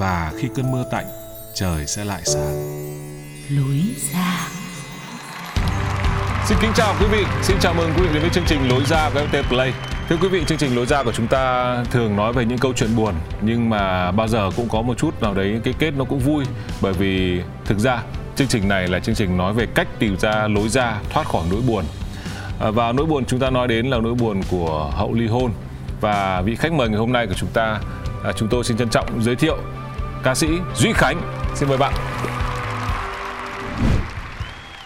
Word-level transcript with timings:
và 0.00 0.32
khi 0.36 0.48
cơn 0.56 0.72
mưa 0.72 0.84
tạnh, 0.90 1.06
trời 1.54 1.86
sẽ 1.86 2.04
lại 2.04 2.22
sáng. 2.24 2.54
lối 3.50 3.80
ra 4.12 4.48
Xin 6.44 6.58
kính 6.60 6.70
chào 6.74 6.94
quý 7.00 7.06
vị, 7.12 7.24
xin 7.42 7.56
chào 7.60 7.74
mừng 7.74 7.90
quý 7.96 8.02
vị 8.02 8.08
đến 8.12 8.22
với 8.22 8.30
chương 8.30 8.44
trình 8.46 8.68
Lối 8.68 8.84
ra 8.84 9.10
của 9.14 9.20
FPT 9.20 9.42
Play. 9.42 9.72
Thưa 10.08 10.16
quý 10.16 10.28
vị, 10.28 10.44
chương 10.46 10.58
trình 10.58 10.76
Lối 10.76 10.86
ra 10.86 11.02
của 11.02 11.12
chúng 11.12 11.26
ta 11.26 11.76
thường 11.90 12.16
nói 12.16 12.32
về 12.32 12.44
những 12.44 12.58
câu 12.58 12.72
chuyện 12.76 12.96
buồn 12.96 13.14
nhưng 13.42 13.70
mà 13.70 14.12
bao 14.12 14.28
giờ 14.28 14.50
cũng 14.56 14.68
có 14.68 14.82
một 14.82 14.98
chút 14.98 15.22
nào 15.22 15.34
đấy 15.34 15.60
cái 15.64 15.74
kết 15.78 15.94
nó 15.96 16.04
cũng 16.04 16.18
vui 16.18 16.44
bởi 16.80 16.92
vì 16.92 17.40
thực 17.64 17.78
ra 17.78 18.02
chương 18.36 18.48
trình 18.48 18.68
này 18.68 18.88
là 18.88 19.00
chương 19.00 19.14
trình 19.14 19.36
nói 19.36 19.52
về 19.52 19.66
cách 19.74 19.88
tìm 19.98 20.18
ra 20.18 20.48
lối 20.48 20.68
ra 20.68 21.00
thoát 21.10 21.26
khỏi 21.26 21.42
nỗi 21.50 21.60
buồn. 21.68 21.84
À, 22.60 22.70
Và 22.70 22.92
nỗi 22.92 23.06
buồn 23.06 23.24
chúng 23.24 23.40
ta 23.40 23.50
nói 23.50 23.68
đến 23.68 23.86
là 23.86 23.98
nỗi 23.98 24.14
buồn 24.14 24.40
của 24.50 24.92
hậu 24.94 25.14
ly 25.14 25.26
hôn 25.26 25.52
và 26.00 26.40
vị 26.40 26.56
khách 26.56 26.72
mời 26.72 26.88
ngày 26.88 26.98
hôm 26.98 27.12
nay 27.12 27.26
của 27.26 27.34
chúng 27.34 27.50
ta 27.52 27.80
à, 28.24 28.32
chúng 28.36 28.48
tôi 28.48 28.64
xin 28.64 28.76
trân 28.76 28.88
trọng 28.88 29.22
giới 29.22 29.36
thiệu 29.36 29.56
ca 30.22 30.34
sĩ 30.34 30.48
Duy 30.76 30.92
Khánh. 30.94 31.20
Xin 31.54 31.68
mời 31.68 31.78
bạn. 31.78 31.94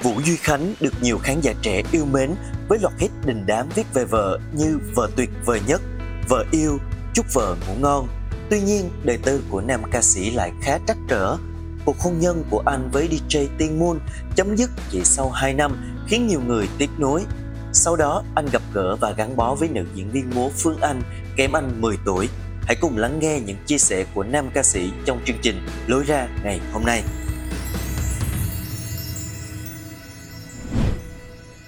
Vũ 0.02 0.20
Duy 0.24 0.36
Khánh 0.36 0.74
được 0.80 0.94
nhiều 1.02 1.18
khán 1.18 1.41
giả 1.41 1.52
trẻ 1.62 1.82
yêu 1.92 2.04
mến 2.12 2.34
với 2.68 2.78
loạt 2.78 2.94
hit 2.98 3.10
đình 3.24 3.44
đám 3.46 3.68
viết 3.74 3.86
về 3.94 4.04
vợ 4.04 4.38
như 4.52 4.78
Vợ 4.94 5.10
tuyệt 5.16 5.30
vời 5.44 5.60
nhất, 5.66 5.80
Vợ 6.28 6.44
yêu, 6.50 6.78
Chúc 7.14 7.26
vợ 7.34 7.56
ngủ 7.66 7.74
ngon. 7.80 8.08
Tuy 8.50 8.60
nhiên, 8.60 8.91
đời 9.04 9.18
tư 9.22 9.42
của 9.50 9.60
nam 9.60 9.82
ca 9.91 10.02
sĩ 10.02 10.30
lại 10.30 10.52
khá 10.62 10.78
trắc 10.86 10.96
trở. 11.08 11.36
Cuộc 11.84 12.00
hôn 12.00 12.19
nhân 12.19 12.44
của 12.50 12.62
anh 12.66 12.91
với 12.92 13.08
DJ 13.08 13.46
Tiên 13.58 13.78
Moon 13.78 13.98
chấm 14.36 14.56
dứt 14.56 14.70
chỉ 14.91 15.04
sau 15.04 15.30
2 15.30 15.54
năm 15.54 15.76
khiến 16.08 16.26
nhiều 16.26 16.41
người 16.46 16.69
tiếc 16.78 16.91
nuối. 16.98 17.24
Sau 17.72 17.96
đó, 17.96 18.22
anh 18.34 18.46
gặp 18.52 18.62
gỡ 18.72 18.96
và 18.96 19.10
gắn 19.10 19.36
bó 19.36 19.54
với 19.54 19.69
nữ 19.69 19.84
diễn 19.94 20.10
viên 20.10 20.30
múa 20.34 20.50
Phương 20.56 20.80
Anh, 20.80 21.02
kém 21.36 21.52
anh 21.52 21.80
10 21.80 21.96
tuổi. 22.04 22.28
Hãy 22.66 22.76
cùng 22.76 22.98
lắng 22.98 23.18
nghe 23.18 23.40
những 23.40 23.56
chia 23.66 23.78
sẻ 23.78 24.04
của 24.14 24.22
nam 24.22 24.50
ca 24.54 24.62
sĩ 24.62 24.90
trong 25.04 25.20
chương 25.24 25.36
trình 25.42 25.66
Lối 25.86 26.04
ra 26.04 26.26
ngày 26.44 26.60
hôm 26.72 26.84
nay. 26.84 27.02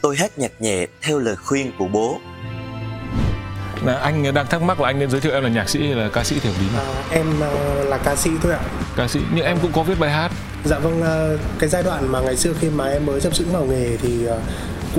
Tôi 0.02 0.16
hát 0.16 0.38
nhạc 0.38 0.52
nhẹ 0.60 0.86
theo 1.02 1.18
lời 1.18 1.36
khuyên 1.36 1.72
của 1.78 1.88
bố. 1.88 2.20
Là 3.84 3.94
anh 3.94 4.34
đang 4.34 4.46
thắc 4.46 4.62
mắc 4.62 4.80
là 4.80 4.88
anh 4.88 4.98
nên 4.98 5.10
giới 5.10 5.20
thiệu 5.20 5.32
em 5.32 5.42
là 5.42 5.48
nhạc 5.48 5.68
sĩ 5.68 5.86
hay 5.86 5.94
là 5.94 6.08
ca 6.12 6.24
sĩ 6.24 6.36
thì 6.42 6.50
hợp 6.50 6.56
lý 6.60 6.66
nào? 6.76 6.84
À, 6.84 7.02
em 7.10 7.26
ờ, 7.40 7.84
là 7.84 7.98
ca 7.98 8.16
sĩ 8.16 8.30
thôi 8.42 8.52
ạ. 8.52 8.60
Ca 8.96 9.08
sĩ 9.08 9.20
nhưng 9.34 9.44
em 9.44 9.58
cũng 9.62 9.72
có 9.72 9.82
viết 9.82 9.98
bài 9.98 10.10
hát. 10.10 10.30
Dạ 10.64 10.78
vâng, 10.78 11.02
ờ, 11.02 11.38
cái 11.58 11.68
giai 11.68 11.82
đoạn 11.82 12.12
mà 12.12 12.20
ngày 12.20 12.36
xưa 12.36 12.52
khi 12.60 12.70
mà 12.70 12.84
em 12.84 13.06
mới 13.06 13.20
chập 13.20 13.34
chững 13.34 13.52
vào 13.52 13.64
nghề 13.64 13.96
thì 13.96 14.26
ờ, 14.26 14.40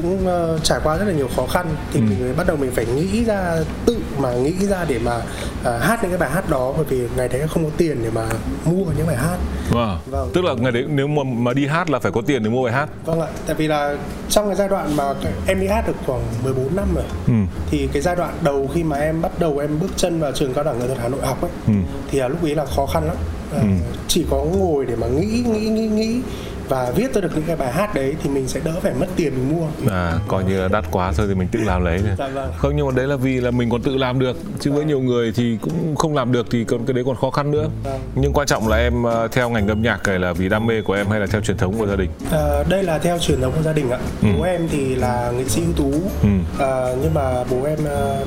cũng 0.01 0.27
ờ, 0.27 0.59
trải 0.63 0.79
qua 0.83 0.97
rất 0.97 1.05
là 1.05 1.13
nhiều 1.13 1.29
khó 1.35 1.45
khăn 1.47 1.65
thì 1.93 1.99
Ừ. 1.99 2.03
mình 2.09 2.33
bắt 2.37 2.47
đầu 2.47 2.57
mình 2.57 2.71
phải 2.75 2.85
nghĩ 2.85 3.25
ra 3.25 3.55
tự 3.85 3.97
mà 4.19 4.33
nghĩ 4.33 4.53
ra 4.69 4.85
để 4.87 4.99
mà 4.99 5.21
ờ, 5.63 5.77
hát 5.77 5.99
những 6.01 6.11
cái 6.11 6.17
bài 6.19 6.29
hát 6.29 6.49
đó 6.49 6.73
bởi 6.75 6.85
vì 6.89 7.01
ngày 7.17 7.27
đấy 7.27 7.41
không 7.47 7.63
có 7.63 7.69
tiền 7.77 7.97
để 8.03 8.09
mà 8.15 8.25
mua 8.65 8.83
những 8.97 9.07
bài 9.07 9.15
hát. 9.17 9.37
Vâng. 9.69 9.97
Vâng. 10.05 10.29
Tức 10.33 10.43
là 10.43 10.53
ngày 10.53 10.71
đấy 10.71 10.85
nếu 10.89 11.07
mà 11.07 11.23
mà 11.23 11.53
đi 11.53 11.67
hát 11.67 11.89
là 11.89 11.99
phải 11.99 12.11
có 12.11 12.21
tiền 12.25 12.43
để 12.43 12.49
mua 12.49 12.63
bài 12.63 12.73
hát. 12.73 12.89
Vâng 13.05 13.21
ạ, 13.21 13.27
tại 13.47 13.55
vì 13.55 13.67
là 13.67 13.95
trong 14.29 14.45
cái 14.47 14.55
giai 14.55 14.67
đoạn 14.67 14.95
mà 14.95 15.13
em 15.47 15.59
đi 15.59 15.67
hát 15.67 15.87
được 15.87 15.93
khoảng 16.05 16.21
14 16.43 16.75
năm 16.75 16.87
rồi 16.95 17.03
Ừ. 17.27 17.33
thì 17.71 17.87
cái 17.93 18.01
giai 18.01 18.15
đoạn 18.15 18.33
đầu 18.41 18.69
khi 18.73 18.83
mà 18.83 18.97
em 18.97 19.21
bắt 19.21 19.39
đầu 19.39 19.57
em 19.57 19.79
bước 19.79 19.89
chân 19.97 20.19
vào 20.19 20.31
trường 20.31 20.53
cao 20.53 20.63
đẳng 20.63 20.79
nghệ 20.79 20.87
thuật 20.87 20.99
Hà 21.01 21.07
Nội 21.09 21.19
học 21.23 21.41
ấy 21.41 21.51
Ừ. 21.67 21.73
thì 22.11 22.19
là 22.19 22.27
lúc 22.27 22.43
ấy 22.43 22.55
là 22.55 22.65
khó 22.65 22.85
khăn 22.85 23.03
lắm 23.07 23.15
à, 23.55 23.59
Ừ. 23.61 23.67
chỉ 24.07 24.25
có 24.29 24.37
ngồi 24.43 24.85
để 24.85 24.95
mà 24.95 25.07
nghĩ 25.07 25.43
nghĩ 25.51 25.59
nghĩ 25.69 25.87
nghĩ 25.87 26.21
và 26.69 26.91
viết 26.95 27.13
ra 27.13 27.21
được 27.21 27.29
những 27.35 27.43
cái 27.47 27.55
bài 27.55 27.71
hát 27.71 27.95
đấy 27.95 28.15
thì 28.23 28.29
mình 28.29 28.47
sẽ 28.47 28.59
đỡ 28.63 28.71
phải 28.81 28.93
mất 28.99 29.05
tiền 29.15 29.33
mình 29.35 29.57
mua 29.59 29.91
À 29.91 30.13
coi 30.27 30.43
như 30.43 30.61
là 30.61 30.67
đắt 30.67 30.85
quá 30.91 31.11
thôi 31.17 31.25
thì 31.29 31.35
mình 31.35 31.47
tự 31.51 31.59
làm 31.59 31.85
lấy. 31.85 31.99
Dạ 32.17 32.27
vâng. 32.27 32.51
Không 32.57 32.75
nhưng 32.75 32.85
mà 32.85 32.91
đấy 32.95 33.07
là 33.07 33.15
vì 33.15 33.41
là 33.41 33.51
mình 33.51 33.69
còn 33.69 33.81
tự 33.81 33.97
làm 33.97 34.19
được 34.19 34.37
chứ 34.59 34.71
với 34.71 34.85
nhiều 34.85 34.99
người 34.99 35.31
thì 35.35 35.57
cũng 35.61 35.95
không 35.95 36.15
làm 36.15 36.31
được 36.31 36.47
thì 36.51 36.63
còn 36.63 36.85
cái 36.85 36.93
đấy 36.93 37.03
còn 37.07 37.15
khó 37.15 37.29
khăn 37.29 37.51
nữa. 37.51 37.69
Vâng. 37.83 37.99
Nhưng 38.15 38.33
quan 38.33 38.47
trọng 38.47 38.67
là 38.67 38.77
em 38.77 39.03
ờ, 39.03 39.27
theo 39.27 39.49
ngành 39.49 39.67
âm 39.67 39.81
nhạc 39.81 40.07
này 40.07 40.19
là 40.19 40.33
vì 40.33 40.49
đam 40.49 40.67
mê 40.67 40.81
của 40.81 40.93
em 40.93 41.07
hay 41.07 41.19
là 41.19 41.25
theo 41.25 41.41
truyền 41.41 41.57
thống 41.57 41.77
của 41.77 41.87
gia 41.87 41.95
đình? 41.95 42.09
à, 42.31 42.63
đây 42.69 42.83
là 42.83 42.97
theo 42.97 43.17
truyền 43.19 43.41
thống 43.41 43.53
của 43.55 43.61
gia 43.63 43.73
đình 43.73 43.89
ạ 43.91 43.99
Ừ. 44.21 44.27
bố 44.37 44.43
em 44.43 44.67
thì 44.71 44.95
là 44.95 45.31
nghệ 45.37 45.43
sĩ 45.47 45.61
ưu 45.61 45.73
tú 45.73 45.91
Ừ. 46.23 46.29
à, 46.59 46.95
nhưng 47.01 47.13
mà 47.13 47.43
bố 47.43 47.63
em 47.63 47.79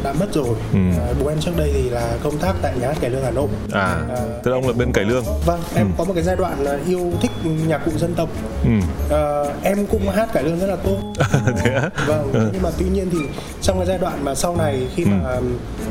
đã 0.04 0.12
mất 0.20 0.26
rồi 0.34 0.54
Ừ. 0.72 0.78
à, 0.98 1.06
bố 1.22 1.28
em 1.28 1.38
trước 1.40 1.52
đây 1.56 1.70
thì 1.74 1.90
là 1.90 2.08
công 2.22 2.38
tác 2.38 2.52
tại 2.62 2.72
nhà 2.80 2.86
hát 2.88 2.96
cải 3.00 3.10
lương 3.10 3.24
Hà 3.24 3.30
Nội 3.30 3.48
À, 3.72 3.80
À. 4.08 4.16
tức 4.42 4.50
là 4.50 4.56
ông 4.56 4.66
là 4.66 4.72
bên 4.72 4.92
cải 4.92 5.04
lương. 5.04 5.24
vâng 5.46 5.60
em 5.74 5.86
Ừ. 5.86 5.92
có 5.98 6.04
một 6.04 6.12
cái 6.14 6.22
giai 6.22 6.36
đoạn 6.36 6.60
là 6.62 6.78
yêu 6.86 7.12
thích 7.22 7.30
nhạc 7.68 7.78
cụ 7.84 7.90
dân 7.96 8.14
tộc 8.14 8.28
Ừ. 8.64 8.70
Ờ, 9.08 9.52
em 9.62 9.86
cũng 9.86 10.08
hát 10.08 10.32
cải 10.32 10.42
lương 10.44 10.58
rất 10.60 10.66
là 10.66 10.76
tốt 10.76 10.98
Thế 11.64 11.74
á? 11.74 11.90
vâng 12.06 12.32
Ừ. 12.32 12.48
nhưng 12.52 12.62
mà 12.62 12.70
tuy 12.78 12.86
nhiên 12.88 13.08
thì 13.12 13.18
trong 13.62 13.76
cái 13.78 13.86
giai 13.86 13.98
đoạn 13.98 14.24
mà 14.24 14.34
sau 14.34 14.56
này 14.56 14.88
khi 14.94 15.04
mà 15.04 15.36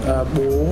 ờ, 0.05 0.25
bố 0.37 0.65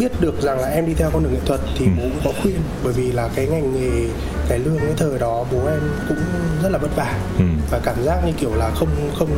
biết 0.00 0.12
được 0.20 0.42
rằng 0.42 0.60
là 0.60 0.68
em 0.68 0.86
đi 0.86 0.94
theo 0.94 1.10
con 1.10 1.22
đường 1.22 1.32
nghệ 1.32 1.40
thuật 1.46 1.60
thì 1.78 1.84
Ừ. 1.86 1.90
bố 1.98 2.02
cũng 2.02 2.20
có 2.24 2.40
khuyên 2.42 2.56
bởi 2.84 2.92
vì 2.92 3.12
là 3.12 3.28
cái 3.34 3.46
ngành 3.46 3.74
nghề 3.80 4.08
cải 4.48 4.58
lương 4.58 4.78
cái 4.78 4.92
thời 4.96 5.18
đó 5.18 5.44
bố 5.52 5.58
em 5.66 5.80
cũng 6.08 6.18
rất 6.62 6.68
là 6.72 6.78
vất 6.78 6.96
vả 6.96 7.18
Ừ. 7.38 7.44
và 7.70 7.78
cảm 7.84 8.02
giác 8.04 8.20
như 8.26 8.32
kiểu 8.32 8.54
là 8.54 8.70
không 8.74 8.88
không 9.18 9.28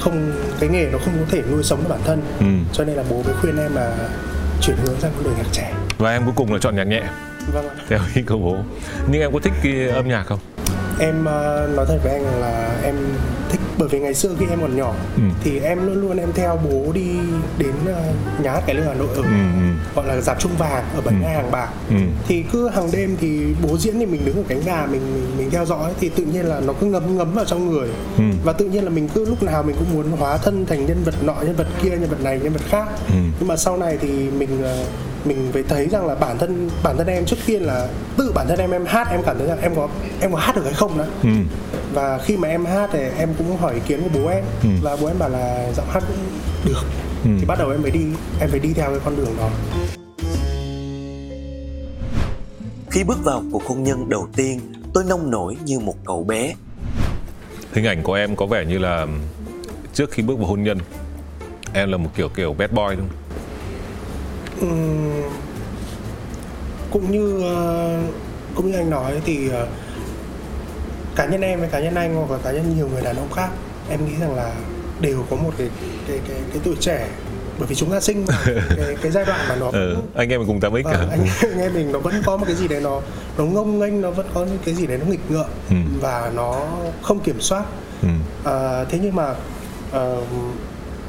không 0.00 0.32
cái 0.60 0.68
nghề 0.68 0.86
nó 0.92 0.98
không 1.04 1.14
có 1.20 1.26
thể 1.30 1.42
nuôi 1.52 1.62
sống 1.62 1.78
được 1.82 1.88
bản 1.88 2.00
thân 2.04 2.22
Ừ. 2.40 2.46
cho 2.72 2.84
nên 2.84 2.96
là 2.96 3.04
bố 3.10 3.22
mới 3.22 3.34
khuyên 3.40 3.56
em 3.58 3.74
là 3.74 3.92
chuyển 4.62 4.76
hướng 4.86 5.00
sang 5.00 5.12
con 5.14 5.24
đường 5.24 5.34
nhạc 5.38 5.48
trẻ 5.52 5.72
Và 5.98 6.10
em 6.10 6.24
cuối 6.24 6.34
cùng 6.36 6.52
là 6.52 6.58
chọn 6.60 6.76
nhạc 6.76 6.84
nhẹ 6.84 7.02
vâng 7.52 7.68
ạ 7.68 7.74
theo 7.88 7.98
ý 8.14 8.22
của 8.22 8.36
bố. 8.36 8.56
Nhưng 9.10 9.20
em 9.20 9.32
có 9.32 9.38
thích 9.42 9.52
cái 9.62 9.88
âm 9.88 10.08
nhạc 10.08 10.22
không? 10.26 10.38
Em 11.00 11.24
ờ, 11.24 11.68
nói 11.76 11.86
thật 11.88 11.98
với 12.02 12.12
anh 12.12 12.40
là 12.40 12.80
em 12.84 12.94
thích 13.50 13.60
bởi 13.78 13.88
vì 13.88 14.00
ngày 14.00 14.14
xưa 14.14 14.30
khi 14.38 14.46
em 14.50 14.60
còn 14.60 14.76
nhỏ 14.76 14.94
Ừ. 15.16 15.22
thì 15.44 15.58
em 15.60 15.86
luôn 15.86 16.00
luôn 16.00 16.16
em 16.18 16.28
theo 16.34 16.58
bố 16.70 16.92
đi 16.92 17.06
đến 17.58 17.72
ờ, 17.86 18.02
nhà 18.42 18.52
hát 18.52 18.60
cải 18.66 18.74
lương 18.76 18.86
Hà 18.86 18.94
Nội 18.94 19.08
ở 19.08 19.14
Ừ. 19.14 19.22
ừ. 19.22 19.70
gọi 19.94 20.06
là 20.06 20.20
dạp 20.20 20.40
trung 20.40 20.52
vàng 20.58 20.84
ở 20.94 21.00
bảy 21.00 21.14
Ừ. 21.14 21.22
hàng 21.22 21.50
bạc 21.50 21.68
Ừ. 21.90 21.96
thì 22.28 22.44
cứ 22.52 22.68
hàng 22.68 22.88
đêm 22.92 23.16
thì 23.20 23.40
bố 23.62 23.76
diễn 23.78 23.98
thì 23.98 24.06
mình 24.06 24.24
đứng 24.24 24.36
ở 24.36 24.42
cánh 24.48 24.60
gà 24.66 24.86
mình 24.86 25.00
mình, 25.14 25.24
mình 25.38 25.50
theo 25.50 25.64
dõi 25.64 25.92
thì 26.00 26.08
tự 26.08 26.24
nhiên 26.24 26.44
là 26.46 26.60
nó 26.60 26.72
cứ 26.80 26.86
ngấm 26.86 27.16
ngấm 27.18 27.34
vào 27.34 27.44
trong 27.44 27.70
người 27.70 27.88
Ừ. 28.18 28.24
và 28.44 28.52
tự 28.52 28.64
nhiên 28.64 28.84
là 28.84 28.90
mình 28.90 29.08
cứ 29.14 29.24
lúc 29.24 29.42
nào 29.42 29.62
mình 29.62 29.76
cũng 29.78 29.94
muốn 29.94 30.10
hóa 30.18 30.36
thân 30.36 30.66
thành 30.66 30.86
nhân 30.86 31.02
vật 31.04 31.14
nọ 31.22 31.34
nhân 31.42 31.56
vật 31.56 31.66
kia 31.82 31.90
nhân 31.90 32.08
vật 32.10 32.20
này 32.22 32.38
nhân 32.42 32.52
vật 32.52 32.62
khác 32.68 32.86
Ừ. 33.08 33.14
nhưng 33.38 33.48
mà 33.48 33.56
sau 33.56 33.76
này 33.76 33.98
thì 34.00 34.08
mình 34.38 34.62
ờ, 34.62 34.84
mình 35.24 35.50
phải 35.52 35.62
thấy 35.68 35.88
rằng 35.88 36.06
là 36.06 36.14
bản 36.14 36.38
thân 36.38 36.70
bản 36.82 36.96
thân 36.96 37.06
em 37.06 37.24
trước 37.26 37.36
tiên 37.46 37.62
là 37.62 37.88
tự 38.16 38.32
bản 38.34 38.46
thân 38.48 38.58
em 38.58 38.70
em 38.70 38.84
hát 38.86 39.08
em 39.10 39.22
cảm 39.26 39.38
thấy 39.38 39.46
rằng 39.46 39.58
em 39.62 39.74
có 39.74 39.88
em 40.20 40.32
có 40.32 40.38
hát 40.38 40.56
được 40.56 40.62
hay 40.64 40.72
không 40.74 40.98
đó 40.98 41.04
Ừ. 41.22 41.28
và 41.94 42.18
khi 42.18 42.36
mà 42.36 42.48
em 42.48 42.64
hát 42.64 42.90
thì 42.92 42.98
em 43.18 43.28
cũng 43.38 43.56
hỏi 43.56 43.74
ý 43.74 43.80
kiến 43.86 44.00
của 44.02 44.08
bố 44.20 44.28
em 44.28 44.44
Ừ. 44.62 44.68
và 44.82 44.96
bố 45.00 45.06
em 45.06 45.18
bảo 45.18 45.28
là 45.28 45.72
giọng 45.76 45.86
hát 45.90 46.02
cũng 46.08 46.16
được 46.64 46.82
Ừ. 47.24 47.30
thì 47.40 47.44
bắt 47.46 47.58
đầu 47.58 47.70
em 47.70 47.82
mới 47.82 47.90
đi 47.90 48.04
em 48.40 48.50
phải 48.50 48.60
đi 48.60 48.72
theo 48.72 48.90
cái 48.90 49.00
con 49.04 49.16
đường 49.16 49.36
đó 49.38 49.48
Khi 52.90 53.04
bước 53.04 53.18
vào 53.24 53.42
cuộc 53.52 53.62
hôn 53.66 53.82
nhân 53.82 54.08
đầu 54.08 54.28
tiên, 54.36 54.60
tôi 54.94 55.04
nông 55.04 55.30
nổi 55.30 55.56
như 55.64 55.78
một 55.80 55.94
cậu 56.04 56.24
bé. 56.24 56.54
Hình 57.72 57.84
ảnh 57.86 58.02
của 58.02 58.14
em 58.14 58.36
có 58.36 58.46
vẻ 58.46 58.64
như 58.64 58.78
là 58.78 59.06
trước 59.94 60.10
khi 60.10 60.22
bước 60.22 60.38
vào 60.38 60.46
hôn 60.46 60.62
nhân 60.62 60.78
em 61.72 61.90
là 61.90 61.96
một 61.96 62.10
kiểu 62.16 62.28
kiểu 62.28 62.52
bad 62.58 62.70
boy 62.70 62.82
đúng 62.96 63.08
không? 63.08 63.29
Cũng 66.92 67.12
như 67.12 67.42
ờ, 67.42 67.98
cũng 68.54 68.70
như 68.70 68.76
anh 68.78 68.90
nói 68.90 69.12
thì 69.24 69.48
ờ, 69.48 69.66
cá 71.16 71.26
nhân 71.26 71.40
em 71.40 71.60
với 71.60 71.68
cá 71.68 71.80
nhân 71.80 71.94
anh 71.94 72.14
hoặc 72.14 72.30
là 72.30 72.38
cá 72.44 72.50
nhân 72.52 72.74
nhiều 72.76 72.88
người 72.92 73.02
đàn 73.02 73.16
ông 73.16 73.32
khác 73.32 73.48
em 73.90 74.06
nghĩ 74.06 74.12
rằng 74.20 74.34
là 74.36 74.52
đều 75.00 75.24
có 75.30 75.36
một 75.36 75.50
cái 75.58 75.68
cái 76.08 76.20
cái, 76.28 76.36
cái 76.52 76.60
tuổi 76.64 76.74
trẻ 76.80 77.08
bởi 77.58 77.66
vì 77.66 77.74
chúng 77.74 77.90
ta 77.90 78.00
sinh 78.00 78.24
vào 78.24 78.38
cái, 78.76 78.96
cái 79.02 79.10
giai 79.12 79.24
đoạn 79.24 79.40
mà 79.48 79.56
nó 79.56 79.70
ừ, 79.72 79.96
anh 80.14 80.28
em 80.28 80.40
mình 80.40 80.48
cùng 80.48 80.60
8x 80.72 80.82
cả 80.84 80.98
Vâng, 80.98 81.10
anh 81.10 81.26
anh 81.42 81.60
em 81.60 81.74
mình 81.74 81.92
nó 81.92 81.98
vẫn 81.98 82.14
có 82.26 82.36
một 82.36 82.44
cái 82.46 82.54
gì 82.56 82.68
đấy 82.68 82.80
nó 82.80 83.00
nó 83.38 83.44
ngông 83.44 83.78
nghênh 83.78 84.00
nó 84.00 84.10
vẫn 84.10 84.26
có 84.34 84.44
những 84.44 84.58
cái 84.64 84.74
gì 84.74 84.86
đấy 84.86 84.98
nó 84.98 85.06
nghịch 85.10 85.30
ngợm 85.30 85.46
Ừ. 85.70 85.76
và 86.00 86.30
nó 86.34 86.66
không 87.02 87.20
kiểm 87.20 87.40
soát 87.40 87.64
ừ. 88.02 88.08
à, 88.44 88.84
thế 88.84 88.98
nhưng 89.02 89.14
mà 89.16 89.34
ờ, 89.92 90.16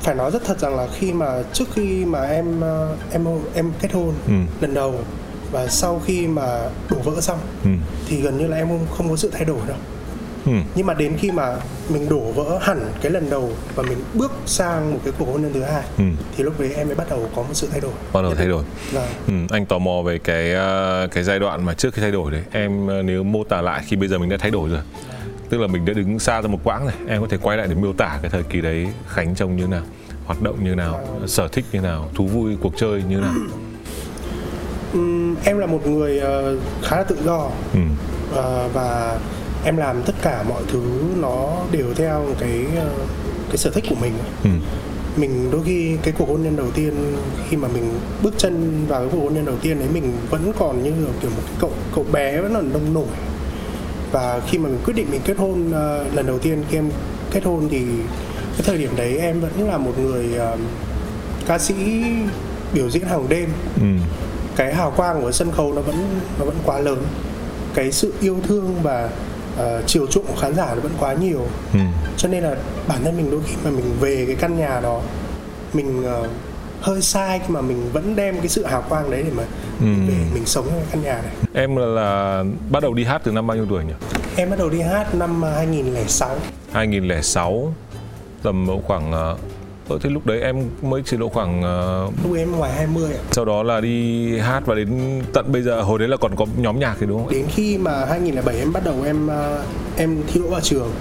phải 0.04 0.16
nói 0.16 0.32
rất 0.32 0.44
thật 0.46 0.60
rằng 0.60 0.76
là 0.76 0.88
khi 1.00 1.14
mà 1.14 1.44
trước 1.54 1.66
khi 1.76 2.06
mà 2.06 2.22
em 2.22 2.62
ờ, 2.62 2.96
em 3.12 3.26
em 3.54 3.72
kết 3.82 3.92
hôn 3.94 4.14
Ừ. 4.28 4.34
lần 4.62 4.74
đầu 4.74 4.96
và 5.52 5.68
sau 5.68 6.02
khi 6.06 6.28
mà 6.28 6.60
đổ 6.90 6.98
vỡ 6.98 7.22
xong 7.22 7.40
Ừ. 7.64 7.70
thì 8.08 8.22
gần 8.22 8.38
như 8.38 8.48
là 8.48 8.58
em 8.58 8.68
không, 8.68 8.88
không 8.98 9.10
có 9.10 9.16
sự 9.16 9.30
thay 9.34 9.46
đổi 9.46 9.60
đâu 9.68 9.78
Ừ. 10.46 10.52
nhưng 10.76 10.88
mà 10.88 10.94
đến 10.94 11.18
khi 11.18 11.32
mà 11.32 11.56
mình 11.90 12.10
đổ 12.10 12.20
vỡ 12.20 12.58
hẳn 12.62 12.92
cái 13.02 13.12
lần 13.12 13.30
đầu 13.30 13.50
và 13.76 13.84
mình 13.84 13.98
bước 14.14 14.32
sang 14.46 14.94
một 14.94 15.00
cái 15.04 15.14
cuộc 15.20 15.26
hôn 15.26 15.42
nhân 15.42 15.52
thứ 15.54 15.62
hai 15.64 15.84
Ừ. 15.98 16.04
thì 16.38 16.44
lúc 16.44 16.60
đấy 16.60 16.74
em 16.76 16.88
mới 16.88 16.96
bắt 16.96 17.10
đầu 17.10 17.30
có 17.36 17.42
một 17.42 17.54
sự 17.54 17.68
thay 17.72 17.80
đổi 17.80 17.92
bắt 18.14 18.22
đầu 18.22 18.36
thay 18.36 18.48
đổi 18.48 18.64
và 18.92 19.08
Ừ, 19.28 19.34
anh 19.50 19.66
tò 19.66 19.78
mò 19.80 20.02
về 20.06 20.18
cái 20.18 20.54
ờ, 20.54 21.08
cái 21.12 21.24
giai 21.24 21.40
đoạn 21.40 21.66
mà 21.66 21.74
trước 21.74 21.94
khi 21.94 22.02
thay 22.02 22.12
đổi 22.12 22.32
đấy 22.32 22.44
em 22.52 22.88
ờ, 22.88 23.02
nếu 23.02 23.24
mô 23.24 23.44
tả 23.44 23.62
lại 23.62 23.82
khi 23.88 23.96
bây 23.96 24.08
giờ 24.08 24.18
mình 24.18 24.30
đã 24.30 24.38
thay 24.40 24.52
đổi 24.52 24.70
rồi 24.70 24.80
tức 25.52 25.58
là 25.62 25.68
mình 25.68 25.86
đã 25.86 25.94
đứng 25.94 26.20
xa 26.20 26.42
ra 26.42 26.48
một 26.48 26.60
quãng 26.64 26.84
rồi 26.84 26.94
em 27.08 27.22
có 27.22 27.28
thể 27.30 27.38
quay 27.42 27.58
lại 27.58 27.68
để 27.68 27.76
miêu 27.76 27.94
tả 27.94 28.20
cái 28.22 28.32
thời 28.32 28.44
kỳ 28.44 28.62
đấy 28.62 28.88
khánh 29.10 29.36
trông 29.36 29.56
như 29.56 29.68
nào 29.68 29.82
hoạt 30.26 30.42
động 30.42 30.64
như 30.64 30.76
nào 30.76 31.00
sở 31.28 31.48
thích 31.48 31.66
như 31.72 31.80
nào 31.80 32.10
thú 32.16 32.26
vui 32.28 32.58
cuộc 32.62 32.74
chơi 32.78 33.04
như 33.10 33.18
nào 33.18 33.34
Ừm, 34.94 35.36
em 35.44 35.58
là 35.58 35.66
một 35.66 35.88
người 35.88 36.20
ờ, 36.20 36.58
khá 36.84 36.98
là 36.98 37.04
tự 37.04 37.18
do 37.26 37.50
ừ. 37.74 37.80
Ờ, 38.36 38.70
và 38.74 39.20
em 39.66 39.78
làm 39.78 40.02
tất 40.04 40.14
cả 40.22 40.44
mọi 40.50 40.64
thứ 40.72 40.82
nó 41.22 41.48
đều 41.72 41.94
theo 41.96 42.26
cái 42.40 42.66
ờ, 42.78 42.90
cái 43.48 43.58
sở 43.58 43.70
thích 43.70 43.84
của 43.90 43.96
mình 44.02 44.14
Ừ. 44.44 44.50
mình 45.18 45.52
đôi 45.52 45.62
khi 45.66 45.98
cái 46.04 46.14
cuộc 46.18 46.30
hôn 46.30 46.44
nhân 46.44 46.56
đầu 46.56 46.72
tiên 46.72 46.94
khi 47.50 47.58
mà 47.58 47.68
mình 47.68 47.84
bước 48.24 48.34
chân 48.38 48.86
vào 48.88 49.00
cái 49.02 49.10
cuộc 49.12 49.20
hôn 49.24 49.34
nhân 49.34 49.46
đầu 49.46 49.56
tiên 49.62 49.80
đấy 49.80 49.88
mình 49.94 50.14
vẫn 50.30 50.52
còn 50.60 50.84
như 50.84 50.92
kiểu 51.22 51.30
một 51.30 51.42
cái 51.46 51.56
cậu 51.60 51.72
cậu 51.96 52.06
bé 52.12 52.42
vẫn 52.42 52.54
còn 52.54 52.74
nông 52.74 52.94
nổi 52.94 53.08
và 54.12 54.42
khi 54.48 54.58
mà 54.58 54.70
mình 54.70 54.80
quyết 54.86 54.94
định 54.96 55.08
mình 55.12 55.22
kết 55.26 55.38
hôn 55.38 55.72
ờ, 55.72 56.06
lần 56.14 56.26
đầu 56.28 56.40
tiên 56.40 56.64
khi 56.70 56.78
em 56.78 56.90
kết 57.32 57.44
hôn 57.44 57.68
thì 57.72 57.82
cái 58.58 58.62
thời 58.66 58.78
điểm 58.78 58.92
đấy 58.96 59.18
em 59.18 59.40
vẫn 59.42 59.70
là 59.70 59.78
một 59.78 59.94
người 60.00 60.26
ờ, 60.38 60.58
ca 61.48 61.60
sĩ 61.60 61.76
biểu 62.74 62.90
diễn 62.90 63.04
hàng 63.04 63.30
đêm 63.30 63.50
Ừ. 63.82 63.88
cái 64.56 64.74
hào 64.76 64.92
quang 64.92 65.22
của 65.22 65.32
sân 65.32 65.52
khấu 65.52 65.74
nó 65.74 65.82
vẫn 65.82 65.96
nó 66.40 66.46
vẫn 66.46 66.56
quá 66.66 66.80
lớn 66.80 67.04
cái 67.74 67.92
sự 67.92 68.14
yêu 68.22 68.38
thương 68.48 68.76
và 68.84 69.10
ờ, 69.58 69.82
chiều 69.88 70.08
chuộng 70.08 70.26
của 70.28 70.42
khán 70.42 70.56
giả 70.56 70.76
nó 70.76 70.82
vẫn 70.82 70.92
quá 71.00 71.14
nhiều 71.14 71.46
Ừ. 71.74 71.80
cho 72.18 72.30
nên 72.30 72.44
là 72.44 72.56
bản 72.88 72.98
thân 73.04 73.18
mình 73.18 73.32
đôi 73.32 73.42
khi 73.48 73.56
mà 73.64 73.70
mình 73.72 73.86
về 74.00 74.24
cái 74.28 74.36
căn 74.36 74.58
nhà 74.58 74.80
đó 74.84 75.02
mình 75.74 76.04
ờ, 76.04 76.28
hơi 76.82 77.02
sai 77.02 77.40
khi 77.40 77.46
mà 77.54 77.62
mình 77.62 77.90
vẫn 77.94 78.16
đem 78.16 78.38
cái 78.38 78.48
sự 78.48 78.66
hào 78.66 78.82
quang 78.90 79.10
đấy 79.12 79.24
để 79.24 79.32
mà 79.38 79.44
mình 79.82 80.08
về 80.08 80.14
mình 80.34 80.46
sống 80.46 80.66
trong 80.70 80.84
căn 80.92 81.02
nhà 81.02 81.22
này. 81.22 81.32
Em 81.54 81.76
là, 81.76 81.86
là 81.86 82.44
bắt 82.70 82.84
đầu 82.84 82.94
đi 82.94 83.04
hát 83.04 83.22
từ 83.24 83.32
năm 83.32 83.48
bao 83.48 83.58
nhiêu 83.58 83.66
tuổi 83.70 83.84
nhỉ? 83.84 83.94
Em 84.36 84.50
bắt 84.50 84.60
đầu 84.60 84.70
đi 84.70 84.82
hát 84.82 85.16
năm 85.16 85.42
ờ, 85.42 85.52
2006 85.56 86.38
2006 86.72 87.74
tầm 88.44 88.68
khoảng 88.88 89.12
ờ, 89.12 89.38
ờ, 89.90 90.00
thế 90.02 90.10
lúc 90.10 90.26
đấy 90.26 90.42
em 90.42 90.64
mới 90.82 91.02
chỉ 91.06 91.18
độ 91.18 91.30
khoảng 91.30 91.62
ờ, 91.64 92.08
lúc 92.24 92.38
em 92.38 92.52
ngoài 92.52 92.72
20 92.74 93.14
ạ. 93.14 93.20
sau 93.32 93.46
đó 93.46 93.64
là 93.64 93.82
đi 93.82 94.38
hát 94.40 94.62
và 94.66 94.76
đến 94.76 95.22
tận 95.34 95.52
bây 95.52 95.62
giờ 95.62 95.82
hồi 95.82 96.00
đấy 96.00 96.08
là 96.08 96.18
còn 96.18 96.36
có 96.36 96.46
nhóm 96.58 96.80
nhạc 96.80 96.96
thì 97.00 97.06
đúng 97.06 97.24
không? 97.24 97.32
Đến 97.32 97.46
khi 97.50 97.78
mà 97.78 98.06
2007 98.06 98.58
em 98.60 98.74
bắt 98.74 98.84
đầu 98.84 98.96
em 99.06 99.30
em 99.98 100.18
thi 100.28 100.40
đỗ 100.40 100.48
vào 100.48 100.62
trường 100.62 100.92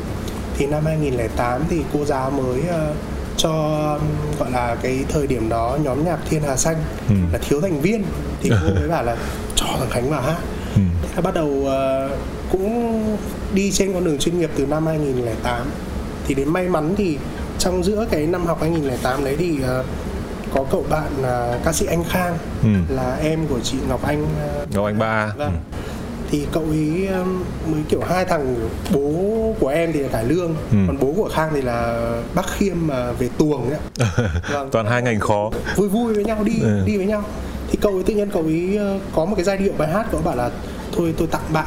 thì 0.56 0.66
năm 0.66 0.84
2008 0.84 1.62
thì 1.70 1.82
cô 1.92 2.04
giáo 2.04 2.30
mới 2.30 2.60
ờ, 2.70 2.92
cho 3.42 3.52
gọi 4.38 4.50
là 4.50 4.76
cái 4.82 5.04
thời 5.08 5.26
điểm 5.26 5.48
đó 5.48 5.78
nhóm 5.82 6.04
nhạc 6.04 6.18
Thiên 6.30 6.42
Hà 6.42 6.56
Xanh 6.56 6.76
Ừ. 7.08 7.14
là 7.32 7.38
thiếu 7.48 7.60
thành 7.60 7.80
viên 7.80 8.04
thì 8.42 8.50
cô 8.50 8.74
mới 8.74 8.88
bảo 8.88 9.04
là 9.04 9.16
cho 9.54 9.66
thằng 9.78 9.90
Khánh 9.90 10.10
vào 10.10 10.22
hát 10.22 10.36
Ừ. 10.74 10.80
thế 11.02 11.08
là 11.16 11.20
bắt 11.22 11.34
đầu 11.34 11.62
ờ, 11.66 12.10
cũng 12.50 13.16
đi 13.54 13.72
trên 13.72 13.92
con 13.94 14.04
đường 14.04 14.18
chuyên 14.18 14.38
nghiệp 14.38 14.50
từ 14.56 14.66
năm 14.66 14.86
2008 14.86 15.66
thì 16.26 16.34
đến 16.34 16.48
may 16.52 16.68
mắn 16.68 16.94
thì 16.96 17.18
trong 17.58 17.84
giữa 17.84 18.06
cái 18.10 18.26
năm 18.26 18.46
học 18.46 18.58
2008 18.60 19.24
đấy 19.24 19.36
thì 19.38 19.62
ờ, 19.62 19.84
có 20.54 20.64
cậu 20.70 20.84
bạn 20.90 21.10
ờ, 21.22 21.58
ca 21.64 21.72
sĩ 21.72 21.86
Anh 21.86 22.04
Khang 22.08 22.38
Ừ. 22.62 22.68
là 22.94 23.16
em 23.22 23.46
của 23.46 23.60
chị 23.60 23.76
Ngọc 23.88 24.02
Anh 24.06 24.26
Ngọc 24.74 24.84
Anh 24.86 24.98
Ba 24.98 25.32
Vâng. 25.36 25.52
Thì 26.30 26.46
cậu 26.52 26.62
ấy 26.62 27.06
um, 27.20 27.42
mới 27.72 27.80
kiểu 27.88 28.00
hai 28.08 28.24
thằng 28.24 28.56
bố 28.92 29.12
của 29.60 29.68
em 29.68 29.92
thì 29.92 30.00
là 30.00 30.08
cải 30.08 30.24
lương, 30.24 30.56
Ừ. 30.70 30.76
còn 30.86 30.98
bố 31.00 31.12
của 31.16 31.28
Khang 31.32 31.50
thì 31.54 31.62
là 31.62 32.08
bác 32.34 32.46
Khiêm 32.58 32.76
mà 32.86 33.12
về 33.12 33.28
tuồng 33.38 33.70
ấy. 33.70 33.78
ạ. 33.98 34.06
Vâng. 34.52 34.68
toàn 34.72 34.86
hai 34.86 35.02
ngành 35.02 35.20
khó 35.20 35.50
Vui 35.76 35.88
vui 35.88 36.14
với 36.14 36.24
nhau 36.24 36.44
đi 36.44 36.52
Ừ. 36.62 36.82
đi 36.86 36.96
với 36.96 37.06
nhau. 37.06 37.22
Thì 37.70 37.78
cậu 37.82 37.92
ấy 37.92 38.02
tự 38.02 38.14
nhiên 38.14 38.30
cậu 38.30 38.42
ấy 38.42 38.78
uh, 38.96 39.02
có 39.14 39.24
một 39.24 39.34
cái 39.36 39.44
giai 39.44 39.56
điệu 39.58 39.72
bài 39.78 39.88
hát 39.88 40.06
cậu 40.12 40.20
bảo 40.20 40.36
là 40.36 40.50
thôi 40.96 41.14
tôi 41.18 41.28
tặng 41.28 41.42
bạn, 41.52 41.66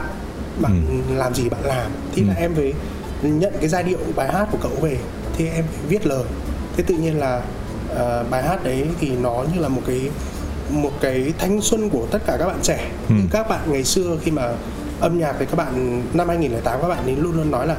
bạn 0.62 0.86
làm 1.16 1.34
gì 1.36 1.50
bạn 1.50 1.62
làm. 1.64 1.92
Thì 2.16 2.24
là 2.24 2.34
Ừ. 2.38 2.40
em 2.42 2.54
phải 2.56 2.74
nhận 3.22 3.54
cái 3.60 3.70
giai 3.70 3.84
điệu 3.84 3.98
bài 4.16 4.34
hát 4.34 4.48
của 4.52 4.58
cậu 4.62 4.72
về, 4.82 4.98
thì 5.38 5.50
em 5.50 5.66
viết 5.90 6.06
lời. 6.06 6.24
Thế 6.78 6.84
tự 6.88 6.96
nhiên 6.96 7.20
là 7.20 7.42
uh, 7.92 8.30
bài 8.30 8.44
hát 8.44 8.64
đấy 8.64 8.86
thì 9.00 9.12
nó 9.24 9.44
như 9.56 9.62
là 9.62 9.68
một 9.68 9.82
cái 9.88 10.02
một 10.74 10.92
cái 11.02 11.34
thanh 11.40 11.62
xuân 11.62 11.90
của 11.90 12.08
tất 12.12 12.20
cả 12.26 12.36
các 12.40 12.48
bạn 12.48 12.60
trẻ 12.64 12.90
Ừ. 13.10 13.16
các 13.32 13.50
bạn 13.50 13.60
ngày 13.72 13.84
xưa 13.84 14.18
khi 14.24 14.32
mà 14.32 14.50
âm 15.00 15.20
nhạc 15.20 15.36
thì 15.40 15.46
các 15.46 15.56
bạn 15.56 16.02
năm 16.14 16.28
2008 16.28 16.82
các 16.82 16.88
bạn 16.88 17.06
ấy 17.06 17.16
luôn 17.16 17.36
luôn 17.38 17.52
nói 17.52 17.68
là 17.68 17.76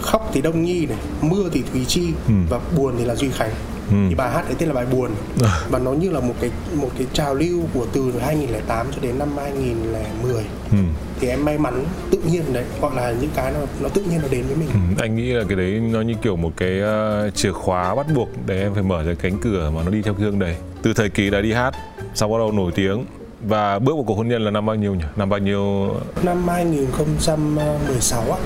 khóc 0.00 0.30
thì 0.34 0.40
Đông 0.42 0.64
Nhi 0.64 0.86
này 0.86 0.98
mưa 1.22 1.48
thì 1.52 1.62
Thùy 1.72 1.84
Chi 1.88 2.06
Ừ. 2.28 2.34
và 2.50 2.60
buồn 2.76 2.94
thì 2.98 3.04
là 3.04 3.14
Duy 3.14 3.28
Khánh 3.30 3.50
Ừ. 3.90 3.96
thì 4.08 4.14
bài 4.14 4.30
hát 4.30 4.42
đấy 4.46 4.54
tên 4.58 4.68
là 4.68 4.74
bài 4.74 4.86
buồn 4.92 5.10
À. 5.44 5.60
và 5.70 5.78
nó 5.78 5.92
như 5.92 6.10
là 6.10 6.20
một 6.20 6.34
cái 6.40 6.50
một 6.74 6.90
cái 6.98 7.06
trào 7.12 7.34
lưu 7.34 7.60
của 7.74 7.86
từ 7.92 8.12
2008 8.20 8.86
cho 8.94 8.98
đến 9.02 9.18
năm 9.18 9.28
2010 9.36 10.44
ừ. 10.70 10.76
thì 11.20 11.28
em 11.28 11.44
may 11.44 11.58
mắn 11.58 11.84
tự 12.10 12.18
nhiên 12.30 12.42
đấy 12.52 12.64
gọi 12.80 12.96
là 12.96 13.14
những 13.20 13.30
cái 13.36 13.52
nó, 13.52 13.60
nó 13.80 13.88
tự 13.88 14.02
nhiên 14.02 14.20
nó 14.22 14.28
đến 14.30 14.44
với 14.46 14.56
mình 14.56 14.68
Ừ, 14.72 15.02
anh 15.02 15.16
nghĩ 15.16 15.32
là 15.32 15.44
cái 15.48 15.56
đấy 15.56 15.80
nó 15.92 16.00
như 16.00 16.14
kiểu 16.22 16.36
một 16.36 16.52
cái 16.56 16.80
ờ, 16.80 17.30
chìa 17.34 17.52
khóa 17.52 17.94
bắt 17.94 18.06
buộc 18.14 18.28
để 18.46 18.60
em 18.62 18.74
phải 18.74 18.82
mở 18.82 19.02
ra 19.02 19.12
cánh 19.22 19.38
cửa 19.40 19.70
mà 19.76 19.82
nó 19.84 19.90
đi 19.90 20.02
theo 20.02 20.14
cái 20.14 20.22
hướng 20.22 20.38
đấy 20.38 20.56
từ 20.82 20.92
thời 20.94 21.08
kỳ 21.08 21.30
đã 21.30 21.40
đi 21.40 21.52
hát 21.52 21.74
sau 22.16 22.28
bắt 22.28 22.38
đầu 22.38 22.52
nổi 22.52 22.72
tiếng? 22.74 23.04
Và 23.48 23.78
bước 23.78 23.94
vào 23.94 24.04
cuộc 24.04 24.14
hôn 24.14 24.28
nhân 24.28 24.42
là 24.44 24.50
năm 24.50 24.66
bao 24.66 24.76
nhiêu 24.76 24.94
nhỉ? 24.94 25.04
Năm 25.16 25.28
bao 25.28 25.38
nhiêu 25.40 25.94
năm 26.22 26.48
2016 26.48 28.22
á 28.32 28.38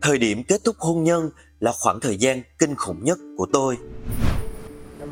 Thời 0.00 0.18
điểm 0.18 0.42
kết 0.48 0.60
thúc 0.64 0.76
hôn 0.78 1.04
nhân 1.04 1.30
là 1.60 1.72
khoảng 1.80 2.00
thời 2.00 2.16
gian 2.16 2.42
kinh 2.58 2.74
khủng 2.76 3.04
nhất 3.04 3.18
của 3.36 3.46
tôi. 3.52 3.76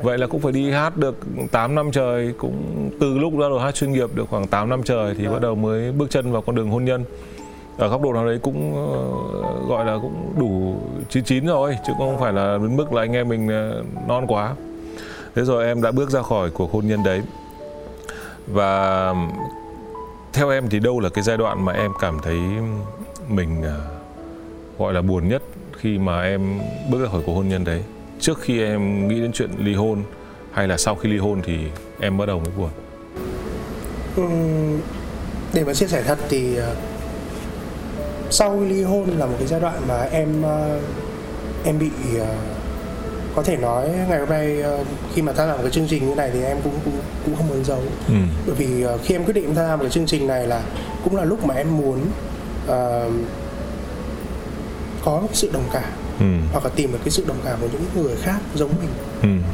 vậy 0.01 0.17
là 0.17 0.27
cũng 0.27 0.41
phải 0.41 0.51
đi 0.51 0.71
hát 0.71 0.97
được 0.97 1.15
8 1.51 1.75
năm 1.75 1.91
trời 1.91 2.33
cũng 2.37 2.89
từ 2.99 3.17
lúc 3.17 3.33
ra 3.33 3.49
đầu 3.49 3.59
hát 3.59 3.75
chuyên 3.75 3.91
nghiệp 3.91 4.09
được 4.15 4.25
khoảng 4.29 4.47
8 4.47 4.69
năm 4.69 4.83
trời 4.83 5.15
thì 5.17 5.27
bắt 5.27 5.41
đầu 5.41 5.55
mới 5.55 5.91
bước 5.91 6.09
chân 6.09 6.31
vào 6.31 6.41
con 6.41 6.55
đường 6.55 6.69
hôn 6.69 6.85
nhân. 6.85 7.03
Ở 7.77 7.87
góc 7.87 8.01
độ 8.01 8.13
nào 8.13 8.25
đấy 8.25 8.39
cũng 8.41 8.75
ờ, 8.75 9.67
gọi 9.67 9.85
là 9.85 9.97
cũng 10.01 10.33
đủ 10.39 10.75
chín 11.09 11.23
chín 11.23 11.45
rồi 11.45 11.77
chứ 11.87 11.93
không 11.97 12.19
phải 12.19 12.33
là 12.33 12.57
đến 12.61 12.77
mức 12.77 12.93
là 12.93 13.01
anh 13.01 13.13
em 13.13 13.29
mình 13.29 13.47
ờ, 13.47 13.83
non 14.07 14.27
quá 14.27 14.55
thế 15.35 15.43
rồi 15.43 15.65
em 15.65 15.81
đã 15.81 15.91
bước 15.91 16.09
ra 16.09 16.21
khỏi 16.21 16.49
cuộc 16.49 16.71
hôn 16.71 16.87
nhân 16.87 17.03
đấy. 17.03 17.21
Và 18.47 19.13
theo 20.33 20.49
em 20.49 20.69
thì 20.69 20.79
đâu 20.79 20.99
là 20.99 21.09
cái 21.09 21.23
giai 21.23 21.37
đoạn 21.37 21.65
mà 21.65 21.73
em 21.73 21.91
cảm 21.99 22.19
thấy 22.19 22.39
mình 23.27 23.63
à, 23.63 23.77
gọi 24.79 24.93
là 24.93 25.01
buồn 25.01 25.29
nhất 25.29 25.43
khi 25.77 25.97
mà 25.97 26.21
em 26.21 26.59
bước 26.89 27.03
ra 27.03 27.09
khỏi 27.11 27.21
cuộc 27.25 27.33
hôn 27.33 27.49
nhân 27.49 27.63
đấy? 27.63 27.83
Trước 28.19 28.39
khi 28.41 28.63
em 28.63 29.07
nghĩ 29.07 29.21
đến 29.21 29.31
chuyện 29.33 29.49
ly 29.57 29.73
hôn 29.73 30.03
hay 30.51 30.67
là 30.67 30.77
sau 30.77 30.95
khi 30.95 31.09
ly 31.09 31.17
hôn 31.17 31.41
thì 31.43 31.57
em 31.99 32.17
bắt 32.17 32.25
đầu 32.25 32.39
mới 32.39 32.51
buồn? 32.57 32.69
Ừ, 34.15 34.23
để 35.53 35.63
mà 35.63 35.73
chia 35.73 35.87
sẻ 35.87 36.03
thật 36.03 36.19
thì 36.29 36.57
à, 36.57 36.69
sau 38.29 38.61
ly 38.61 38.83
hôn 38.83 39.09
là 39.17 39.25
một 39.25 39.35
cái 39.39 39.47
giai 39.47 39.59
đoạn 39.59 39.81
mà 39.87 40.01
em 40.01 40.45
à, 40.45 40.79
em 41.65 41.79
bị 41.79 41.89
có 43.35 43.43
thể 43.43 43.57
nói 43.57 43.89
ngày 44.09 44.19
hôm 44.19 44.29
nay 44.29 44.61
ờ, 44.61 44.83
khi 45.15 45.21
mà 45.21 45.33
tham 45.33 45.47
gia 45.47 45.53
một 45.53 45.59
cái 45.61 45.71
chương 45.71 45.87
trình 45.89 46.09
như 46.09 46.15
này 46.15 46.29
thì 46.33 46.43
em 46.43 46.57
cũng 46.63 46.73
cũng 46.85 46.93
cũng 47.25 47.35
không 47.35 47.47
muốn 47.47 47.63
giấu 47.65 47.81
ừ. 48.07 48.13
bởi 48.45 48.55
vì 48.55 48.81
ờ, 48.83 48.97
khi 49.03 49.15
em 49.15 49.25
quyết 49.25 49.33
định 49.33 49.45
tham 49.45 49.55
gia 49.55 49.75
một 49.75 49.81
cái 49.81 49.89
chương 49.91 50.05
trình 50.05 50.27
này 50.27 50.47
là 50.47 50.61
cũng 51.03 51.15
là 51.15 51.23
lúc 51.25 51.45
mà 51.45 51.55
em 51.55 51.77
muốn 51.77 51.99
ờ, 52.67 53.09
có 55.05 55.21
sự 55.33 55.49
đồng 55.53 55.69
cảm 55.73 55.83
Ừ. 56.19 56.25
hoặc 56.51 56.63
là 56.63 56.69
tìm 56.75 56.91
được 56.91 56.97
cái 57.03 57.09
sự 57.11 57.23
đồng 57.27 57.37
cảm 57.45 57.59
của 57.61 57.67
những 57.71 58.03
người 58.05 58.15
khác 58.21 58.39
giống 58.55 58.69
mình 58.81 58.89
Ừ. 59.21 59.47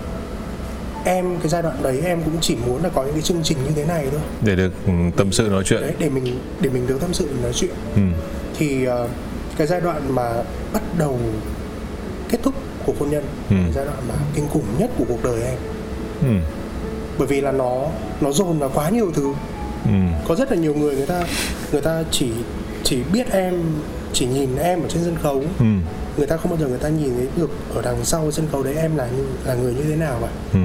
em 1.06 1.38
cái 1.40 1.50
giai 1.50 1.62
đoạn 1.62 1.76
đấy 1.84 2.02
em 2.06 2.22
cũng 2.24 2.38
chỉ 2.42 2.56
muốn 2.68 2.84
là 2.84 2.90
có 2.90 3.04
những 3.04 3.14
cái 3.14 3.22
chương 3.22 3.44
trình 3.44 3.58
như 3.66 3.72
thế 3.76 3.86
này 3.86 4.08
thôi 4.12 4.20
để 4.42 4.56
được 4.56 4.74
ừ, 4.86 4.92
tâm 5.18 5.32
sự 5.32 5.44
nói 5.52 5.64
chuyện 5.66 5.82
đấy 5.82 5.94
để 6.00 6.10
mình 6.10 6.40
để 6.60 6.70
mình 6.70 6.88
được 6.88 7.02
tâm 7.02 7.14
sự 7.14 7.30
nói 7.44 7.52
chuyện 7.56 7.72
ừ. 7.96 8.02
thì 8.58 8.86
ờ, 8.86 9.08
cái 9.58 9.68
giai 9.68 9.82
đoạn 9.82 10.16
mà 10.16 10.34
bắt 10.74 10.82
đầu 10.98 11.20
kết 12.30 12.38
thúc 12.44 12.54
cuộc 12.88 13.00
hôn 13.00 13.10
nhân 13.10 13.24
Ừ. 13.50 13.56
giai 13.76 13.86
đoạn 13.86 13.98
mà 14.10 14.16
kinh 14.36 14.48
khủng 14.50 14.64
nhất 14.80 14.90
của 14.98 15.06
cuộc 15.08 15.24
đời 15.24 15.42
em 15.42 15.58
Ừ. 16.22 16.28
bởi 17.18 17.28
vì 17.28 17.42
là 17.42 17.52
nó 17.52 17.82
nó 18.22 18.32
dồn 18.32 18.60
vào 18.60 18.72
quá 18.74 18.90
nhiều 18.90 19.12
thứ 19.16 19.34
Ừ. 19.86 19.92
có 20.28 20.36
rất 20.36 20.52
là 20.52 20.58
nhiều 20.58 20.74
người 20.76 20.96
người 20.96 21.06
ta 21.06 21.24
người 21.72 21.82
ta 21.82 22.04
chỉ 22.12 22.30
chỉ 22.84 23.04
biết 23.14 23.32
em 23.32 23.54
chỉ 24.14 24.26
nhìn 24.26 24.56
em 24.56 24.82
ở 24.82 24.90
trên 24.90 25.04
sân 25.04 25.16
khấu 25.24 25.44
Ừ. 25.60 25.66
người 26.18 26.28
ta 26.28 26.38
không 26.38 26.52
bao 26.52 26.60
giờ 26.60 26.68
người 26.68 26.78
ta 26.80 26.90
nhìn 26.90 27.14
thấy 27.18 27.28
được 27.38 27.50
ở 27.76 27.82
đằng 27.82 28.06
sau 28.06 28.32
sân 28.32 28.48
khấu 28.52 28.64
đấy 28.64 28.74
em 28.76 28.96
là 28.96 29.08
là 29.46 29.54
người 29.54 29.74
như 29.74 29.84
thế 29.84 29.96
nào 29.96 30.20
mà 30.22 30.28
ừ. 30.54 30.60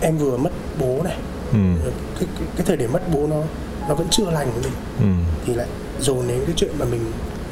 em 0.00 0.18
vừa 0.18 0.36
mất 0.36 0.50
bố 0.80 1.00
này 1.04 1.16
Ừ. 1.52 1.58
cái, 1.84 1.92
cái, 2.38 2.48
cái 2.56 2.66
thời 2.66 2.76
điểm 2.76 2.92
mất 2.92 3.02
bố 3.12 3.26
nó 3.26 3.36
nó 3.88 3.94
vẫn 3.94 4.06
chưa 4.10 4.30
lành 4.30 4.50
với 4.52 4.62
mình 4.62 4.72
Ừ. 5.00 5.06
thì 5.46 5.54
lại 5.54 5.66
dồn 6.00 6.28
đến 6.28 6.40
cái 6.46 6.54
chuyện 6.56 6.70
mà 6.78 6.84
mình 6.90 7.00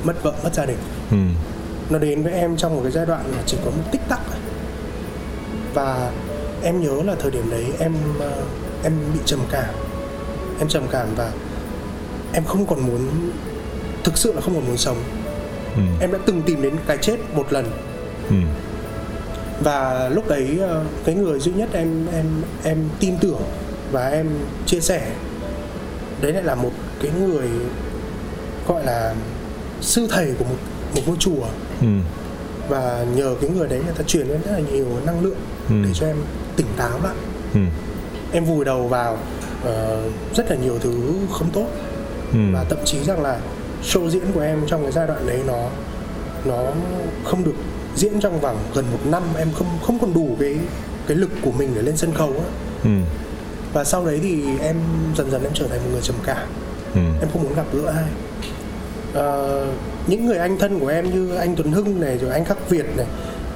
mất 0.04 0.22
vợ 0.22 0.32
mất 0.44 0.54
gia 0.54 0.66
đình 0.66 0.76
Ừ. 1.10 1.16
nó 1.90 1.98
đến 1.98 2.22
với 2.22 2.32
em 2.32 2.56
trong 2.56 2.74
một 2.76 2.80
cái 2.82 2.92
giai 2.92 3.06
đoạn 3.06 3.24
mà 3.36 3.42
chỉ 3.46 3.56
có 3.64 3.70
một 3.70 3.82
tích 3.92 4.00
tắc 4.08 4.20
và 5.74 6.10
em 6.62 6.80
nhớ 6.80 7.02
là 7.04 7.14
thời 7.18 7.30
điểm 7.30 7.50
đấy 7.50 7.64
em 7.78 7.94
ờ, 8.20 8.32
em 8.84 8.92
bị 9.14 9.20
trầm 9.24 9.40
cảm 9.50 9.74
em 10.58 10.68
trầm 10.68 10.82
cảm 10.90 11.08
và 11.16 11.32
em 12.32 12.44
không 12.44 12.66
còn 12.66 12.86
muốn 12.86 13.08
thực 14.04 14.18
sự 14.18 14.32
là 14.32 14.40
không 14.40 14.54
còn 14.54 14.66
muốn 14.66 14.76
sống 14.76 14.96
Ừ. 15.76 15.82
em 16.00 16.12
đã 16.12 16.18
từng 16.26 16.42
tìm 16.42 16.62
đến 16.62 16.76
cái 16.86 16.98
chết 16.98 17.16
một 17.34 17.52
lần 17.52 17.70
Ừ. 18.28 18.34
và 19.62 20.08
lúc 20.08 20.28
đấy 20.28 20.58
ờ, 20.60 20.84
cái 21.04 21.14
người 21.14 21.40
duy 21.40 21.52
nhất 21.52 21.68
em 21.72 22.06
em 22.12 22.26
em 22.64 22.78
tin 23.00 23.16
tưởng 23.20 23.40
và 23.92 24.08
em 24.08 24.26
chia 24.66 24.80
sẻ 24.80 25.10
đấy 26.20 26.32
lại 26.32 26.42
là 26.42 26.54
một 26.54 26.70
cái 27.02 27.10
người 27.20 27.48
gọi 28.68 28.84
là 28.84 29.14
sư 29.80 30.06
thầy 30.10 30.34
của 30.38 30.44
một 30.44 30.56
một 30.94 31.02
ngôi 31.06 31.16
chùa 31.20 31.46
Ừ. 31.80 31.86
và 32.68 33.04
nhờ 33.16 33.34
cái 33.40 33.50
người 33.50 33.68
đấy 33.68 33.80
người 33.84 33.94
ta 33.94 34.02
truyền 34.06 34.28
em 34.28 34.40
rất 34.44 34.50
là 34.52 34.60
nhiều 34.72 34.86
năng 35.06 35.20
lượng 35.20 35.36
Ừ. 35.68 35.74
để 35.84 35.90
cho 35.94 36.06
em 36.06 36.16
tỉnh 36.56 36.66
táo 36.76 37.00
lại 37.04 37.14
Ừ. 37.54 37.60
em 38.32 38.44
vùi 38.44 38.64
đầu 38.64 38.88
vào 38.88 39.18
ờ, 39.64 40.02
rất 40.36 40.50
là 40.50 40.56
nhiều 40.56 40.78
thứ 40.78 40.94
không 41.32 41.50
tốt 41.50 41.66
Ừ. 42.32 42.38
và 42.52 42.64
thậm 42.64 42.78
chí 42.84 43.04
rằng 43.04 43.22
là 43.22 43.40
show 43.82 44.08
diễn 44.10 44.24
của 44.34 44.40
em 44.40 44.60
trong 44.66 44.82
cái 44.82 44.92
giai 44.92 45.06
đoạn 45.06 45.26
đấy 45.26 45.40
nó 45.46 45.68
nó 46.44 46.62
không 47.24 47.44
được 47.44 47.54
diễn 47.96 48.20
trong 48.20 48.40
vòng 48.40 48.56
gần 48.74 48.84
một 48.92 48.98
năm 49.04 49.22
em 49.38 49.48
không 49.52 49.66
không 49.82 49.98
còn 49.98 50.14
đủ 50.14 50.36
cái 50.40 50.56
cái 51.06 51.16
lực 51.16 51.30
của 51.42 51.50
mình 51.52 51.70
để 51.74 51.82
lên 51.82 51.96
sân 51.96 52.14
khấu 52.14 52.28
á. 52.32 52.44
Ừ. 52.84 52.90
và 53.72 53.84
sau 53.84 54.06
đấy 54.06 54.20
thì 54.22 54.42
em 54.62 54.76
dần 55.16 55.30
dần 55.30 55.42
em 55.44 55.52
trở 55.54 55.66
thành 55.68 55.78
một 55.78 55.88
người 55.92 56.02
trầm 56.02 56.16
cảm 56.26 56.46
Ừ. 56.94 57.00
em 57.20 57.28
không 57.32 57.42
muốn 57.42 57.54
gặp 57.54 57.66
gỡ 57.72 57.86
ai 57.96 58.04
Ờ, 59.14 59.66
những 60.08 60.26
người 60.26 60.38
anh 60.38 60.58
thân 60.58 60.78
của 60.80 60.88
em 60.88 61.10
như 61.10 61.34
anh 61.34 61.56
Tuấn 61.56 61.72
Hưng 61.72 62.00
này 62.00 62.18
rồi 62.18 62.30
anh 62.30 62.44
Khắc 62.44 62.70
Việt 62.70 62.96
này 62.96 63.06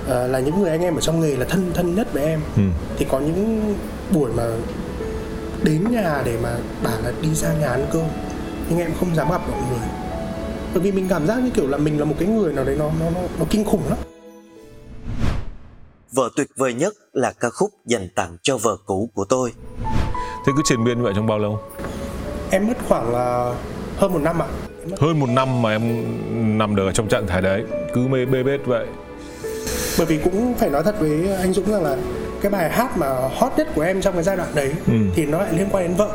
ờ, 0.09 0.27
là 0.27 0.39
những 0.41 0.61
người 0.61 0.71
anh 0.71 0.81
em 0.83 0.95
ở 0.95 1.01
trong 1.01 1.21
nghề 1.21 1.37
là 1.37 1.45
thân 1.45 1.71
thân 1.75 1.95
nhất 1.95 2.13
với 2.13 2.25
em 2.25 2.41
Ừ. 2.57 2.63
thì 2.99 3.07
có 3.11 3.21
những 3.21 3.75
buổi 4.13 4.31
mà 4.33 4.45
đến 5.63 5.85
nhà 5.91 6.23
để 6.25 6.39
mà 6.43 6.57
bảo 6.83 7.01
là 7.05 7.13
đi 7.23 7.35
ra 7.35 7.53
nhà 7.61 7.69
ăn 7.69 7.87
cơm 7.93 8.05
nhưng 8.69 8.79
em 8.79 8.91
không 9.01 9.15
dám 9.17 9.31
gặp 9.31 9.41
mọi 9.51 9.61
người 9.71 9.89
bởi 10.75 10.83
vì 10.83 10.93
mình 10.93 11.07
cảm 11.09 11.27
giác 11.27 11.39
như 11.45 11.51
kiểu 11.51 11.67
là 11.69 11.79
mình 11.79 11.99
là 11.99 12.05
một 12.05 12.15
cái 12.19 12.29
người 12.29 12.53
nào 12.53 12.65
đấy 12.65 12.77
nó 12.79 12.91
nó 13.01 13.11
nó, 13.11 13.21
nó 13.39 13.45
kinh 13.51 13.65
khủng 13.65 13.83
lắm 13.89 13.99
Vợ 16.15 16.29
tuyệt 16.37 16.47
vời 16.57 16.75
nhất 16.75 16.93
là 17.13 17.33
ca 17.41 17.51
khúc 17.51 17.71
dành 17.87 18.09
tặng 18.15 18.37
cho 18.43 18.57
vợ 18.57 18.77
cũ 18.87 19.11
của 19.15 19.25
tôi. 19.25 19.53
Thế 20.47 20.53
cứ 20.57 20.63
triền 20.65 20.85
miên 20.85 20.99
như 20.99 21.05
vậy 21.05 21.13
trong 21.17 21.27
bao 21.27 21.39
lâu? 21.39 21.61
em 22.51 22.67
mất 22.67 22.75
khoảng 22.89 23.13
là 23.13 23.55
hơn 23.97 24.13
một 24.13 24.19
năm 24.19 24.43
ạ 24.43 24.47
mất- 24.47 24.72
Hơn 25.01 25.21
một 25.21 25.29
năm 25.29 25.63
mà 25.63 25.71
em 25.71 25.83
nằm 26.59 26.77
được 26.77 26.87
ở 26.87 26.93
trong 26.93 27.09
trạng 27.09 27.27
thái 27.27 27.43
đấy 27.43 27.65
Cứ 27.95 28.01
mê 28.09 28.25
bê 28.25 28.43
bết 28.43 28.61
vậy 28.67 28.87
bởi 29.99 30.07
vì 30.07 30.19
cũng 30.25 30.55
phải 30.55 30.71
nói 30.71 30.83
thật 30.83 30.95
với 31.01 31.35
anh 31.41 31.53
Dũng 31.53 31.71
rằng 31.73 31.83
là 31.83 31.97
cái 32.43 32.51
bài 32.51 32.71
hát 32.71 32.97
mà 32.99 33.09
hot 33.39 33.53
nhất 33.57 33.69
của 33.75 33.83
em 33.83 34.01
trong 34.01 34.15
cái 34.15 34.23
giai 34.23 34.37
đoạn 34.37 34.49
đấy 34.55 34.73
Ừ. 34.87 34.93
thì 35.15 35.27
nó 35.27 35.39
lại 35.39 35.53
liên 35.57 35.67
quan 35.73 35.85
đến 35.89 35.97
vợ 35.97 36.09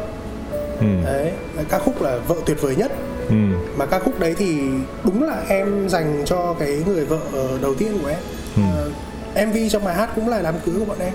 Ừ. 0.79 0.85
đấy 1.05 1.31
ca 1.69 1.79
khúc 1.79 2.01
là 2.01 2.17
vợ 2.27 2.35
tuyệt 2.45 2.61
vời 2.61 2.75
nhất 2.75 2.91
Ừ. 3.29 3.35
mà 3.77 3.85
ca 3.85 3.99
khúc 3.99 4.19
đấy 4.19 4.35
thì 4.37 4.59
đúng 5.03 5.23
là 5.23 5.41
em 5.49 5.89
dành 5.89 6.21
cho 6.25 6.55
cái 6.59 6.83
người 6.85 7.05
vợ 7.05 7.19
đầu 7.61 7.75
tiên 7.75 7.97
của 8.01 8.07
em 8.07 8.19
Ừ. 8.55 8.61
Ờ, 8.75 9.45
MV 9.45 9.57
trong 9.71 9.83
bài 9.85 9.95
hát 9.95 10.09
cũng 10.15 10.29
là 10.29 10.41
đám 10.41 10.55
cưới 10.65 10.75
của 10.79 10.85
bọn 10.85 10.97
em 10.99 11.13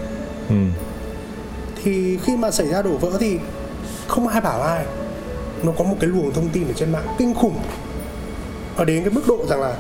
Ừ. 0.49 0.55
thì 1.85 2.19
khi 2.25 2.37
mà 2.37 2.51
xảy 2.51 2.67
ra 2.69 2.83
đổ 2.83 2.91
vỡ 2.97 3.11
thì 3.21 3.39
không 4.07 4.29
ai 4.29 4.41
bảo 4.41 4.63
ai 4.63 4.85
nó 5.63 5.73
có 5.79 5.85
một 5.85 5.97
cái 6.01 6.11
luồng 6.11 6.33
thông 6.33 6.49
tin 6.49 6.67
ở 6.69 6.73
trên 6.73 6.93
mạng 6.93 7.07
kinh 7.19 7.35
khủng 7.35 7.55
ở 8.77 8.85
đến 8.85 9.03
cái 9.05 9.13
mức 9.13 9.23
độ 9.29 9.47
rằng 9.49 9.61
là 9.61 9.77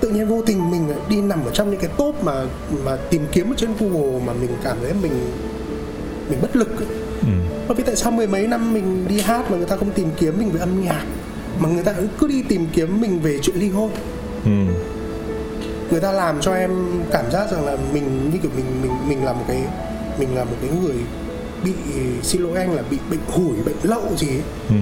tự 0.00 0.08
nhiên 0.10 0.28
vô 0.28 0.42
tình 0.46 0.70
mình 0.70 0.88
đi 1.08 1.20
nằm 1.20 1.44
ở 1.44 1.50
trong 1.50 1.70
những 1.70 1.80
cái 1.80 1.90
top 1.96 2.24
mà 2.24 2.32
mà 2.84 2.96
tìm 3.10 3.26
kiếm 3.32 3.50
ở 3.52 3.54
trên 3.56 3.70
Google 3.80 4.20
mà 4.26 4.32
mình 4.32 4.50
cảm 4.64 4.76
thấy 4.82 4.92
mình 5.02 5.12
mình 6.28 6.38
bất 6.42 6.56
lực 6.56 6.68
ấy. 6.80 6.86
Ừ. 7.20 7.28
Bởi 7.68 7.74
vì 7.76 7.82
tại 7.84 7.96
sao 7.96 8.12
mười 8.12 8.26
mấy 8.26 8.46
năm 8.46 8.74
mình 8.74 9.04
đi 9.08 9.20
hát 9.20 9.50
mà 9.50 9.56
người 9.56 9.66
ta 9.66 9.76
không 9.76 9.90
tìm 9.90 10.08
kiếm 10.20 10.38
mình 10.38 10.50
về 10.50 10.60
âm 10.60 10.84
nhạc 10.84 11.04
mà 11.58 11.68
người 11.68 11.82
ta 11.84 11.94
cứ 12.20 12.26
đi 12.28 12.42
tìm 12.48 12.66
kiếm 12.72 13.00
mình 13.00 13.20
về 13.20 13.38
chuyện 13.42 13.56
ly 13.56 13.68
hôn 13.70 13.90
Ừ. 14.44 14.50
người 15.90 16.00
ta 16.00 16.12
làm 16.12 16.40
cho 16.40 16.54
em 16.54 16.70
cảm 17.10 17.30
giác 17.30 17.50
rằng 17.52 17.64
là 17.64 17.76
mình 17.92 18.30
như 18.32 18.38
kiểu 18.42 18.50
mình 18.56 18.64
mình 18.82 18.92
mình 19.08 19.24
là 19.24 19.32
một 19.32 19.44
cái 19.48 19.62
mình 20.18 20.34
là 20.34 20.44
một 20.44 20.56
cái 20.60 20.70
người 20.82 20.94
bị 21.64 21.72
xin 22.22 22.42
lỗi 22.42 22.56
anh 22.56 22.74
là 22.74 22.82
bị 22.90 22.98
bệnh 23.10 23.20
hủi 23.28 23.56
bệnh 23.64 23.76
lậu 23.82 24.02
gì 24.16 24.28
ấy. 24.28 24.42
Ừ. 24.68 24.74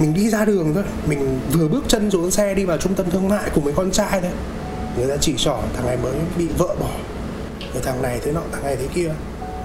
mình 0.00 0.14
đi 0.14 0.30
ra 0.30 0.44
đường 0.44 0.74
thôi 0.74 0.84
mình 1.06 1.38
vừa 1.52 1.68
bước 1.68 1.84
chân 1.88 2.10
xuống 2.10 2.30
xe 2.30 2.54
đi 2.54 2.64
vào 2.64 2.76
trung 2.78 2.94
tâm 2.94 3.10
thương 3.10 3.28
mại 3.28 3.50
cùng 3.54 3.64
với 3.64 3.72
con 3.72 3.90
trai 3.90 4.20
thôi 4.20 4.30
người 4.98 5.08
ta 5.08 5.16
chỉ 5.20 5.34
trỏ 5.36 5.58
thằng 5.76 5.86
này 5.86 5.96
mới 6.02 6.12
bị 6.38 6.46
vợ 6.58 6.76
bỏ 6.80 6.90
rồi 7.74 7.82
thằng 7.82 8.02
này 8.02 8.20
thế 8.24 8.32
nọ 8.32 8.40
thằng 8.52 8.64
này 8.64 8.76
thế 8.76 8.86
kia 8.94 9.10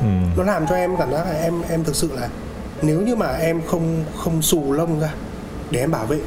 Ừ. 0.01 0.07
nó 0.37 0.43
làm 0.43 0.67
cho 0.67 0.75
em 0.75 0.97
cảm 0.97 1.11
giác 1.11 1.25
là 1.25 1.39
em 1.41 1.53
em 1.69 1.83
thực 1.83 1.95
sự 1.95 2.09
là 2.15 2.29
nếu 2.81 3.01
như 3.01 3.15
mà 3.15 3.27
em 3.31 3.61
không 3.67 4.03
không 4.17 4.41
xù 4.41 4.71
lông 4.71 4.99
ra 4.99 5.09
để 5.71 5.79
em 5.79 5.91
bảo 5.91 6.05
vệ 6.05 6.17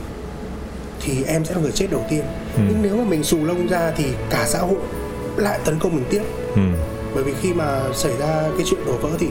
thì 1.01 1.25
em 1.25 1.45
sẽ 1.45 1.55
là 1.55 1.61
người 1.61 1.73
chết 1.73 1.87
đầu 1.91 2.05
tiên 2.11 2.25
Ừ. 2.55 2.61
nhưng 2.69 2.79
nếu 2.83 2.97
mà 2.97 3.05
mình 3.05 3.25
xù 3.25 3.45
lông 3.45 3.67
ra 3.69 3.93
thì 3.97 4.05
cả 4.31 4.45
xã 4.47 4.59
hội 4.59 4.79
lại 5.37 5.59
tấn 5.65 5.79
công 5.79 5.95
mình 5.97 6.05
tiếp 6.11 6.23
Ừ. 6.55 6.61
bởi 7.15 7.25
vì 7.25 7.33
khi 7.41 7.53
mà 7.55 7.81
xảy 7.95 8.13
ra 8.17 8.43
cái 8.59 8.67
chuyện 8.71 8.81
đổ 8.87 8.93
vỡ 8.93 9.09
thì 9.19 9.27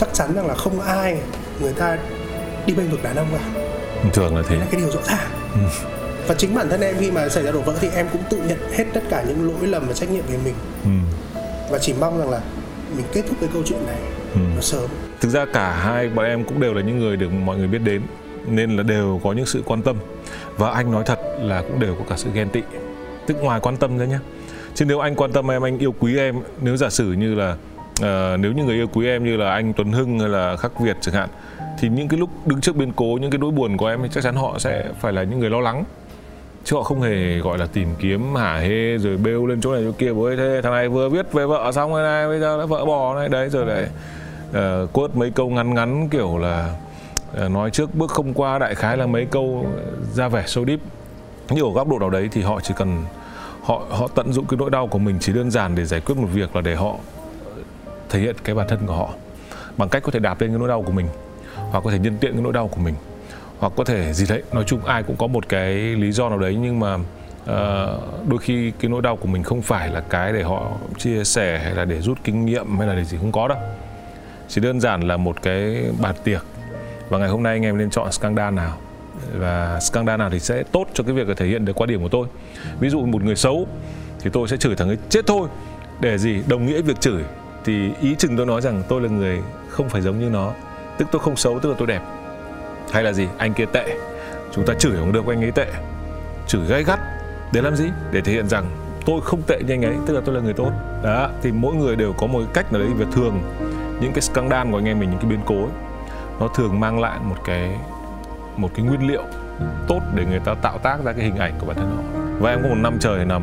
chắc 0.00 0.08
chắn 0.12 0.34
rằng 0.34 0.46
là 0.46 0.54
không 0.54 0.80
ai 0.80 1.16
người 1.60 1.72
ta 1.72 1.98
đi 2.66 2.74
bênh 2.74 2.90
vực 2.90 3.02
đàn 3.02 3.16
ông 3.16 3.26
cả. 3.32 3.60
Thường 4.12 4.36
là 4.36 4.42
thế. 4.48 4.56
Là 4.56 4.66
cái 4.70 4.80
điều 4.80 4.90
rõ 4.90 5.00
ràng. 5.04 5.30
Và 6.26 6.34
chính 6.34 6.54
bản 6.54 6.68
thân 6.68 6.80
em 6.80 6.96
khi 7.00 7.10
mà 7.10 7.28
xảy 7.28 7.42
ra 7.44 7.50
đổ 7.50 7.60
vỡ 7.60 7.74
thì 7.80 7.88
em 7.94 8.06
cũng 8.12 8.22
tự 8.30 8.36
nhận 8.48 8.58
hết 8.72 8.84
tất 8.94 9.00
cả 9.10 9.24
những 9.28 9.46
lỗi 9.46 9.66
lầm 9.66 9.86
và 9.86 9.92
trách 9.92 10.10
nhiệm 10.10 10.24
về 10.30 10.38
mình. 10.44 10.54
Ừ. 10.84 10.90
và 11.70 11.78
chỉ 11.78 11.94
mong 12.00 12.18
rằng 12.18 12.30
là 12.30 12.40
mình 12.96 13.04
kết 13.12 13.22
thúc 13.28 13.36
cái 13.40 13.48
câu 13.52 13.62
chuyện 13.66 13.86
này 13.86 13.96
Ừ. 14.34 14.40
nó 14.54 14.60
sớm. 14.60 14.90
Thực 15.20 15.28
ra 15.28 15.46
cả 15.52 15.70
hai 15.72 16.08
bọn 16.08 16.24
em 16.26 16.44
cũng 16.44 16.60
đều 16.60 16.74
là 16.74 16.82
những 16.82 16.98
người 16.98 17.16
được 17.16 17.32
mọi 17.32 17.56
người 17.58 17.66
biết 17.68 17.78
đến 17.78 18.02
Nên 18.46 18.76
là 18.76 18.82
đều 18.82 19.20
có 19.24 19.32
những 19.32 19.46
sự 19.46 19.62
quan 19.66 19.82
tâm. 19.82 19.96
Và 20.56 20.70
anh 20.70 20.92
nói 20.92 21.02
thật 21.06 21.18
là 21.40 21.62
cũng 21.62 21.80
đều 21.80 21.94
có 21.94 22.04
cả 22.08 22.14
sự 22.18 22.30
ghen 22.34 22.48
tị. 22.50 22.60
Tức 23.26 23.36
ngoài 23.42 23.60
quan 23.60 23.76
tâm 23.76 23.98
ra 23.98 24.04
nhé 24.04 24.18
Chứ 24.74 24.84
nếu 24.84 24.98
anh 25.00 25.14
quan 25.14 25.32
tâm 25.32 25.50
em, 25.50 25.64
anh 25.64 25.78
yêu 25.78 25.94
quý 26.00 26.18
em 26.18 26.34
Nếu 26.62 26.76
giả 26.76 26.90
sử 26.90 27.12
như 27.12 27.34
là 27.34 27.56
Ờ, 28.00 28.36
nếu 28.36 28.52
như 28.52 28.64
người 28.64 28.74
yêu 28.74 28.86
quý 28.92 29.06
em 29.06 29.24
như 29.24 29.36
là 29.36 29.50
anh 29.50 29.72
Tuấn 29.72 29.92
Hưng 29.92 30.18
hay 30.18 30.28
là 30.28 30.56
Khắc 30.56 30.80
Việt 30.80 30.96
chẳng 31.00 31.14
hạn 31.14 31.28
Thì 31.78 31.88
những 31.88 32.08
cái 32.08 32.20
lúc 32.20 32.30
đứng 32.46 32.60
trước 32.60 32.76
biến 32.76 32.92
cố, 32.96 33.18
những 33.20 33.30
cái 33.30 33.38
nỗi 33.38 33.50
buồn 33.50 33.76
của 33.76 33.86
em 33.86 34.00
thì 34.02 34.08
chắc 34.12 34.24
chắn 34.24 34.34
họ 34.34 34.58
sẽ 34.58 34.84
phải 35.00 35.12
là 35.12 35.22
những 35.22 35.40
người 35.40 35.50
lo 35.50 35.60
lắng. 35.60 35.84
Chứ 36.64 36.76
họ 36.76 36.82
không 36.82 37.00
hề 37.00 37.38
gọi 37.38 37.58
là 37.58 37.66
tìm 37.72 37.88
kiếm 37.98 38.34
hả 38.34 38.58
hê 38.58 38.98
rồi 38.98 39.16
bêu 39.16 39.46
lên 39.46 39.60
chỗ 39.60 39.72
này 39.72 39.82
chỗ 39.84 39.92
kia 39.98 40.12
bố 40.12 40.24
ơi 40.24 40.36
thế 40.36 40.60
thằng 40.62 40.72
này 40.72 40.88
vừa 40.88 41.08
viết 41.08 41.32
về 41.32 41.46
vợ 41.46 41.72
xong 41.72 41.92
rồi 41.92 42.02
này 42.02 42.28
bây 42.28 42.40
giờ 42.40 42.58
đã 42.58 42.66
vợ 42.66 42.84
bỏ 42.84 43.14
này. 43.14 43.28
Đấy 43.28 43.48
rồi 43.48 43.66
lại 43.66 43.86
ờ, 44.52 44.82
uh, 44.82 44.92
quote 44.92 45.14
mấy 45.14 45.30
câu 45.30 45.50
ngắn 45.50 45.74
ngắn 45.74 46.08
kiểu 46.08 46.38
là 46.38 46.74
uh, 47.44 47.50
nói 47.50 47.70
trước 47.70 47.94
bước 47.94 48.10
không 48.10 48.34
qua 48.34 48.58
đại 48.58 48.74
khái 48.74 48.96
là 48.96 49.06
mấy 49.06 49.24
câu 49.24 49.66
ra 50.14 50.28
vẻ 50.28 50.44
sâu 50.46 50.64
deep 50.66 50.80
nhưng 51.50 51.64
ở 51.64 51.72
góc 51.74 51.88
độ 51.88 51.98
nào 51.98 52.10
đấy 52.10 52.28
thì 52.32 52.42
họ 52.42 52.60
chỉ 52.60 52.74
cần 52.76 53.04
họ 53.62 53.82
họ 53.90 54.08
tận 54.14 54.32
dụng 54.32 54.46
cái 54.46 54.58
nỗi 54.58 54.70
đau 54.70 54.86
của 54.86 54.98
mình 54.98 55.16
chỉ 55.20 55.32
đơn 55.32 55.50
giản 55.50 55.74
để 55.74 55.84
giải 55.84 56.00
quyết 56.00 56.14
một 56.18 56.28
việc 56.32 56.56
là 56.56 56.62
để 56.62 56.74
họ 56.74 56.94
thể 58.10 58.20
hiện 58.20 58.36
cái 58.44 58.54
bản 58.54 58.68
thân 58.68 58.78
của 58.86 58.94
họ 58.94 59.10
bằng 59.76 59.88
cách 59.88 60.02
có 60.02 60.10
thể 60.12 60.18
đạp 60.18 60.40
lên 60.40 60.50
cái 60.50 60.58
nỗi 60.58 60.68
đau 60.68 60.82
của 60.82 60.92
mình 60.92 61.06
hoặc 61.70 61.84
có 61.84 61.90
thể 61.90 61.98
nhân 61.98 62.16
tiện 62.20 62.32
cái 62.32 62.42
nỗi 62.42 62.52
đau 62.52 62.68
của 62.68 62.80
mình 62.80 62.94
hoặc 63.58 63.72
có 63.76 63.84
thể 63.84 64.12
gì 64.12 64.26
đấy 64.28 64.42
nói 64.52 64.64
chung 64.66 64.84
ai 64.84 65.02
cũng 65.02 65.16
có 65.16 65.26
một 65.26 65.48
cái 65.48 65.74
lý 65.74 66.12
do 66.12 66.28
nào 66.28 66.38
đấy 66.38 66.56
nhưng 66.60 66.80
mà 66.80 66.94
uh, 66.94 68.28
đôi 68.28 68.38
khi 68.40 68.72
cái 68.80 68.88
nỗi 68.88 69.02
đau 69.02 69.16
của 69.16 69.28
mình 69.28 69.42
không 69.42 69.62
phải 69.62 69.88
là 69.88 70.00
cái 70.00 70.32
để 70.32 70.42
họ 70.42 70.70
chia 70.98 71.24
sẻ 71.24 71.58
hay 71.58 71.74
là 71.74 71.84
để 71.84 72.00
rút 72.00 72.18
kinh 72.24 72.46
nghiệm 72.46 72.78
hay 72.78 72.88
là 72.88 72.94
để 72.94 73.04
gì 73.04 73.18
không 73.18 73.32
có 73.32 73.48
đâu. 73.48 73.58
Chỉ 74.48 74.60
đơn 74.60 74.80
giản 74.80 75.00
là 75.00 75.16
một 75.16 75.42
cái 75.42 75.84
bàn 76.00 76.14
tiệc 76.24 76.44
và 77.08 77.18
ngày 77.18 77.28
hôm 77.28 77.42
nay 77.42 77.52
anh 77.52 77.62
em 77.62 77.78
nên 77.78 77.90
chọn 77.90 78.12
scandal 78.12 78.54
nào. 78.54 78.76
Và 79.38 79.80
scandal 79.80 80.18
nào 80.18 80.30
thì 80.30 80.38
sẽ 80.38 80.62
tốt 80.62 80.86
cho 80.94 81.04
cái 81.04 81.14
việc 81.14 81.28
là 81.28 81.34
thể 81.34 81.46
hiện 81.46 81.64
được 81.64 81.80
quan 81.80 81.90
điểm 81.90 82.02
của 82.02 82.08
tôi. 82.08 82.26
Ví 82.80 82.88
dụ 82.88 83.06
một 83.06 83.22
người 83.22 83.36
xấu 83.36 83.66
thì 84.20 84.30
tôi 84.32 84.48
sẽ 84.48 84.56
chửi 84.56 84.76
thằng 84.76 84.88
ấy 84.88 84.98
chết 85.08 85.26
thôi 85.26 85.48
để 86.00 86.18
gì 86.18 86.42
đồng 86.46 86.66
nghĩa 86.66 86.82
việc 86.82 87.00
chửi 87.00 87.22
thì 87.64 87.92
ý 88.00 88.14
chừng 88.14 88.36
tôi 88.36 88.46
nói 88.46 88.60
rằng 88.60 88.82
tôi 88.88 89.00
là 89.00 89.08
người 89.08 89.40
không 89.68 89.88
phải 89.88 90.02
giống 90.02 90.18
như 90.18 90.28
nó. 90.28 90.52
Tức 90.98 91.08
tôi 91.12 91.22
không 91.22 91.36
xấu 91.36 91.60
tức 91.60 91.68
là 91.68 91.74
tôi 91.78 91.86
đẹp. 91.86 92.02
Hay 92.92 93.02
là 93.02 93.12
gì? 93.12 93.28
Anh 93.38 93.54
kia 93.54 93.66
tệ. 93.72 93.96
Chúng 94.52 94.66
ta 94.66 94.74
chửi 94.74 94.96
không 94.96 95.12
được 95.12 95.26
anh 95.26 95.44
ấy 95.44 95.50
tệ. 95.50 95.66
Chửi 96.46 96.66
gay 96.68 96.84
gắt. 96.84 97.00
Để 97.52 97.62
làm 97.62 97.76
gì? 97.76 97.90
Để 98.12 98.20
thể 98.20 98.32
hiện 98.32 98.48
rằng 98.48 98.64
tôi 99.06 99.20
không 99.24 99.42
tệ 99.42 99.58
như 99.66 99.74
anh 99.74 99.84
ấy 99.84 99.94
tức 100.06 100.14
là 100.14 100.20
tôi 100.24 100.34
là 100.34 100.40
người 100.40 100.54
tốt. 100.54 100.70
Đó 101.02 101.30
thì 101.42 101.52
mỗi 101.52 101.74
người 101.74 101.96
đều 101.96 102.12
có 102.12 102.26
một 102.26 102.38
cái 102.38 102.48
cách 102.54 102.72
nào 102.72 102.82
đấy 102.82 102.90
và 102.98 103.06
thường 103.12 103.40
những 104.00 104.12
cái 104.12 104.20
scandal 104.20 104.70
của 104.70 104.78
anh 104.78 104.84
em 104.84 105.00
mình 105.00 105.10
những 105.10 105.18
cái 105.18 105.30
biến 105.30 105.40
cố 105.46 105.56
ấy, 105.56 105.72
nó 106.40 106.48
thường 106.48 106.80
mang 106.80 107.00
lại 107.00 107.18
một 107.24 107.36
cái 107.44 107.76
một 108.56 108.70
cái 108.74 108.86
nguyên 108.86 109.08
liệu 109.08 109.22
tốt 109.88 110.00
để 110.14 110.24
người 110.24 110.40
ta 110.40 110.54
tạo 110.54 110.78
tác 110.78 111.04
ra 111.04 111.12
cái 111.12 111.24
hình 111.24 111.36
ảnh 111.36 111.52
của 111.58 111.66
bản 111.66 111.76
thân 111.76 111.96
họ. 111.96 112.02
Và 112.40 112.50
em 112.50 112.62
có 112.62 112.68
một 112.68 112.78
năm 112.78 112.98
trời 113.00 113.24
nằm 113.24 113.42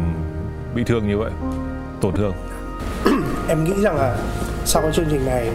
bị 0.75 0.83
thương 0.83 1.07
như 1.07 1.17
vậy 1.17 1.31
tổn 2.01 2.15
thương. 2.15 2.33
em 3.47 3.63
nghĩ 3.63 3.73
rằng 3.81 3.95
là 3.95 4.17
sau 4.65 4.81
cái 4.81 4.91
chương 4.93 5.05
trình 5.09 5.25
này 5.25 5.51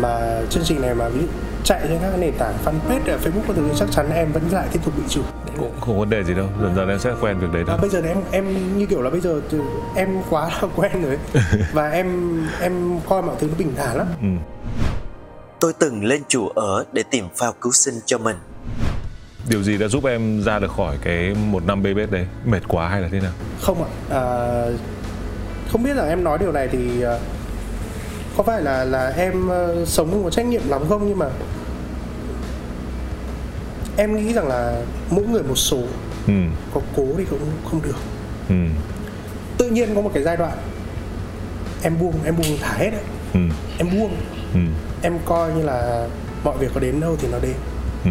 mà 0.00 0.40
chương 0.50 0.64
trình 0.64 0.82
này 0.82 0.94
mà 0.94 1.08
ví 1.08 1.20
dụ 1.20 1.26
chạy 1.64 1.80
trên 1.88 1.98
các 2.02 2.18
nền 2.18 2.32
tảng 2.38 2.54
fanpage 2.64 3.12
ở 3.12 3.18
Facebook 3.24 3.42
các 3.46 3.56
thứ 3.56 3.68
chắc 3.76 3.88
chắn 3.92 4.10
em 4.14 4.32
vẫn 4.32 4.42
lại 4.52 4.66
tiếp 4.72 4.80
tục 4.84 4.94
bị 4.96 5.02
chửi. 5.08 5.24
Cũng 5.58 5.72
không 5.80 5.94
có 5.94 6.00
vấn 6.00 6.10
đề 6.10 6.24
gì 6.24 6.34
đâu 6.34 6.48
dần 6.62 6.74
dần 6.76 6.88
em 6.88 6.98
sẽ 6.98 7.10
quen 7.20 7.38
việc 7.38 7.52
đấy 7.52 7.64
thôi. 7.66 7.76
À, 7.78 7.80
bây 7.80 7.90
giờ 7.90 8.02
em 8.04 8.16
em 8.30 8.78
như 8.78 8.86
kiểu 8.86 9.02
là 9.02 9.10
bây 9.10 9.20
giờ 9.20 9.40
em 9.94 10.08
quá 10.30 10.48
là 10.48 10.68
quen 10.76 11.02
rồi 11.02 11.18
và 11.72 11.90
em 11.90 12.40
em 12.60 13.00
coi 13.08 13.22
mọi 13.22 13.36
thứ 13.38 13.46
nó 13.46 13.54
bình 13.58 13.72
thản 13.76 13.96
lắm. 13.96 14.06
Ừ. 14.22 14.28
tôi 15.60 15.72
từng 15.78 16.04
lên 16.04 16.22
chùa 16.28 16.48
ở 16.48 16.84
để 16.92 17.02
tìm 17.10 17.24
phao 17.36 17.52
cứu 17.60 17.72
sinh 17.72 17.94
cho 18.06 18.18
mình. 18.18 18.36
Điều 19.50 19.62
gì 19.62 19.78
đã 19.78 19.88
giúp 19.88 20.04
em 20.04 20.42
ra 20.42 20.58
được 20.58 20.72
khỏi 20.76 20.96
cái 21.02 21.34
một 21.34 21.66
năm 21.66 21.82
bê 21.82 21.94
bết 21.94 22.10
đấy? 22.10 22.26
Mệt 22.44 22.62
quá 22.68 22.88
hay 22.88 23.00
là 23.00 23.08
thế 23.12 23.20
nào? 23.20 23.32
Không 23.60 23.82
ạ. 23.82 23.88
À, 24.10 24.20
không 25.68 25.82
biết 25.82 25.94
là 25.94 26.08
em 26.08 26.24
nói 26.24 26.38
điều 26.38 26.52
này 26.52 26.68
thì 26.72 27.04
uh, 27.04 27.20
có 28.36 28.42
phải 28.42 28.62
là 28.62 28.84
là 28.84 29.12
em 29.16 29.48
uh, 29.48 29.88
sống 29.88 30.10
không 30.10 30.24
có 30.24 30.30
trách 30.30 30.46
nhiệm 30.46 30.68
lắm 30.68 30.82
không 30.88 31.08
nhưng 31.08 31.18
mà 31.18 31.26
em 33.96 34.16
nghĩ 34.16 34.32
rằng 34.32 34.48
là 34.48 34.82
mỗi 35.10 35.26
người 35.26 35.42
một 35.42 35.54
số 35.54 35.82
ừ. 36.26 36.32
có 36.74 36.80
cố 36.96 37.06
thì 37.18 37.24
cũng 37.30 37.40
không 37.70 37.82
được 37.82 37.96
ừ. 38.48 38.54
tự 39.58 39.70
nhiên 39.70 39.94
có 39.94 40.00
một 40.00 40.10
cái 40.14 40.22
giai 40.22 40.36
đoạn 40.36 40.58
em 41.82 41.98
buông 42.00 42.14
em 42.24 42.36
buông 42.36 42.58
thả 42.60 42.72
hết 42.72 42.90
đấy 42.90 43.02
ừ. 43.34 43.40
em 43.78 43.90
buông 43.90 44.16
ừ. 44.54 44.60
em 45.02 45.18
coi 45.24 45.52
như 45.52 45.62
là 45.62 46.08
mọi 46.44 46.58
việc 46.58 46.70
có 46.74 46.80
đến 46.80 47.00
đâu 47.00 47.16
thì 47.20 47.28
nó 47.32 47.38
đến 47.38 47.54
ừ. 48.04 48.10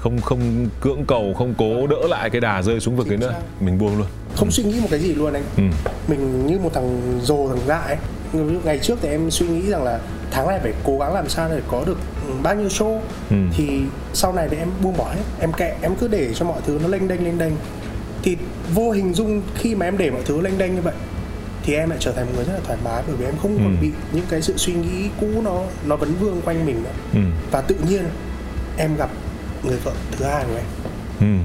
Không 0.00 0.20
không 0.20 0.68
cưỡng 0.80 1.04
cầu 1.04 1.34
không 1.38 1.54
cố 1.58 1.86
đỡ 1.86 2.08
lại 2.08 2.30
cái 2.30 2.40
đà 2.40 2.62
rơi 2.62 2.80
xuống 2.80 2.96
vực 2.96 3.08
ấy 3.08 3.16
nữa 3.16 3.34
mình 3.60 3.78
buông 3.78 3.98
luôn 3.98 4.06
không 4.36 4.48
ừ. 4.48 4.52
suy 4.52 4.64
nghĩ 4.64 4.80
một 4.80 4.88
cái 4.90 5.00
gì 5.00 5.14
luôn 5.14 5.32
anh 5.32 5.42
ừ. 5.56 5.62
mình 6.08 6.46
như 6.46 6.58
một 6.58 6.70
thằng 6.74 7.18
rồ 7.22 7.48
thằng 7.48 7.66
dại 7.66 7.86
ấy 7.88 7.96
ví 8.32 8.38
dụ 8.38 8.60
ngày 8.64 8.78
trước 8.78 8.98
thì 9.02 9.08
em 9.08 9.30
suy 9.30 9.48
nghĩ 9.48 9.70
rằng 9.70 9.84
là 9.84 10.00
tháng 10.30 10.48
này 10.48 10.58
phải 10.62 10.72
cố 10.84 10.98
gắng 10.98 11.14
làm 11.14 11.28
sao 11.28 11.48
để 11.48 11.60
có 11.68 11.84
được 11.86 11.98
bao 12.42 12.54
nhiêu 12.54 12.68
show 12.68 13.00
ừ. 13.30 13.36
thì 13.56 13.80
sau 14.12 14.32
này 14.32 14.48
thì 14.50 14.56
em 14.56 14.68
buông 14.82 14.96
bỏ 14.96 15.12
hết 15.14 15.22
em 15.40 15.52
kệ 15.52 15.74
em 15.82 15.94
cứ 16.00 16.08
để 16.08 16.34
cho 16.34 16.44
mọi 16.44 16.60
thứ 16.66 16.78
nó 16.82 16.88
lênh 16.88 17.08
đênh 17.08 17.24
lênh 17.24 17.38
đênh 17.38 17.52
thì 18.22 18.36
vô 18.74 18.90
hình 18.90 19.14
dung 19.14 19.42
khi 19.54 19.74
mà 19.74 19.86
em 19.86 19.98
để 19.98 20.10
mọi 20.10 20.22
thứ 20.24 20.40
lênh 20.40 20.58
đênh 20.58 20.74
như 20.74 20.82
vậy 20.82 20.94
thì 21.62 21.74
em 21.74 21.90
lại 21.90 21.98
trở 22.00 22.12
thành 22.12 22.26
một 22.26 22.32
người 22.36 22.44
rất 22.44 22.52
là 22.52 22.60
thoải 22.64 22.78
mái 22.84 23.02
bởi 23.06 23.16
vì 23.16 23.24
em 23.24 23.34
không 23.42 23.56
ừ. 23.56 23.60
còn 23.64 23.76
bị 23.80 23.90
những 24.12 24.24
cái 24.30 24.42
sự 24.42 24.56
suy 24.56 24.72
nghĩ 24.72 25.08
cũ 25.20 25.26
nó 25.44 25.62
nó 25.86 25.96
vấn 25.96 26.14
vương 26.20 26.40
quanh 26.44 26.66
mình 26.66 26.82
nữa 26.82 26.90
ừ. 27.14 27.20
và 27.50 27.60
tự 27.60 27.76
nhiên 27.88 28.02
em 28.76 28.96
gặp 28.96 29.10
người 29.62 29.76
vợ 29.84 29.92
thứ 30.12 30.24
hai 30.24 30.44
của 30.44 30.56
em 30.56 30.64
ừ. 31.20 31.44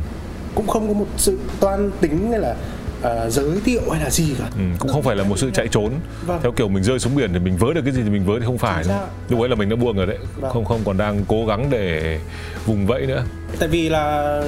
cũng 0.56 0.68
không 0.68 0.88
có 0.88 0.94
một 0.94 1.08
sự 1.18 1.40
toan 1.60 1.92
tính 2.02 2.32
hay 2.32 2.40
là 2.40 2.56
uh, 3.00 3.32
giới 3.32 3.60
thiệu 3.66 3.82
hay 3.92 4.04
là 4.04 4.10
gì 4.10 4.36
cả 4.40 4.46
ừ, 4.56 4.64
cũng 4.80 4.92
không 4.92 5.04
phải 5.04 5.16
là 5.16 5.24
một 5.24 5.40
sự 5.40 5.52
chạy 5.54 5.68
trốn 5.68 5.94
vâng. 6.26 6.40
theo 6.44 6.52
kiểu 6.52 6.68
mình 6.68 6.84
rơi 6.84 7.00
xuống 7.00 7.16
biển 7.16 7.34
thì 7.34 7.40
mình 7.40 7.58
vớ 7.58 7.74
được 7.74 7.82
cái 7.86 7.94
gì 7.94 8.02
thì 8.04 8.10
mình 8.10 8.26
vớ 8.26 8.34
thì 8.40 8.46
không 8.46 8.58
phải 8.58 8.84
đâu 8.88 9.00
lúc 9.30 9.40
ấy 9.40 9.50
là 9.50 9.56
mình 9.56 9.70
đã 9.70 9.76
buông 9.76 9.98
rồi 9.98 10.06
đấy 10.06 10.18
vâng. 10.40 10.52
không 10.54 10.66
không 10.66 10.82
còn 10.86 10.98
đang 10.98 11.26
cố 11.28 11.46
gắng 11.46 11.70
để 11.70 12.20
vùng 12.66 12.88
vẫy 12.88 13.06
nữa 13.06 13.24
tại 13.60 13.70
vì 13.70 13.90
là 13.90 14.42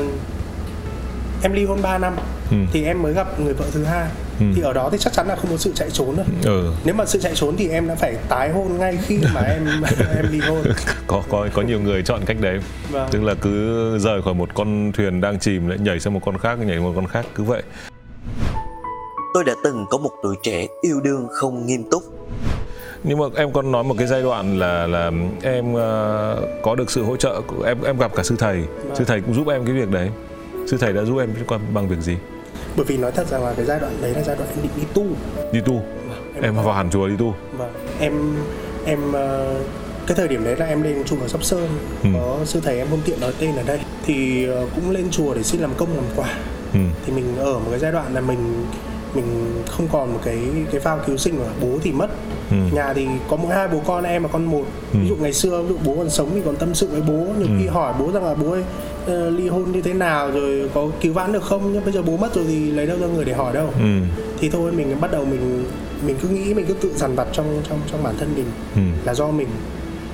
em 1.44 1.54
ly 1.54 1.66
hôn 1.66 1.82
3 1.82 1.98
năm 1.98 2.14
ừ. 2.52 2.58
thì 2.74 2.84
em 2.84 3.02
mới 3.02 3.14
gặp 3.14 3.40
người 3.40 3.54
vợ 3.54 3.66
thứ 3.72 3.84
hai 3.84 4.08
ừ. 4.40 4.46
thì 4.56 4.62
ở 4.62 4.74
đó 4.74 4.90
thì 4.92 4.98
chắc 4.98 5.14
chắn 5.14 5.28
là 5.28 5.36
không 5.36 5.52
có 5.52 5.58
sự 5.58 5.72
chạy 5.76 5.90
trốn 5.90 6.16
nữa 6.18 6.24
ừ. 6.44 6.72
nếu 6.86 6.96
mà 6.96 7.06
sự 7.06 7.20
chạy 7.22 7.36
trốn 7.36 7.56
thì 7.58 7.70
em 7.70 7.88
đã 7.88 7.96
phải 7.96 8.16
tái 8.30 8.50
hôn 8.50 8.78
ngay 8.78 8.98
khi 9.02 9.20
mà 9.34 9.42
em 9.42 9.68
em 10.16 10.26
ly 10.32 10.40
hôn 10.40 10.64
có 11.08 11.24
có 11.30 11.48
có 11.54 11.62
nhiều 11.62 11.80
người 11.80 12.04
chọn 12.04 12.22
cách 12.26 12.38
đấy 12.42 12.60
vâng. 12.92 13.10
tức 13.12 13.24
là 13.24 13.34
cứ 13.42 14.00
rời 14.00 14.22
khỏi 14.22 14.34
một 14.34 14.50
con 14.54 14.92
thuyền 14.92 15.22
đang 15.22 15.40
chìm 15.40 15.68
lại 15.68 15.78
nhảy 15.80 16.00
sang 16.00 16.14
một 16.14 16.22
con 16.26 16.38
khác 16.38 16.60
nhảy 16.60 16.80
một 16.80 16.92
con 16.96 17.08
khác 17.08 17.26
cứ 17.36 17.44
vậy 17.44 17.64
tôi 19.34 19.44
đã 19.44 19.54
từng 19.64 19.86
có 19.90 19.98
một 19.98 20.12
tuổi 20.24 20.36
trẻ 20.44 20.68
yêu 20.82 21.02
đương 21.02 21.28
không 21.32 21.66
nghiêm 21.66 21.84
túc 21.92 22.04
nhưng 23.04 23.18
mà 23.18 23.26
em 23.36 23.52
còn 23.52 23.72
nói 23.72 23.84
một 23.84 23.96
cái 23.98 24.08
giai 24.08 24.22
đoạn 24.22 24.60
là 24.60 24.88
là 24.88 25.12
em 25.42 25.74
uh, 25.74 25.80
có 26.64 26.76
được 26.78 26.92
sự 26.92 27.04
hỗ 27.04 27.18
trợ 27.18 27.42
em 27.66 27.82
em 27.82 27.98
gặp 27.98 28.16
cả 28.16 28.24
sư 28.24 28.36
thầy 28.40 28.62
vâng. 28.62 28.96
sư 28.96 29.04
thầy 29.08 29.22
cũng 29.22 29.34
giúp 29.34 29.48
em 29.48 29.66
cái 29.66 29.76
việc 29.76 29.90
đấy 29.90 30.10
sư 30.68 30.78
thầy 30.80 30.94
đã 30.94 31.04
giúp 31.04 31.18
em 31.18 31.30
bằng 31.74 31.88
việc 31.88 32.00
gì 32.00 32.18
bởi 32.78 32.86
vì 32.86 32.98
nói 32.98 33.12
thật 33.12 33.28
rằng 33.28 33.46
là 33.46 33.54
cái 33.54 33.66
giai 33.66 33.80
đoạn 33.80 33.98
đấy 34.02 34.14
là 34.14 34.24
giai 34.24 34.36
đoạn 34.36 34.50
em 34.50 34.62
định 34.64 34.72
đi 34.76 34.84
tu. 34.94 35.06
Đi 35.52 35.62
tu? 35.62 35.74
Vâng, 35.74 36.34
em, 36.36 36.44
em 36.44 36.56
vào 36.56 36.74
hẳn 36.74 36.90
chùa 36.90 37.08
đi 37.08 37.16
tu? 37.20 37.36
Vâng. 37.58 37.74
Em 38.00 38.36
em 38.86 39.00
uh, 39.10 39.16
cái 40.08 40.18
thời 40.18 40.28
điểm 40.28 40.44
đấy 40.44 40.56
là 40.56 40.66
em 40.66 40.84
lên 40.84 41.04
chùa 41.04 41.22
ở 41.22 41.28
sóc 41.28 41.44
sơn. 41.44 41.68
Ừ. 42.04 42.10
có 42.14 42.40
sư 42.46 42.60
thầy 42.64 42.78
em 42.78 42.88
không 42.90 43.02
tiện 43.06 43.22
nói 43.22 43.34
tên 43.40 43.56
ở 43.56 43.64
đây. 43.64 43.80
Thì 44.06 44.48
uh, 44.50 44.70
cũng 44.76 44.92
lên 44.92 45.08
chùa 45.12 45.34
để 45.34 45.44
xin 45.44 45.62
làm 45.62 45.72
công 45.78 45.96
làm 45.96 46.06
quả 46.16 46.38
ừ. 46.74 46.80
thì 47.06 47.14
mình 47.14 47.38
ở 47.38 47.54
một 47.54 47.68
cái 47.70 47.80
giai 47.80 47.92
đoạn 47.92 48.14
là 48.14 48.22
mình 48.22 48.66
mình 49.18 49.64
không 49.68 49.88
còn 49.92 50.14
một 50.14 50.20
cái 50.24 50.38
cái 50.72 50.82
phao 50.82 51.00
cứu 51.08 51.18
sinh 51.18 51.40
mà 51.40 51.46
bố 51.62 51.80
thì 51.84 51.92
mất 51.92 52.08
ừ. 52.50 52.56
nhà 52.72 52.94
thì 52.94 53.08
có 53.30 53.38
mỗi 53.38 53.56
hai 53.56 53.68
bố 53.68 53.82
con 53.88 54.04
em 54.04 54.24
và 54.24 54.30
con 54.34 54.46
một 54.46 54.66
ừ. 54.94 55.00
ví 55.02 55.08
dụ 55.08 55.16
ngày 55.16 55.34
xưa 55.34 55.62
ví 55.62 55.70
dụ 55.70 55.78
bố 55.86 55.96
còn 55.96 56.10
sống 56.10 56.30
thì 56.34 56.42
còn 56.46 56.56
tâm 56.56 56.76
sự 56.76 56.88
với 56.88 57.02
bố 57.02 57.14
nhiều 57.14 57.48
ừ. 57.48 57.54
khi 57.60 57.68
hỏi 57.68 57.94
bố 58.00 58.12
rằng 58.12 58.26
là 58.26 58.34
bố 58.34 58.52
ơi 58.52 58.64
uh, 59.06 59.40
ly 59.40 59.48
hôn 59.48 59.72
như 59.72 59.82
thế 59.82 59.94
nào 59.94 60.32
rồi 60.32 60.70
có 60.74 60.88
cứu 61.02 61.14
vãn 61.14 61.32
được 61.32 61.44
không 61.44 61.74
nhưng 61.74 61.84
bây 61.84 61.94
giờ 61.94 62.02
bố 62.02 62.18
mất 62.18 62.36
rồi 62.36 62.46
thì 62.48 62.72
lấy 62.72 62.86
đâu 62.86 62.98
ra 63.00 63.08
người 63.08 63.26
để 63.26 63.34
hỏi 63.34 63.54
đâu 63.54 63.70
ừ. 63.80 64.02
thì 64.40 64.50
thôi 64.50 64.72
mình 64.72 65.02
bắt 65.02 65.12
đầu 65.12 65.26
mình 65.26 65.66
mình 66.06 66.16
cứ 66.22 66.30
nghĩ 66.30 66.54
mình 66.54 66.66
cứ 66.66 66.74
tự 66.74 66.94
dằn 66.96 67.16
vặt 67.16 67.28
trong 67.32 67.62
trong 67.70 67.80
trong 67.92 68.04
bản 68.04 68.16
thân 68.20 68.34
mình 68.36 68.46
ừ. 68.76 68.82
là 69.06 69.14
do 69.14 69.28
mình 69.28 69.48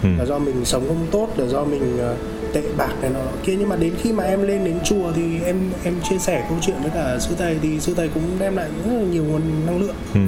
ừ. 0.04 0.10
là 0.18 0.26
do 0.26 0.40
mình 0.40 0.66
sống 0.66 0.88
không 0.88 1.08
tốt 1.12 1.28
là 1.38 1.46
do 1.46 1.64
mình 1.64 2.00
uh, 2.12 2.18
tệ 2.54 2.62
bạc 2.78 2.92
này 3.02 3.12
nọ 3.14 3.20
kia. 3.44 3.56
Nhưng 3.60 3.70
mà 3.70 3.76
đến 3.76 3.94
khi 4.02 4.12
mà 4.12 4.24
em 4.24 4.48
lên 4.48 4.66
đến 4.66 4.80
chùa 4.84 5.12
thì 5.16 5.44
em 5.46 5.58
em 5.84 5.94
chia 6.10 6.18
sẻ 6.18 6.46
câu 6.50 6.58
chuyện 6.62 6.78
với 6.82 6.92
cả 6.92 7.20
sư 7.20 7.36
thầy 7.38 7.58
thì 7.62 7.80
sư 7.80 7.94
thầy 7.98 8.10
cũng 8.14 8.24
đem 8.40 8.56
lại 8.56 8.70
rất 8.86 8.94
là 8.94 9.04
nhiều 9.04 9.24
nguồn 9.24 9.42
năng 9.66 9.82
lượng. 9.82 9.96
Ừ. 10.14 10.20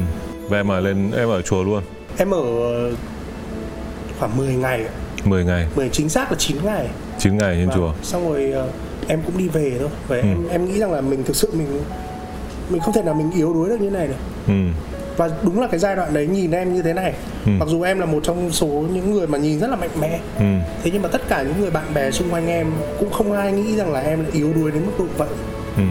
và 0.50 0.58
em 0.58 0.72
ở 0.72 0.80
lên 0.80 1.12
em 1.12 1.30
ở 1.30 1.42
chùa 1.42 1.64
luôn? 1.64 1.84
Em 2.18 2.32
ở 2.34 2.42
khoảng 4.20 4.38
10 4.38 4.56
ngày 4.56 4.86
10 5.28 5.46
ngày? 5.46 5.68
10 5.76 5.90
chính 5.90 6.10
xác 6.10 6.32
là 6.32 6.38
9 6.38 6.58
ngày. 6.64 6.88
9 7.20 7.38
ngày 7.38 7.56
trên 7.56 7.70
và 7.70 7.76
chùa? 7.76 7.94
Xong 8.04 8.30
rồi 8.30 8.54
uh, 8.66 8.70
em 9.08 9.22
cũng 9.26 9.38
đi 9.38 9.48
về 9.48 9.72
thôi. 9.80 9.90
Và 10.08 10.16
ừ. 10.16 10.22
em 10.22 10.48
em 10.50 10.66
nghĩ 10.66 10.80
rằng 10.80 10.92
là 10.92 11.02
mình 11.02 11.24
thực 11.24 11.36
sự 11.36 11.50
mình 11.54 11.68
mình 12.70 12.82
không 12.82 12.94
thể 12.94 13.04
nào 13.04 13.14
mình 13.14 13.32
yếu 13.32 13.54
đuối 13.54 13.70
được 13.70 13.82
như 13.82 13.90
này 13.90 14.08
được. 14.08 14.14
Ừ. 14.48 14.54
Và 15.18 15.30
đúng 15.44 15.62
là 15.62 15.68
cái 15.68 15.80
giai 15.80 15.96
đoạn 15.96 16.14
đấy 16.14 16.28
nhìn 16.28 16.52
em 16.52 16.74
như 16.74 16.82
thế 16.82 16.94
này 16.94 17.14
ừ. 17.46 17.52
mặc 17.60 17.68
dù 17.68 17.82
em 17.82 18.00
là 18.00 18.06
một 18.06 18.20
trong 18.24 18.52
số 18.52 18.68
những 18.68 19.14
người 19.14 19.28
mà 19.28 19.38
nhìn 19.38 19.60
rất 19.60 19.70
là 19.70 19.76
mạnh 19.76 19.90
mẽ 20.02 20.20
ừ. 20.38 20.46
thế 20.84 20.92
nhưng 20.94 21.02
mà 21.02 21.10
tất 21.10 21.22
cả 21.30 21.44
những 21.44 21.62
người 21.62 21.72
bạn 21.72 21.94
bè 21.94 22.12
xung 22.12 22.30
quanh 22.30 22.48
em 22.48 22.68
cũng 23.00 23.12
không 23.12 23.32
ai 23.32 23.52
nghĩ 23.52 23.76
rằng 23.76 23.94
là 23.94 24.00
em 24.00 24.20
là 24.20 24.30
yếu 24.34 24.54
đuối 24.54 24.72
đến 24.72 24.86
mức 24.86 24.92
độ 25.00 25.06
vậy 25.18 25.28
ừ. 25.78 25.84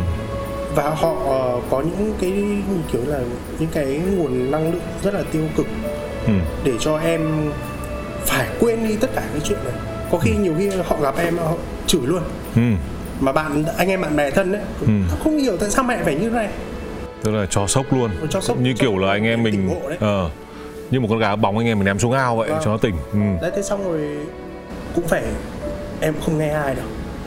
và 0.75 0.91
họ 0.91 1.13
uh, 1.13 1.65
có 1.71 1.81
những 1.81 2.15
cái 2.21 2.33
kiểu 2.93 3.01
là 3.07 3.21
những 3.59 3.71
cái 3.73 4.01
nguồn 4.17 4.51
năng 4.51 4.73
lượng 4.73 4.83
rất 5.03 5.15
là 5.15 5.23
tiêu 5.33 5.43
cực 5.57 5.67
ừ. 6.27 6.33
để 6.65 6.73
cho 6.81 6.99
em 6.99 7.51
phải 8.27 8.49
quên 8.61 8.89
đi 8.89 8.97
tất 8.97 9.11
cả 9.15 9.23
cái 9.33 9.41
chuyện 9.45 9.59
này 9.65 9.75
có 10.11 10.19
khi 10.19 10.31
ừ. 10.31 10.39
nhiều 10.41 10.55
khi 10.59 10.71
họ 10.85 10.97
gặp 11.03 11.15
em 11.19 11.39
họ 11.39 11.55
chửi 11.87 12.03
luôn 12.05 12.23
ừ. 12.57 12.63
mà 13.21 13.33
bạn 13.33 13.65
anh 13.77 13.89
em 13.89 14.01
bạn 14.01 14.17
bè 14.17 14.31
thân 14.31 14.53
đấy 14.53 14.63
ừ. 14.81 14.93
không 15.25 15.39
hiểu 15.39 15.57
tại 15.57 15.71
sao 15.71 15.85
mẹ 15.85 15.99
phải 16.05 16.15
như 16.15 16.31
thế 16.31 16.37
này 16.37 16.49
tức 17.23 17.31
là 17.31 17.47
cho 17.51 17.67
sốc 17.67 17.93
luôn 17.93 18.11
cho 18.31 18.41
sốc, 18.41 18.61
như 18.61 18.73
cho 18.73 18.83
kiểu 18.83 18.99
là 18.99 19.13
anh 19.13 19.25
em 19.25 19.43
mình 19.43 19.71
ờ 20.01 20.31
như 20.91 21.01
một 21.01 21.07
con 21.11 21.19
gà 21.19 21.37
bóng 21.37 21.59
anh 21.59 21.67
em 21.67 21.79
mình 21.79 21.87
ném 21.87 21.99
xuống 21.99 22.13
ao 22.13 22.37
vậy 22.37 22.51
vâng. 22.51 22.61
cho 22.65 22.71
nó 22.71 22.77
tỉnh 22.77 22.95
ừ. 23.13 23.19
đấy 23.43 23.51
thế 23.57 23.63
xong 23.63 23.85
rồi 23.85 24.19
cũng 24.95 25.09
phải 25.09 25.25
em 26.01 26.15
không 26.25 26.39
nghe 26.39 26.49
ai 26.49 26.75
đâu 26.75 26.87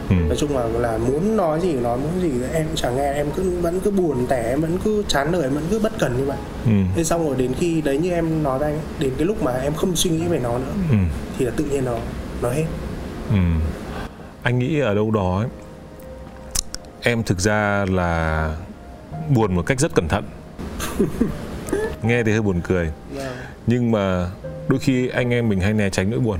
ừ. 0.09 0.15
nói 0.15 0.37
chung 0.37 0.57
là 0.57 0.63
là 0.63 0.97
muốn 0.97 1.37
nói 1.37 1.59
gì 1.59 1.73
nói 1.73 1.97
muốn 1.97 2.21
gì 2.21 2.31
em 2.53 2.65
chẳng 2.75 2.95
nghe 2.95 3.13
em 3.13 3.27
cứ 3.35 3.59
vẫn 3.61 3.79
cứ 3.79 3.91
buồn 3.91 4.25
tẻ 4.29 4.49
em 4.49 4.61
vẫn 4.61 4.77
cứ 4.83 5.03
chán 5.07 5.31
đời 5.31 5.43
em 5.43 5.53
vẫn 5.53 5.63
cứ 5.71 5.79
bất 5.79 5.91
cần 5.99 6.17
như 6.17 6.25
vậy 6.25 6.37
ừ. 6.65 6.71
thế 6.95 7.03
xong 7.03 7.27
rồi 7.27 7.35
đến 7.37 7.53
khi 7.59 7.81
đấy 7.81 7.97
như 7.97 8.11
em 8.11 8.43
nói 8.43 8.59
anh 8.63 8.79
đến 8.99 9.11
cái 9.17 9.25
lúc 9.25 9.43
mà 9.43 9.51
em 9.51 9.73
không 9.73 9.95
suy 9.95 10.09
nghĩ 10.09 10.27
về 10.27 10.39
nó 10.39 10.57
nữa 10.57 10.73
ừ. 10.91 10.97
thì 11.37 11.45
là 11.45 11.51
tự 11.55 11.65
nhiên 11.65 11.85
nó 11.85 11.97
nó 12.41 12.49
hết 12.49 12.65
ừ. 13.29 13.37
anh 14.43 14.59
nghĩ 14.59 14.79
ở 14.79 14.95
đâu 14.95 15.11
đó 15.11 15.37
ấy, 15.37 15.47
em 17.01 17.23
thực 17.23 17.39
ra 17.39 17.85
là 17.89 18.51
buồn 19.29 19.55
một 19.55 19.65
cách 19.65 19.79
rất 19.79 19.95
cẩn 19.95 20.07
thận 20.07 20.23
nghe 22.03 22.23
thì 22.23 22.31
hơi 22.31 22.41
buồn 22.41 22.61
cười 22.67 22.91
nhưng 23.67 23.91
mà 23.91 24.29
đôi 24.67 24.79
khi 24.79 25.07
anh 25.07 25.33
em 25.33 25.49
mình 25.49 25.59
hay 25.59 25.73
né 25.73 25.89
tránh 25.89 26.09
nỗi 26.09 26.19
buồn. 26.19 26.39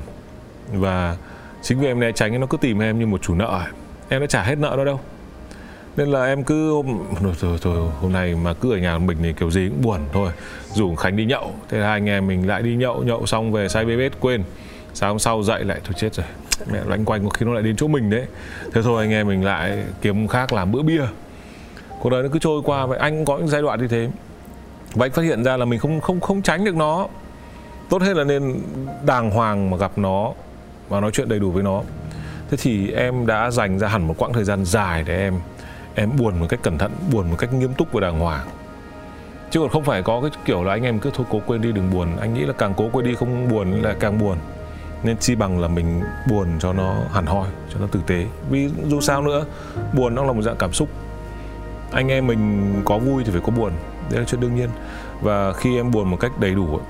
Và 0.72 1.16
chính 1.62 1.80
vì 1.80 1.86
em 1.86 2.00
né 2.00 2.12
tránh 2.12 2.40
nó 2.40 2.46
cứ 2.46 2.56
tìm 2.56 2.82
em 2.82 2.98
như 2.98 3.06
một 3.06 3.22
chủ 3.22 3.34
nợ 3.34 3.58
à. 3.58 3.72
em 4.08 4.20
đã 4.20 4.26
trả 4.26 4.42
hết 4.42 4.58
nợ 4.58 4.76
đó 4.76 4.84
đâu. 4.84 5.00
Nên 5.96 6.08
là 6.08 6.24
em 6.24 6.44
cứ 6.44 6.72
hôm 6.72 6.98
rồi, 7.22 7.34
rồi, 7.40 7.58
rồi 7.62 7.90
hôm 8.00 8.12
nay 8.12 8.34
mà 8.34 8.52
cứ 8.52 8.72
ở 8.72 8.78
nhà 8.78 8.98
mình 8.98 9.18
thì 9.22 9.32
kiểu 9.32 9.50
gì 9.50 9.68
cũng 9.68 9.82
buồn 9.82 10.00
thôi. 10.12 10.30
Rủ 10.74 10.94
khánh 10.94 11.16
đi 11.16 11.24
nhậu. 11.24 11.52
Thế 11.68 11.78
là 11.78 11.86
hai 11.86 11.96
anh 11.96 12.08
em 12.08 12.26
mình 12.26 12.48
lại 12.48 12.62
đi 12.62 12.76
nhậu 12.76 13.02
nhậu 13.02 13.26
xong 13.26 13.52
về 13.52 13.68
say 13.68 13.84
bê 13.84 13.96
bết 13.96 14.12
quên. 14.20 14.42
Sáng 14.94 15.10
hôm 15.10 15.18
sau 15.18 15.42
dậy 15.42 15.64
lại 15.64 15.80
thôi 15.84 15.94
chết 15.96 16.14
rồi. 16.14 16.26
Mẹ 16.72 16.78
loanh 16.86 17.04
quanh 17.04 17.24
có 17.24 17.30
khi 17.30 17.46
nó 17.46 17.52
lại 17.52 17.62
đến 17.62 17.76
chỗ 17.76 17.86
mình 17.86 18.10
đấy. 18.10 18.26
Thế 18.72 18.82
thôi 18.82 19.04
anh 19.04 19.10
em 19.10 19.28
mình 19.28 19.44
lại 19.44 19.84
kiếm 20.02 20.28
khác 20.28 20.52
làm 20.52 20.72
bữa 20.72 20.82
bia. 20.82 21.02
Cuộc 22.00 22.10
đời 22.10 22.22
nó 22.22 22.28
cứ 22.32 22.38
trôi 22.38 22.62
qua 22.64 22.86
vậy. 22.86 22.98
Anh 22.98 23.16
cũng 23.16 23.24
có 23.24 23.38
những 23.38 23.48
giai 23.48 23.62
đoạn 23.62 23.80
như 23.80 23.88
thế 23.88 24.08
và 24.94 25.06
anh 25.06 25.12
phát 25.12 25.22
hiện 25.22 25.44
ra 25.44 25.56
là 25.56 25.64
mình 25.64 25.78
không 25.78 26.00
không 26.00 26.20
không 26.20 26.42
tránh 26.42 26.64
được 26.64 26.76
nó. 26.76 27.06
Tốt 27.88 28.02
hết 28.02 28.16
là 28.16 28.24
nên 28.24 28.60
đàng 29.06 29.30
hoàng 29.30 29.70
mà 29.70 29.76
gặp 29.76 29.92
nó 29.96 30.32
và 30.88 31.00
nói 31.00 31.10
chuyện 31.10 31.28
đầy 31.28 31.38
đủ 31.38 31.50
với 31.50 31.62
nó. 31.62 31.82
Thế 32.50 32.56
thì 32.62 32.90
em 32.92 33.26
đã 33.26 33.50
dành 33.50 33.78
ra 33.78 33.88
hẳn 33.88 34.06
một 34.06 34.14
quãng 34.18 34.32
thời 34.32 34.44
gian 34.44 34.64
dài 34.64 35.04
để 35.06 35.16
em 35.16 35.40
em 35.94 36.10
buồn 36.16 36.40
một 36.40 36.46
cách 36.48 36.60
cẩn 36.62 36.78
thận, 36.78 36.92
buồn 37.12 37.30
một 37.30 37.36
cách 37.38 37.52
nghiêm 37.52 37.74
túc 37.74 37.92
và 37.92 38.00
đàng 38.00 38.20
hoàng. 38.20 38.46
Chứ 39.50 39.60
còn 39.60 39.68
không 39.68 39.84
phải 39.84 40.02
có 40.02 40.20
cái 40.20 40.30
kiểu 40.44 40.64
là 40.64 40.72
anh 40.72 40.82
em 40.82 40.98
cứ 40.98 41.10
thôi, 41.14 41.26
cố 41.30 41.40
quên 41.46 41.60
đi, 41.60 41.72
đừng 41.72 41.90
buồn. 41.90 42.08
Anh 42.20 42.34
nghĩ 42.34 42.40
là 42.40 42.52
càng 42.52 42.74
cố 42.76 42.88
quên 42.92 43.06
đi 43.06 43.14
không 43.14 43.48
buồn 43.48 43.82
là 43.82 43.94
càng 44.00 44.18
buồn. 44.18 44.36
Nên 45.02 45.16
chi 45.16 45.34
bằng 45.34 45.60
là 45.60 45.68
mình 45.68 46.00
buồn 46.30 46.48
cho 46.58 46.72
nó 46.72 46.94
hẳn 47.12 47.26
hoi, 47.26 47.48
cho 47.72 47.80
nó 47.80 47.86
tử 47.86 48.00
tế. 48.06 48.26
Vì 48.50 48.70
dù 48.86 49.00
sao 49.00 49.22
nữa, 49.22 49.44
buồn 49.92 50.14
nó 50.14 50.24
là 50.24 50.32
một 50.32 50.42
dạng 50.42 50.56
cảm 50.58 50.72
xúc. 50.72 50.88
Anh 51.92 52.08
em 52.08 52.26
mình 52.26 52.72
có 52.84 52.98
vui 52.98 53.24
thì 53.24 53.32
phải 53.32 53.40
có 53.40 53.52
buồn 53.52 53.72
đấy 54.10 54.20
là 54.20 54.24
chuyện 54.26 54.40
đương 54.40 54.54
nhiên. 54.54 54.68
Và 55.20 55.52
khi 55.52 55.76
em 55.76 55.90
buồn 55.90 56.10
một 56.10 56.16
cách 56.20 56.32
đầy 56.40 56.54
đủ 56.54 56.80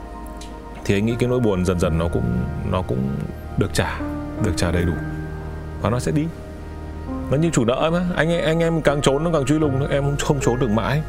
thì 0.85 0.97
anh 0.97 1.07
nghĩ 1.07 1.15
cái 1.19 1.29
nỗi 1.29 1.41
buồn 1.41 1.65
dần 1.65 1.81
dần 1.81 1.99
nó 1.99 2.09
cũng 2.09 2.39
nó 2.71 2.83
cũng 2.83 2.99
được 3.59 3.75
trả 3.75 4.01
được 4.45 4.53
trả 4.57 4.71
đầy 4.71 4.85
đủ. 4.85 4.95
Và 5.83 5.91
nó 5.91 5.99
sẽ 5.99 6.13
đi. 6.13 6.27
Nó 7.31 7.37
như 7.37 7.51
chủ 7.51 7.65
nợ 7.65 7.91
mà 7.93 8.05
anh 8.17 8.43
anh 8.43 8.61
em 8.61 8.83
càng 8.83 9.01
trốn 9.03 9.25
nó 9.25 9.31
càng 9.33 9.45
truy 9.45 9.59
lùng, 9.59 9.89
em 9.89 10.17
không 10.17 10.41
trốn 10.41 10.59
được 10.59 10.71
mãi. 10.71 11.03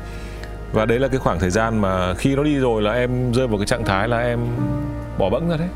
Và 0.74 0.86
đấy 0.86 1.00
là 1.00 1.08
cái 1.08 1.20
khoảng 1.20 1.40
thời 1.40 1.50
gian 1.50 1.82
mà 1.82 2.14
khi 2.14 2.36
nó 2.36 2.44
đi 2.44 2.58
rồi 2.58 2.82
là 2.82 2.94
em 2.94 3.32
rơi 3.32 3.48
vào 3.48 3.58
cái 3.58 3.68
trạng 3.68 3.86
thái 3.86 4.08
là 4.08 4.20
em 4.20 4.40
bỏ 5.18 5.30
bẫng 5.30 5.50
ra 5.50 5.58
đấy. 5.58 5.70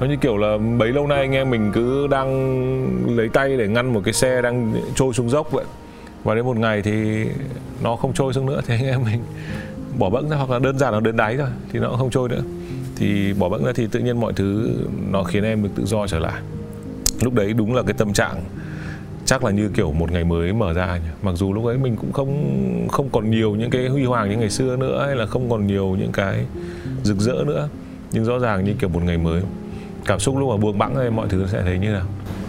Nó 0.00 0.06
như 0.06 0.16
kiểu 0.16 0.36
là 0.36 0.58
bấy 0.78 0.88
lâu 0.88 1.06
nay 1.06 1.18
anh 1.18 1.32
em 1.32 1.50
mình 1.50 1.72
cứ 1.74 2.06
đang 2.06 3.16
lấy 3.16 3.28
tay 3.28 3.56
để 3.56 3.68
ngăn 3.68 3.92
một 3.92 4.00
cái 4.04 4.14
xe 4.14 4.42
đang 4.42 4.74
trôi 4.94 5.12
xuống 5.12 5.30
dốc 5.30 5.52
vậy 5.52 5.64
và 6.26 6.34
đến 6.34 6.44
một 6.44 6.56
ngày 6.56 6.82
thì 6.82 7.26
nó 7.82 7.96
không 7.96 8.12
trôi 8.12 8.32
xuống 8.32 8.46
nữa, 8.46 8.60
thì 8.66 8.74
anh 8.74 8.86
em 8.86 9.04
mình 9.04 9.20
bỏ 9.98 10.10
bẫng 10.10 10.28
ra, 10.28 10.36
hoặc 10.36 10.50
là 10.50 10.58
đơn 10.58 10.78
giản 10.78 10.94
là 10.94 11.00
đến 11.00 11.16
đáy 11.16 11.36
rồi 11.36 11.48
thì 11.72 11.78
nó 11.78 11.88
cũng 11.88 11.98
không 11.98 12.10
trôi 12.10 12.28
nữa. 12.28 12.42
Thì 12.96 13.32
bỏ 13.32 13.48
bẫng 13.48 13.64
ra 13.64 13.72
thì 13.74 13.86
tự 13.86 14.00
nhiên 14.00 14.20
mọi 14.20 14.32
thứ 14.32 14.70
nó 15.10 15.22
khiến 15.22 15.44
em 15.44 15.62
được 15.62 15.68
tự 15.74 15.84
do 15.86 16.06
trở 16.06 16.18
lại. 16.18 16.42
Lúc 17.20 17.34
đấy 17.34 17.52
đúng 17.52 17.74
là 17.74 17.82
cái 17.82 17.94
tâm 17.98 18.12
trạng 18.12 18.44
chắc 19.24 19.44
là 19.44 19.50
như 19.50 19.68
kiểu 19.68 19.92
một 19.92 20.12
ngày 20.12 20.24
mới 20.24 20.52
mở 20.52 20.72
ra 20.72 20.96
nhỉ. 20.96 21.10
mặc 21.22 21.32
dù 21.34 21.52
lúc 21.52 21.64
ấy 21.64 21.78
mình 21.78 21.96
cũng 21.96 22.12
không 22.12 22.88
không 22.90 23.08
còn 23.12 23.30
nhiều 23.30 23.54
những 23.54 23.70
cái 23.70 23.88
huy 23.88 24.04
hoàng 24.04 24.30
như 24.30 24.36
ngày 24.36 24.50
xưa 24.50 24.76
nữa, 24.76 25.04
hay 25.06 25.16
là 25.16 25.26
không 25.26 25.50
còn 25.50 25.66
nhiều 25.66 25.96
những 25.98 26.12
cái 26.12 26.46
rực 27.02 27.16
rỡ 27.18 27.44
nữa. 27.46 27.68
Nhưng 28.12 28.24
rõ 28.24 28.38
ràng 28.38 28.64
như 28.64 28.74
kiểu 28.78 28.88
một 28.88 29.02
ngày 29.02 29.18
mới, 29.18 29.42
cảm 30.04 30.20
xúc 30.20 30.38
lúc 30.38 30.50
mà 30.50 30.56
buông 30.56 30.78
bẵng 30.78 30.94
thì 30.94 31.10
mọi 31.10 31.28
thứ 31.28 31.46
sẽ 31.46 31.62
thấy 31.62 31.78
như 31.78 31.88
nào 31.88 32.06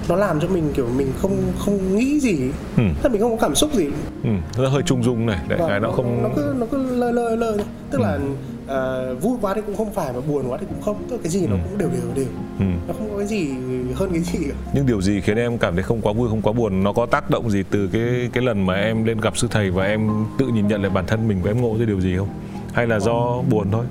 nó 0.09 0.15
làm 0.15 0.39
cho 0.39 0.47
mình 0.47 0.71
kiểu 0.75 0.87
mình 0.97 1.13
không 1.21 1.37
không 1.59 1.97
nghĩ 1.97 2.19
gì 2.19 2.39
ừ. 2.77 2.83
Tức 3.01 3.11
mình 3.11 3.21
không 3.21 3.31
có 3.31 3.37
cảm 3.41 3.55
xúc 3.55 3.73
gì 3.73 3.85
ừ. 4.23 4.29
nó 4.57 4.69
hơi 4.69 4.83
trung 4.85 5.03
dung 5.03 5.25
này 5.25 5.39
đại 5.47 5.59
khái 5.67 5.79
nó 5.79 5.91
không 5.91 6.23
nó 6.23 6.29
cứ 6.35 6.55
nó 6.57 6.65
cứ 6.71 6.95
lơ 6.95 7.11
lơ 7.11 7.35
lơ 7.35 7.57
tức 7.91 8.01
ừ. 8.01 8.03
là 8.03 8.19
uh, 8.67 9.21
vui 9.21 9.37
quá 9.41 9.53
thì 9.53 9.61
cũng 9.65 9.75
không 9.75 9.93
phải 9.93 10.13
mà 10.13 10.19
buồn 10.19 10.45
quá 10.49 10.57
thì 10.61 10.65
cũng 10.69 10.81
không 10.81 11.03
tức 11.09 11.15
là 11.15 11.21
cái 11.23 11.31
gì 11.31 11.41
ừ. 11.41 11.47
nó 11.49 11.55
cũng 11.63 11.77
đều 11.77 11.89
đều 11.89 12.01
đều 12.15 12.25
ừ. 12.59 12.65
nó 12.87 12.93
không 12.93 13.09
có 13.11 13.17
cái 13.17 13.27
gì 13.27 13.49
hơn 13.95 14.09
cái 14.11 14.21
gì 14.21 14.39
cả. 14.49 14.55
nhưng 14.73 14.85
điều 14.85 15.01
gì 15.01 15.21
khiến 15.21 15.37
em 15.37 15.57
cảm 15.57 15.73
thấy 15.73 15.83
không 15.83 16.01
quá 16.01 16.13
vui 16.13 16.29
không 16.29 16.41
quá 16.41 16.53
buồn 16.53 16.83
nó 16.83 16.93
có 16.93 17.05
tác 17.05 17.29
động 17.29 17.49
gì 17.49 17.63
từ 17.71 17.89
cái 17.93 18.29
cái 18.33 18.43
lần 18.43 18.65
mà 18.65 18.73
em 18.73 19.05
lên 19.05 19.21
gặp 19.21 19.37
sư 19.37 19.47
thầy 19.51 19.71
và 19.71 19.85
em 19.85 20.25
tự 20.37 20.47
nhìn 20.47 20.67
nhận 20.67 20.81
lại 20.81 20.89
bản 20.89 21.05
thân 21.07 21.27
mình 21.27 21.39
và 21.43 21.51
em 21.51 21.61
ngộ 21.61 21.75
ra 21.79 21.85
điều 21.85 22.01
gì 22.01 22.17
không 22.17 22.29
hay 22.73 22.87
là 22.87 22.99
do 22.99 23.41
buồn 23.49 23.67
thôi 23.71 23.85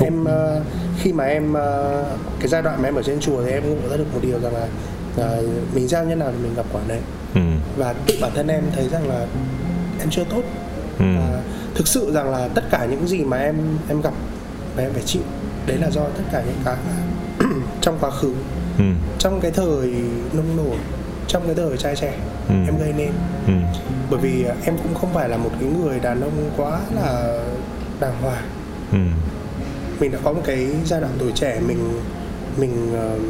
em 0.00 0.22
uh, 0.22 0.62
khi 0.98 1.12
mà 1.12 1.24
em 1.24 1.50
uh, 1.50 1.56
cái 2.40 2.48
giai 2.48 2.62
đoạn 2.62 2.82
mà 2.82 2.88
em 2.88 2.94
ở 2.94 3.02
trên 3.02 3.20
chùa 3.20 3.44
thì 3.44 3.50
em 3.50 3.62
ngộ 3.70 3.88
ra 3.90 3.96
được 3.96 4.06
một 4.14 4.20
điều 4.22 4.40
rằng 4.40 4.54
là 4.54 4.68
uh, 5.20 5.74
mình 5.74 5.88
gieo 5.88 6.04
nhân 6.04 6.18
nào 6.18 6.32
thì 6.32 6.42
mình 6.42 6.54
gặp 6.54 6.66
quả 6.72 6.80
đấy 6.88 7.00
ừ. 7.34 7.40
và 7.76 7.94
tự 8.06 8.14
bản 8.20 8.32
thân 8.34 8.48
em 8.48 8.62
thấy 8.74 8.88
rằng 8.88 9.08
là 9.08 9.26
em 10.00 10.10
chưa 10.10 10.24
tốt 10.24 10.42
ừ. 10.98 11.04
và 11.18 11.42
thực 11.74 11.88
sự 11.88 12.12
rằng 12.12 12.30
là 12.30 12.48
tất 12.54 12.64
cả 12.70 12.86
những 12.90 13.06
gì 13.08 13.24
mà 13.24 13.36
em 13.36 13.56
em 13.88 14.00
gặp 14.00 14.14
và 14.76 14.82
em 14.82 14.92
phải 14.92 15.02
chịu 15.02 15.22
đấy 15.66 15.78
là 15.78 15.90
do 15.90 16.02
tất 16.02 16.24
cả 16.32 16.42
những 16.46 16.60
cái 16.64 16.76
trong 17.80 17.98
quá 18.00 18.10
khứ 18.10 18.34
ừ. 18.78 18.84
trong 19.18 19.40
cái 19.40 19.50
thời 19.50 19.94
nông 20.32 20.56
nổi 20.56 20.76
trong 21.28 21.42
cái 21.46 21.54
thời 21.54 21.76
trai 21.76 21.96
trẻ 21.96 22.14
ừ. 22.48 22.54
em 22.66 22.78
gây 22.78 22.92
nên 22.96 23.12
ừ. 23.46 23.52
bởi 24.10 24.20
vì 24.20 24.44
em 24.64 24.76
cũng 24.76 24.94
không 24.94 25.14
phải 25.14 25.28
là 25.28 25.36
một 25.36 25.50
cái 25.60 25.68
người 25.68 26.00
đàn 26.00 26.20
ông 26.20 26.50
quá 26.56 26.80
là 26.94 27.38
đàng 28.00 28.22
hoàng 28.22 28.44
ừ. 28.92 28.98
mình 30.00 30.12
đã 30.12 30.18
có 30.24 30.32
một 30.32 30.42
cái 30.44 30.68
giai 30.84 31.00
đoạn 31.00 31.12
tuổi 31.18 31.32
trẻ 31.34 31.60
mình 31.66 32.00
mình 32.56 32.92
uh, 32.94 33.20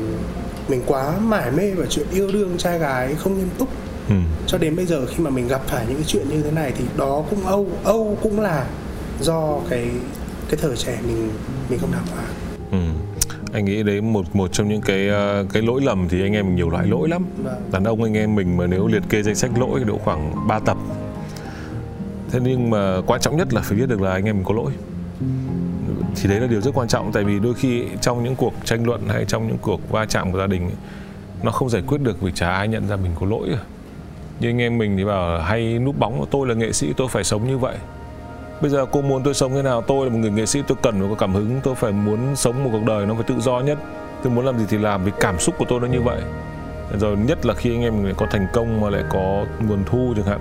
mình 0.73 0.83
quá 0.87 1.19
mải 1.19 1.51
mê 1.51 1.75
vào 1.75 1.87
chuyện 1.87 2.07
yêu 2.13 2.31
đương 2.33 2.59
trai 2.59 2.79
gái 2.79 3.15
không 3.15 3.39
nghiêm 3.39 3.49
túc 3.59 3.69
ừ. 4.09 4.15
cho 4.47 4.59
đến 4.59 4.77
bây 4.77 4.87
giờ 4.87 5.07
khi 5.07 5.25
mà 5.25 5.31
mình 5.31 5.49
gặp 5.49 5.63
phải 5.67 5.85
những 5.89 5.97
cái 5.97 6.05
chuyện 6.07 6.29
như 6.29 6.43
thế 6.43 6.51
này 6.51 6.73
thì 6.79 6.85
đó 6.97 7.25
cũng 7.31 7.47
âu 7.47 7.67
âu 7.85 8.19
cũng 8.23 8.41
là 8.41 8.67
do 9.21 9.59
cái 9.71 9.91
cái 10.49 10.59
thời 10.63 10.77
trẻ 10.77 10.99
mình 11.07 11.31
mình 11.71 11.79
không 11.79 11.93
đàng 11.93 12.07
hoàng 12.07 12.29
ừ. 12.71 12.79
anh 13.53 13.65
nghĩ 13.65 13.83
đấy 13.83 14.01
một 14.01 14.37
một 14.37 14.53
trong 14.53 14.69
những 14.69 14.81
cái 14.81 15.09
ờ, 15.09 15.47
cái 15.53 15.63
lỗi 15.63 15.81
lầm 15.83 16.09
thì 16.09 16.23
anh 16.23 16.33
em 16.33 16.47
mình 16.47 16.57
nhiều 16.57 16.71
loại 16.71 16.87
lỗi 16.87 17.09
lắm 17.09 17.25
vâng. 17.45 17.71
đàn 17.73 17.85
ông 17.85 18.03
anh 18.03 18.17
em 18.17 18.35
mình 18.35 18.57
mà 18.57 18.67
nếu 18.67 18.87
liệt 18.87 19.03
kê 19.09 19.23
danh 19.23 19.35
sách 19.35 19.51
lỗi 19.59 19.81
độ 19.87 19.99
khoảng 19.99 20.49
3 20.49 20.59
tập 20.59 20.77
thế 22.31 22.41
nhưng 22.43 22.71
mà 22.71 22.97
quan 23.07 23.21
trọng 23.21 23.37
nhất 23.37 23.55
là 23.55 23.61
phải 23.61 23.79
biết 23.79 23.89
được 23.89 24.01
là 24.01 24.13
anh 24.13 24.25
em 24.25 24.37
mình 24.37 24.45
có 24.45 24.55
lỗi 24.55 24.73
thì 26.17 26.29
đấy 26.29 26.41
là 26.41 26.47
điều 26.47 26.61
rất 26.61 26.71
quan 26.75 26.89
trọng, 26.89 27.13
tại 27.13 27.25
vì 27.25 27.39
đôi 27.39 27.55
khi 27.55 27.85
trong 28.01 28.25
những 28.25 28.37
cuộc 28.37 28.53
tranh 28.65 28.87
luận 28.87 29.01
hay 29.09 29.25
trong 29.25 29.49
những 29.49 29.59
cuộc 29.63 29.91
va 29.91 30.07
chạm 30.07 30.33
của 30.33 30.39
gia 30.39 30.47
đình 30.47 30.71
nó 31.43 31.51
không 31.51 31.71
giải 31.71 31.83
quyết 31.87 31.99
được 32.01 32.21
vì 32.21 32.33
chả 32.35 32.53
ai 32.53 32.69
nhận 32.69 32.89
ra 32.89 32.97
mình 32.97 33.13
có 33.21 33.27
lỗi 33.27 33.49
như 34.41 34.49
anh 34.49 34.61
em 34.61 34.79
mình 34.79 34.97
thì 34.97 35.05
bảo 35.05 35.41
hay 35.41 35.79
núp 35.79 35.99
bóng, 35.99 36.27
tôi 36.31 36.49
là 36.49 36.55
nghệ 36.55 36.73
sĩ, 36.73 36.93
tôi 36.97 37.09
phải 37.09 37.25
sống 37.25 37.49
như 37.49 37.59
vậy. 37.59 37.77
Bây 38.61 38.71
giờ 38.71 38.87
cô 38.93 39.03
muốn 39.03 39.23
tôi 39.23 39.35
sống 39.35 39.53
thế 39.55 39.63
nào? 39.63 39.83
Tôi 39.83 40.07
là 40.07 40.13
một 40.13 40.19
người 40.19 40.31
nghệ 40.31 40.47
sĩ, 40.47 40.63
tôi 40.67 40.79
cần 40.83 41.01
phải 41.01 41.09
có 41.09 41.15
cảm 41.15 41.35
hứng, 41.35 41.61
tôi 41.63 41.75
phải 41.75 41.93
muốn 41.93 42.37
sống 42.37 42.65
một 42.65 42.71
cuộc 42.73 42.85
đời 42.87 43.07
nó 43.07 43.15
phải 43.15 43.23
tự 43.23 43.41
do 43.41 43.61
nhất. 43.61 43.79
Tôi 44.23 44.33
muốn 44.33 44.47
làm 44.47 44.59
gì 44.59 44.65
thì 44.69 44.79
làm, 44.79 45.05
vì 45.05 45.13
cảm 45.21 45.39
xúc 45.39 45.55
của 45.59 45.65
tôi 45.69 45.81
nó 45.81 45.87
như 45.87 46.01
vậy. 46.01 46.21
Rồi 47.01 47.17
nhất 47.17 47.47
là 47.47 47.55
khi 47.55 47.75
anh 47.75 47.83
em 47.83 48.03
mình 48.03 48.15
có 48.17 48.27
thành 48.31 48.47
công 48.53 48.81
mà 48.81 48.91
lại 48.91 49.05
có 49.11 49.47
nguồn 49.61 49.85
thu 49.87 50.13
chẳng 50.17 50.27
hạn 50.27 50.41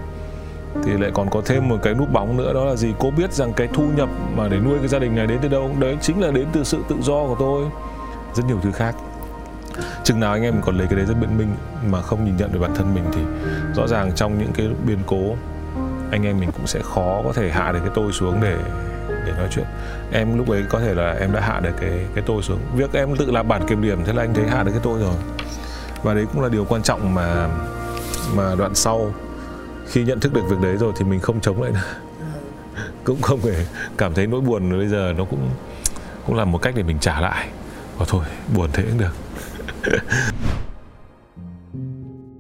thì 0.84 0.92
lại 0.92 1.12
còn 1.14 1.30
có 1.30 1.42
thêm 1.46 1.70
một 1.70 1.78
cái 1.84 1.94
nút 1.94 2.12
bóng 2.12 2.38
nữa, 2.38 2.54
đó 2.54 2.66
là 2.66 2.76
gì? 2.76 2.94
Cô 3.00 3.12
biết 3.12 3.34
rằng 3.34 3.54
cái 3.54 3.68
thu 3.74 3.84
nhập 3.96 4.10
mà 4.36 4.48
để 4.48 4.60
nuôi 4.60 4.78
cái 4.80 4.88
gia 4.88 5.00
đình 5.00 5.16
này 5.16 5.28
đến 5.28 5.40
từ 5.42 5.50
đâu 5.50 5.72
đấy, 5.80 5.98
chính 6.02 6.22
là 6.22 6.32
đến 6.32 6.48
từ 6.54 6.64
sự 6.64 6.78
tự 6.90 6.96
do 7.02 7.14
của 7.14 7.36
tôi. 7.40 7.66
Rất 8.34 8.44
nhiều 8.48 8.60
thứ 8.64 8.72
khác. 8.72 8.96
Chừng 10.04 10.20
nào 10.20 10.32
anh 10.32 10.44
em 10.44 10.62
còn 10.62 10.78
lấy 10.78 10.88
cái 10.88 10.96
đấy 10.96 11.06
rất 11.06 11.16
biện 11.22 11.38
minh 11.38 11.56
mà 11.90 12.02
không 12.02 12.26
nhìn 12.26 12.38
nhận 12.38 12.54
được 12.54 12.60
bản 12.60 12.76
thân 12.76 12.94
mình 12.94 13.04
thì 13.14 13.22
rõ 13.76 13.88
ràng 13.88 14.12
trong 14.16 14.38
những 14.40 14.52
cái 14.54 14.70
biến 14.86 15.00
cố, 15.06 15.36
anh 16.12 16.26
em 16.26 16.40
mình 16.40 16.50
cũng 16.52 16.68
sẽ 16.68 16.80
khó 16.84 17.22
có 17.24 17.34
thể 17.34 17.50
hạ 17.50 17.72
được 17.72 17.80
cái 17.80 17.92
tôi 17.94 18.12
xuống 18.12 18.42
để 18.42 18.58
để 19.26 19.32
nói 19.38 19.48
chuyện. 19.52 19.66
Em 20.12 20.38
lúc 20.38 20.50
ấy 20.50 20.64
có 20.70 20.80
thể 20.80 20.94
là 20.94 21.12
em 21.20 21.32
đã 21.32 21.42
hạ 21.42 21.60
được 21.60 21.72
cái 21.82 22.06
cái 22.16 22.24
tôi 22.28 22.42
xuống. 22.42 22.60
Việc 22.76 22.94
em 22.94 23.16
tự 23.16 23.32
làm 23.32 23.48
bản 23.48 23.68
kiểm 23.68 23.82
điểm 23.82 24.04
thế 24.06 24.14
là 24.14 24.24
anh 24.24 24.34
thấy 24.34 24.48
hạ 24.48 24.64
được 24.64 24.72
cái 24.72 24.82
tôi 24.84 25.00
rồi. 25.00 25.16
Và 26.04 26.14
đấy 26.14 26.26
cũng 26.34 26.42
là 26.44 26.50
điều 26.50 26.66
quan 26.66 26.82
trọng 26.82 27.16
mà 27.16 27.48
mà 28.36 28.56
đoạn 28.56 28.76
sau 28.76 29.14
khi 29.92 30.04
nhận 30.04 30.20
thức 30.20 30.34
được 30.34 30.42
việc 30.50 30.60
đấy 30.62 30.78
rồi 30.78 30.94
thì 30.98 31.06
mình 31.06 31.20
không 31.20 31.42
chống 31.42 31.62
lại 31.62 31.72
nữa 31.72 31.80
cũng 33.04 33.22
không 33.22 33.40
phải 33.40 33.68
cảm 33.98 34.14
thấy 34.14 34.28
nỗi 34.28 34.42
buồn 34.42 34.78
bây 34.78 34.88
giờ 34.88 35.14
nó 35.18 35.26
cũng 35.26 35.50
cũng 36.26 36.36
là 36.36 36.46
một 36.46 36.58
cách 36.62 36.74
để 36.78 36.84
mình 36.84 36.98
trả 37.00 37.22
lại. 37.22 37.50
Và 37.98 38.06
thôi 38.10 38.26
buồn 38.56 38.70
thế 38.74 38.84
cũng 38.84 38.98
được. 38.98 39.12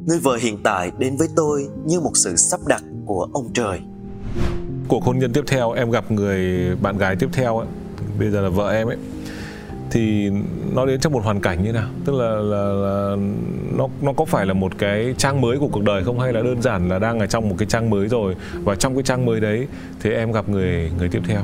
Người 0.06 0.20
vợ 0.20 0.38
hiện 0.42 0.58
tại 0.64 0.92
đến 0.98 1.18
với 1.18 1.28
tôi 1.36 1.68
như 1.86 2.00
một 2.00 2.12
sự 2.16 2.36
sắp 2.36 2.60
đặt 2.68 2.82
của 3.06 3.28
ông 3.34 3.54
trời. 3.54 3.80
Cuộc 4.88 5.04
hôn 5.04 5.20
nhân 5.20 5.34
tiếp 5.34 5.44
theo 5.48 5.72
em 5.72 5.92
gặp 5.92 6.12
người 6.12 6.70
bạn 6.76 6.98
gái 6.98 7.16
tiếp 7.16 7.30
theo 7.34 7.58
ấy 7.58 7.68
bây 8.20 8.30
giờ 8.32 8.42
là 8.42 8.50
vợ 8.50 8.72
em 8.72 8.88
ấy 8.88 8.98
thì 9.92 10.32
nó 10.74 10.86
đến 10.86 11.00
trong 11.00 11.14
một 11.14 11.24
hoàn 11.24 11.42
cảnh 11.42 11.64
như 11.64 11.72
nào 11.72 11.90
tức 12.06 12.14
là 12.14 12.30
là, 12.30 12.64
là 12.64 13.16
nó 13.78 13.88
nó 14.02 14.14
có 14.14 14.26
phải 14.26 14.46
là 14.46 14.54
một 14.54 14.72
cái 14.78 15.14
trang 15.18 15.42
mới 15.42 15.60
của 15.60 15.68
cuộc 15.68 15.84
đời 15.84 16.04
không 16.04 16.20
hay 16.20 16.34
là 16.34 16.42
đơn 16.42 16.62
giản 16.62 16.90
là 16.90 17.00
đang 17.00 17.20
ở 17.20 17.28
trong 17.28 17.50
một 17.50 17.56
cái 17.58 17.66
trang 17.66 17.90
mới 17.90 18.08
rồi 18.08 18.36
và 18.64 18.76
trong 18.76 18.96
cái 18.96 19.04
trang 19.04 19.26
mới 19.26 19.40
đấy 19.40 19.68
thì 20.00 20.12
em 20.12 20.32
gặp 20.32 20.50
người 20.50 20.92
người 20.98 21.10
tiếp 21.10 21.22
theo 21.28 21.42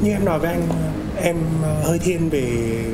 như 0.00 0.10
em 0.10 0.24
nói 0.24 0.38
với 0.38 0.52
anh 0.52 0.62
em 1.22 1.36
hơi 1.82 1.98
thiên 1.98 2.28
về 2.28 2.44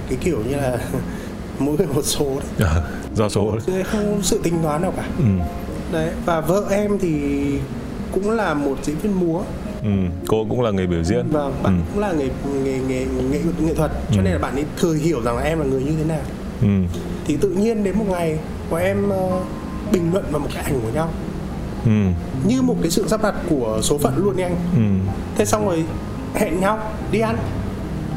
cái 0.09 0.19
kiểu 0.21 0.43
như 0.49 0.57
là 0.57 0.79
mỗi 1.59 1.77
người 1.77 1.87
một 1.87 2.03
số 2.03 2.41
đấy. 2.59 2.69
À, 2.71 2.83
do 3.15 3.29
số 3.29 3.59
đấy. 3.67 3.85
không 3.85 4.21
sự 4.23 4.41
tính 4.43 4.55
toán 4.63 4.83
nào 4.83 4.93
cả 4.97 5.09
ừ. 5.19 5.25
đấy 5.93 6.11
và 6.25 6.41
vợ 6.41 6.65
em 6.71 6.99
thì 6.99 7.19
cũng 8.13 8.31
là 8.31 8.55
một 8.55 8.77
diễn 8.83 8.97
viên 8.97 9.21
múa 9.21 9.43
Ừ, 9.87 9.93
cô 10.27 10.47
cũng 10.49 10.63
là 10.63 10.71
người 10.71 10.87
biểu 10.87 11.05
diễn 11.05 11.27
và 11.31 11.51
bạn 11.63 11.79
ừ. 11.79 11.85
cũng 11.93 12.03
là 12.03 12.13
người 12.13 12.31
nghề 12.65 12.79
nghề 12.79 13.07
nghệ 13.31 13.41
nghệ 13.61 13.75
thuật 13.75 13.91
cho 14.11 14.21
ừ. 14.21 14.23
nên 14.25 14.33
là 14.33 14.39
bạn 14.39 14.55
ấy 14.55 14.65
thừa 14.77 14.95
hiểu 14.95 15.23
rằng 15.23 15.37
là 15.37 15.43
em 15.43 15.59
là 15.59 15.65
người 15.65 15.83
như 15.83 15.93
thế 15.99 16.05
nào 16.05 16.21
ừ. 16.63 16.99
thì 17.27 17.37
tự 17.37 17.49
nhiên 17.49 17.85
đến 17.85 17.99
một 17.99 18.05
ngày 18.09 18.39
của 18.71 18.77
em 18.77 19.09
uh, 19.09 19.43
bình 19.93 20.13
luận 20.13 20.25
vào 20.31 20.41
một 20.41 20.49
cái 20.55 20.65
ảnh 20.65 20.81
của 20.83 20.91
nhau 20.95 21.11
ừ. 21.85 21.91
như 22.49 22.63
một 22.63 22.77
cái 22.83 22.91
sự 22.91 23.09
sắp 23.09 23.23
đặt 23.23 23.35
của 23.51 23.81
số 23.83 23.99
phận 23.99 24.17
luôn 24.17 24.37
anh 24.37 24.57
ừ. 24.77 25.13
thế 25.39 25.45
xong 25.45 25.67
rồi 25.67 25.85
hẹn 26.35 26.61
nhau 26.61 26.79
đi 27.13 27.21
ăn 27.21 27.37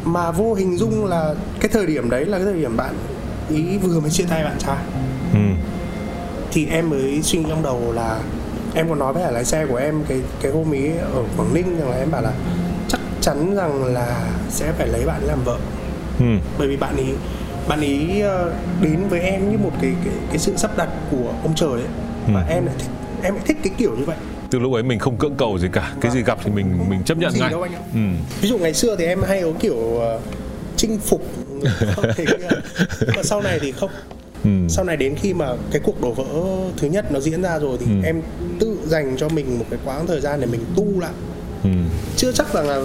mà 0.03 0.31
vô 0.31 0.53
hình 0.53 0.77
dung 0.77 1.05
là 1.05 1.35
cái 1.59 1.69
thời 1.73 1.85
điểm 1.85 2.09
đấy 2.09 2.25
là 2.25 2.37
cái 2.37 2.45
thời 2.45 2.61
điểm 2.61 2.77
bạn 2.77 2.93
ý 3.49 3.77
vừa 3.77 3.99
mới 3.99 4.09
chia 4.09 4.25
tay 4.29 4.43
bạn 4.43 4.55
trai 4.59 4.77
ừ. 5.33 5.39
thì 6.51 6.65
em 6.65 6.89
mới 6.89 7.21
suy 7.21 7.39
nghĩ 7.39 7.45
trong 7.49 7.63
đầu 7.63 7.93
là 7.93 8.19
em 8.79 8.89
còn 8.89 8.99
nói 8.99 9.13
với 9.13 9.23
cả 9.23 9.31
lái 9.31 9.45
xe 9.45 9.65
của 9.65 9.75
em 9.75 10.03
cái 10.07 10.21
cái 10.41 10.51
hôm 10.51 10.71
ý 10.71 10.89
ở 11.13 11.23
quảng 11.37 11.53
ninh 11.53 11.79
rằng 11.79 11.89
là 11.89 11.97
em 11.97 12.11
bảo 12.11 12.21
là 12.21 12.33
chắc 12.87 12.99
chắn 13.21 13.55
rằng 13.55 13.83
là 13.83 14.29
sẽ 14.49 14.71
phải 14.71 14.87
lấy 14.87 15.05
bạn 15.05 15.21
làm 15.23 15.43
vợ 15.43 15.57
ừ. 16.19 16.25
bởi 16.59 16.67
vì 16.67 16.77
bạn 16.77 16.97
ấy 16.97 17.13
bạn 17.67 17.79
ấy 17.79 18.21
ờ, 18.21 18.53
đến 18.81 19.07
với 19.09 19.19
em 19.19 19.51
như 19.51 19.57
một 19.57 19.71
cái 19.81 19.93
cái, 20.05 20.13
cái 20.29 20.37
sự 20.37 20.53
sắp 20.57 20.77
đặt 20.77 20.89
của 21.11 21.33
ông 21.43 21.55
trời 21.55 21.71
ấy 21.71 21.89
và 22.33 22.41
ừ. 22.41 22.53
em 22.53 22.65
lại 22.65 22.75
thích 22.79 22.89
em 23.23 23.33
lại 23.33 23.43
thích 23.47 23.57
cái 23.63 23.73
kiểu 23.77 23.95
như 23.95 24.05
vậy 24.05 24.17
từ 24.49 24.59
lúc 24.59 24.73
ấy 24.73 24.83
mình 24.83 24.99
không 24.99 25.17
cưỡng 25.17 25.35
cầu 25.35 25.59
gì 25.59 25.67
cả 25.73 25.93
cái 26.01 26.11
gì 26.11 26.23
gặp 26.23 26.39
thì 26.43 26.51
mình 26.51 26.89
mình 26.89 27.03
chấp 27.03 27.17
nhận 27.17 27.33
ngay 27.39 27.49
đâu 27.49 27.61
anh 27.61 27.73
ạ. 27.73 27.81
ừ. 27.93 27.99
ví 28.41 28.49
dụ 28.49 28.57
ngày 28.57 28.73
xưa 28.73 28.95
thì 28.95 29.05
em 29.05 29.21
hay 29.21 29.41
có 29.41 29.51
kiểu 29.59 29.75
uh, 29.75 30.21
chinh 30.75 30.99
phục 30.99 31.21
không 31.95 32.05
nhưng 32.99 33.15
mà 33.15 33.23
sau 33.23 33.41
này 33.41 33.59
thì 33.61 33.71
không 33.71 33.89
Ừ. 34.49 34.67
sau 34.69 34.85
này 34.85 34.97
đến 34.97 35.15
khi 35.15 35.33
mà 35.33 35.47
cái 35.71 35.81
cuộc 35.85 36.01
đổ 36.01 36.11
vỡ 36.13 36.23
thứ 36.77 36.87
nhất 36.87 37.11
nó 37.11 37.19
diễn 37.19 37.41
ra 37.41 37.59
rồi 37.59 37.77
thì 37.79 37.85
Ừ. 37.85 37.91
em 38.03 38.21
tự 38.59 38.77
dành 38.87 39.15
cho 39.17 39.29
mình 39.29 39.59
một 39.59 39.65
cái 39.69 39.79
quãng 39.85 40.07
thời 40.07 40.21
gian 40.21 40.39
để 40.41 40.45
mình 40.47 40.61
tu 40.75 40.99
lại 40.99 41.11
Ừ. 41.63 41.69
chưa 42.17 42.31
chắc 42.31 42.53
rằng 42.53 42.67
là 42.67 42.77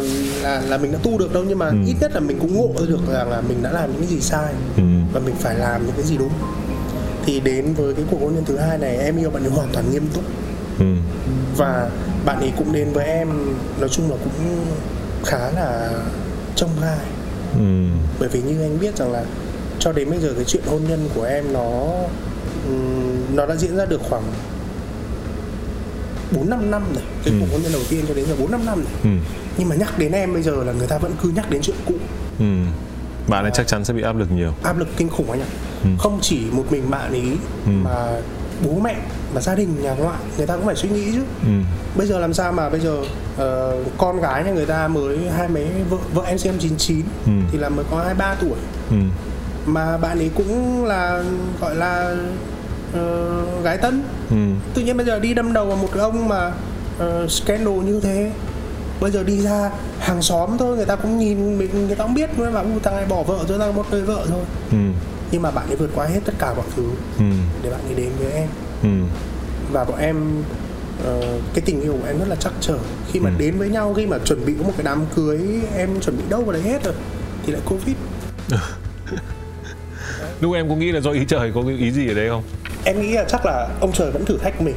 là 0.42 0.62
là 0.68 0.78
mình 0.78 0.92
đã 0.92 0.98
tu 1.02 1.18
được 1.18 1.32
đâu 1.34 1.44
nhưng 1.48 1.58
mà 1.58 1.66
Ừ. 1.68 1.74
ít 1.86 1.94
nhất 2.00 2.10
là 2.14 2.20
mình 2.20 2.38
cũng 2.40 2.54
ngộ 2.54 2.70
ra 2.80 2.86
được 2.88 2.98
rằng 3.12 3.30
là 3.30 3.40
mình 3.40 3.62
đã 3.62 3.72
làm 3.72 3.90
những 3.92 4.00
cái 4.00 4.08
gì 4.10 4.20
sai 4.20 4.52
Ừ. 4.76 4.82
và 5.12 5.20
mình 5.20 5.34
phải 5.40 5.54
làm 5.54 5.86
những 5.86 5.94
cái 5.96 6.04
gì 6.04 6.16
đúng 6.16 6.30
thì 7.26 7.40
đến 7.40 7.74
với 7.74 7.94
cái 7.94 8.04
cuộc 8.10 8.18
hôn 8.20 8.34
nhân 8.34 8.44
thứ 8.44 8.56
hai 8.56 8.78
này 8.78 8.96
em 8.96 9.16
yêu 9.16 9.30
bạn 9.30 9.42
ấy 9.44 9.50
hoàn 9.50 9.68
toàn 9.72 9.90
nghiêm 9.92 10.06
túc 10.14 10.24
Ừ. 10.78 10.84
và 11.56 11.90
bạn 12.24 12.40
ấy 12.40 12.52
cũng 12.58 12.72
đến 12.72 12.88
với 12.92 13.04
em 13.06 13.28
nói 13.80 13.88
chung 13.88 14.10
là 14.10 14.16
cũng 14.24 14.64
khá 15.24 15.50
là 15.50 15.90
trông 16.56 16.70
gai 16.82 16.98
Ừ. 17.58 17.86
bởi 18.20 18.28
vì 18.28 18.42
như 18.42 18.62
anh 18.62 18.78
biết 18.80 18.96
rằng 18.96 19.12
là 19.12 19.24
cho 19.78 19.92
đến 19.92 20.10
bây 20.10 20.18
giờ 20.18 20.32
cái 20.36 20.44
chuyện 20.44 20.62
hôn 20.66 20.80
nhân 20.88 21.08
của 21.14 21.22
em 21.24 21.52
nó 21.52 21.86
nó 23.34 23.46
đã 23.46 23.56
diễn 23.56 23.76
ra 23.76 23.84
được 23.84 24.00
khoảng 24.08 24.22
4 26.32 26.50
5 26.50 26.70
năm 26.70 26.82
rồi. 26.94 27.02
Cái 27.24 27.34
Ừ. 27.34 27.40
cuộc 27.40 27.46
hôn 27.52 27.62
nhân 27.62 27.72
đầu 27.72 27.82
tiên 27.90 28.04
cho 28.08 28.14
đến 28.14 28.24
giờ 28.28 28.34
4 28.38 28.50
5 28.50 28.66
năm 28.66 28.74
rồi. 28.78 28.92
Ừ. 29.02 29.10
Nhưng 29.58 29.68
mà 29.68 29.76
nhắc 29.76 29.98
đến 29.98 30.12
em 30.12 30.32
bây 30.32 30.42
giờ 30.42 30.64
là 30.64 30.72
người 30.72 30.86
ta 30.86 30.98
vẫn 30.98 31.12
cứ 31.22 31.28
nhắc 31.36 31.50
đến 31.50 31.62
chuyện 31.62 31.76
cũ. 31.86 31.94
Ừ. 32.38 32.44
bạn 33.28 33.44
ấy 33.44 33.50
chắc 33.54 33.66
chắn 33.66 33.84
sẽ 33.84 33.94
bị 33.94 34.02
áp 34.02 34.16
lực 34.16 34.30
nhiều 34.32 34.52
Áp 34.62 34.78
lực 34.78 34.88
kinh 34.96 35.08
khủng 35.08 35.30
anh 35.30 35.40
ạ. 35.40 35.46
Ừ. 35.82 35.88
Không 35.98 36.18
chỉ 36.22 36.40
một 36.52 36.64
mình 36.70 36.90
bạn 36.90 37.10
ấy 37.12 37.36
Ừ. 37.66 37.70
mà 37.82 38.20
bố 38.64 38.78
mẹ 38.84 38.96
mà 39.34 39.40
gia 39.40 39.54
đình 39.54 39.82
nhà 39.82 39.94
ngoại 39.94 40.18
người 40.38 40.46
ta 40.46 40.56
cũng 40.56 40.66
phải 40.66 40.74
suy 40.76 40.88
nghĩ 40.88 41.12
chứ. 41.12 41.22
ừ. 41.42 41.48
Bây 41.96 42.06
giờ 42.06 42.18
làm 42.18 42.34
sao 42.34 42.52
mà 42.52 42.68
bây 42.70 42.80
giờ 42.80 42.96
ờ, 43.36 43.76
con 43.98 44.20
gái 44.20 44.44
nhà 44.44 44.50
người 44.52 44.66
ta 44.66 44.88
mới 44.88 45.18
hai 45.36 45.48
mấy 45.48 45.66
vợ 45.90 45.96
vợ 46.14 46.22
em 46.26 46.36
năm 46.44 46.54
99 46.58 47.00
Ừ. 47.26 47.32
thì 47.52 47.58
là 47.58 47.68
mới 47.68 47.84
có 47.90 47.96
23 47.96 48.34
tuổi 48.34 48.58
Ừ. 48.90 48.96
mà 49.66 49.96
bạn 49.98 50.18
ấy 50.18 50.30
cũng 50.34 50.84
là 50.84 51.22
gọi 51.60 51.76
là 51.76 52.16
ờ, 52.92 53.30
gái 53.62 53.78
tân 53.78 54.02
Ừ. 54.30 54.36
tự 54.74 54.82
nhiên 54.82 54.96
bây 54.96 55.06
giờ 55.06 55.18
đi 55.18 55.34
đâm 55.34 55.52
đầu 55.52 55.66
vào 55.66 55.76
một 55.76 55.88
cái 55.92 56.00
ông 56.02 56.28
mà 56.28 56.52
ờ, 56.98 57.26
scandal 57.28 57.74
như 57.74 58.00
thế 58.00 58.30
bây 59.00 59.10
giờ 59.10 59.22
đi 59.22 59.40
ra 59.40 59.70
hàng 59.98 60.22
xóm 60.22 60.50
thôi 60.58 60.76
người 60.76 60.86
ta 60.86 60.96
cũng 60.96 61.18
nhìn 61.18 61.58
mình 61.58 61.86
người 61.86 61.96
ta 61.96 62.04
cũng 62.04 62.14
biết 62.14 62.30
mà 62.38 62.60
"U, 62.60 62.68
thằng 62.82 62.96
này 62.96 63.06
bỏ 63.08 63.22
vợ 63.22 63.38
rồi 63.48 63.58
ra 63.58 63.70
một 63.70 63.86
người 63.90 64.02
vợ 64.02 64.26
thôi 64.28 64.42
Ừ. 64.70 64.76
nhưng 65.30 65.42
mà 65.42 65.50
bạn 65.50 65.66
ấy 65.66 65.76
vượt 65.76 65.90
qua 65.94 66.06
hết 66.06 66.20
tất 66.24 66.32
cả 66.38 66.54
mọi 66.54 66.66
thứ 66.76 66.82
Ừ. 67.18 67.24
để 67.62 67.70
bạn 67.70 67.80
ấy 67.88 67.94
đến 67.94 68.10
với 68.18 68.32
em 68.32 68.48
Ừ. 68.82 68.88
và 69.72 69.84
bọn 69.84 69.98
em 69.98 70.16
ờ, 71.04 71.20
cái 71.54 71.62
tình 71.66 71.80
yêu 71.80 71.92
của 72.00 72.06
em 72.08 72.18
rất 72.18 72.28
là 72.28 72.36
chắc 72.36 72.52
trở 72.60 72.78
khi 73.12 73.20
mà 73.20 73.30
Ừ. 73.30 73.34
đến 73.38 73.58
với 73.58 73.68
nhau 73.68 73.94
khi 73.94 74.06
mà 74.06 74.18
chuẩn 74.24 74.46
bị 74.46 74.54
có 74.58 74.64
một 74.64 74.72
cái 74.76 74.84
đám 74.84 75.04
cưới 75.16 75.40
em 75.76 76.00
chuẩn 76.00 76.16
bị 76.16 76.22
đâu 76.28 76.42
vào 76.44 76.52
đấy 76.52 76.62
hết 76.62 76.84
rồi 76.84 76.94
thì 77.46 77.52
lại 77.52 77.62
covid 77.66 77.96
lúc 80.40 80.54
em 80.54 80.68
có 80.68 80.74
nghĩ 80.74 80.92
là 80.92 81.00
do 81.00 81.10
ý 81.10 81.20
trời 81.28 81.52
có 81.54 81.62
ý 81.78 81.90
gì 81.90 82.08
ở 82.08 82.14
đây 82.14 82.28
không 82.28 82.42
em 82.84 83.00
nghĩ 83.02 83.12
là 83.12 83.24
chắc 83.28 83.46
là 83.46 83.68
ông 83.80 83.92
trời 83.92 84.10
vẫn 84.10 84.24
thử 84.24 84.38
thách 84.38 84.60
mình 84.60 84.74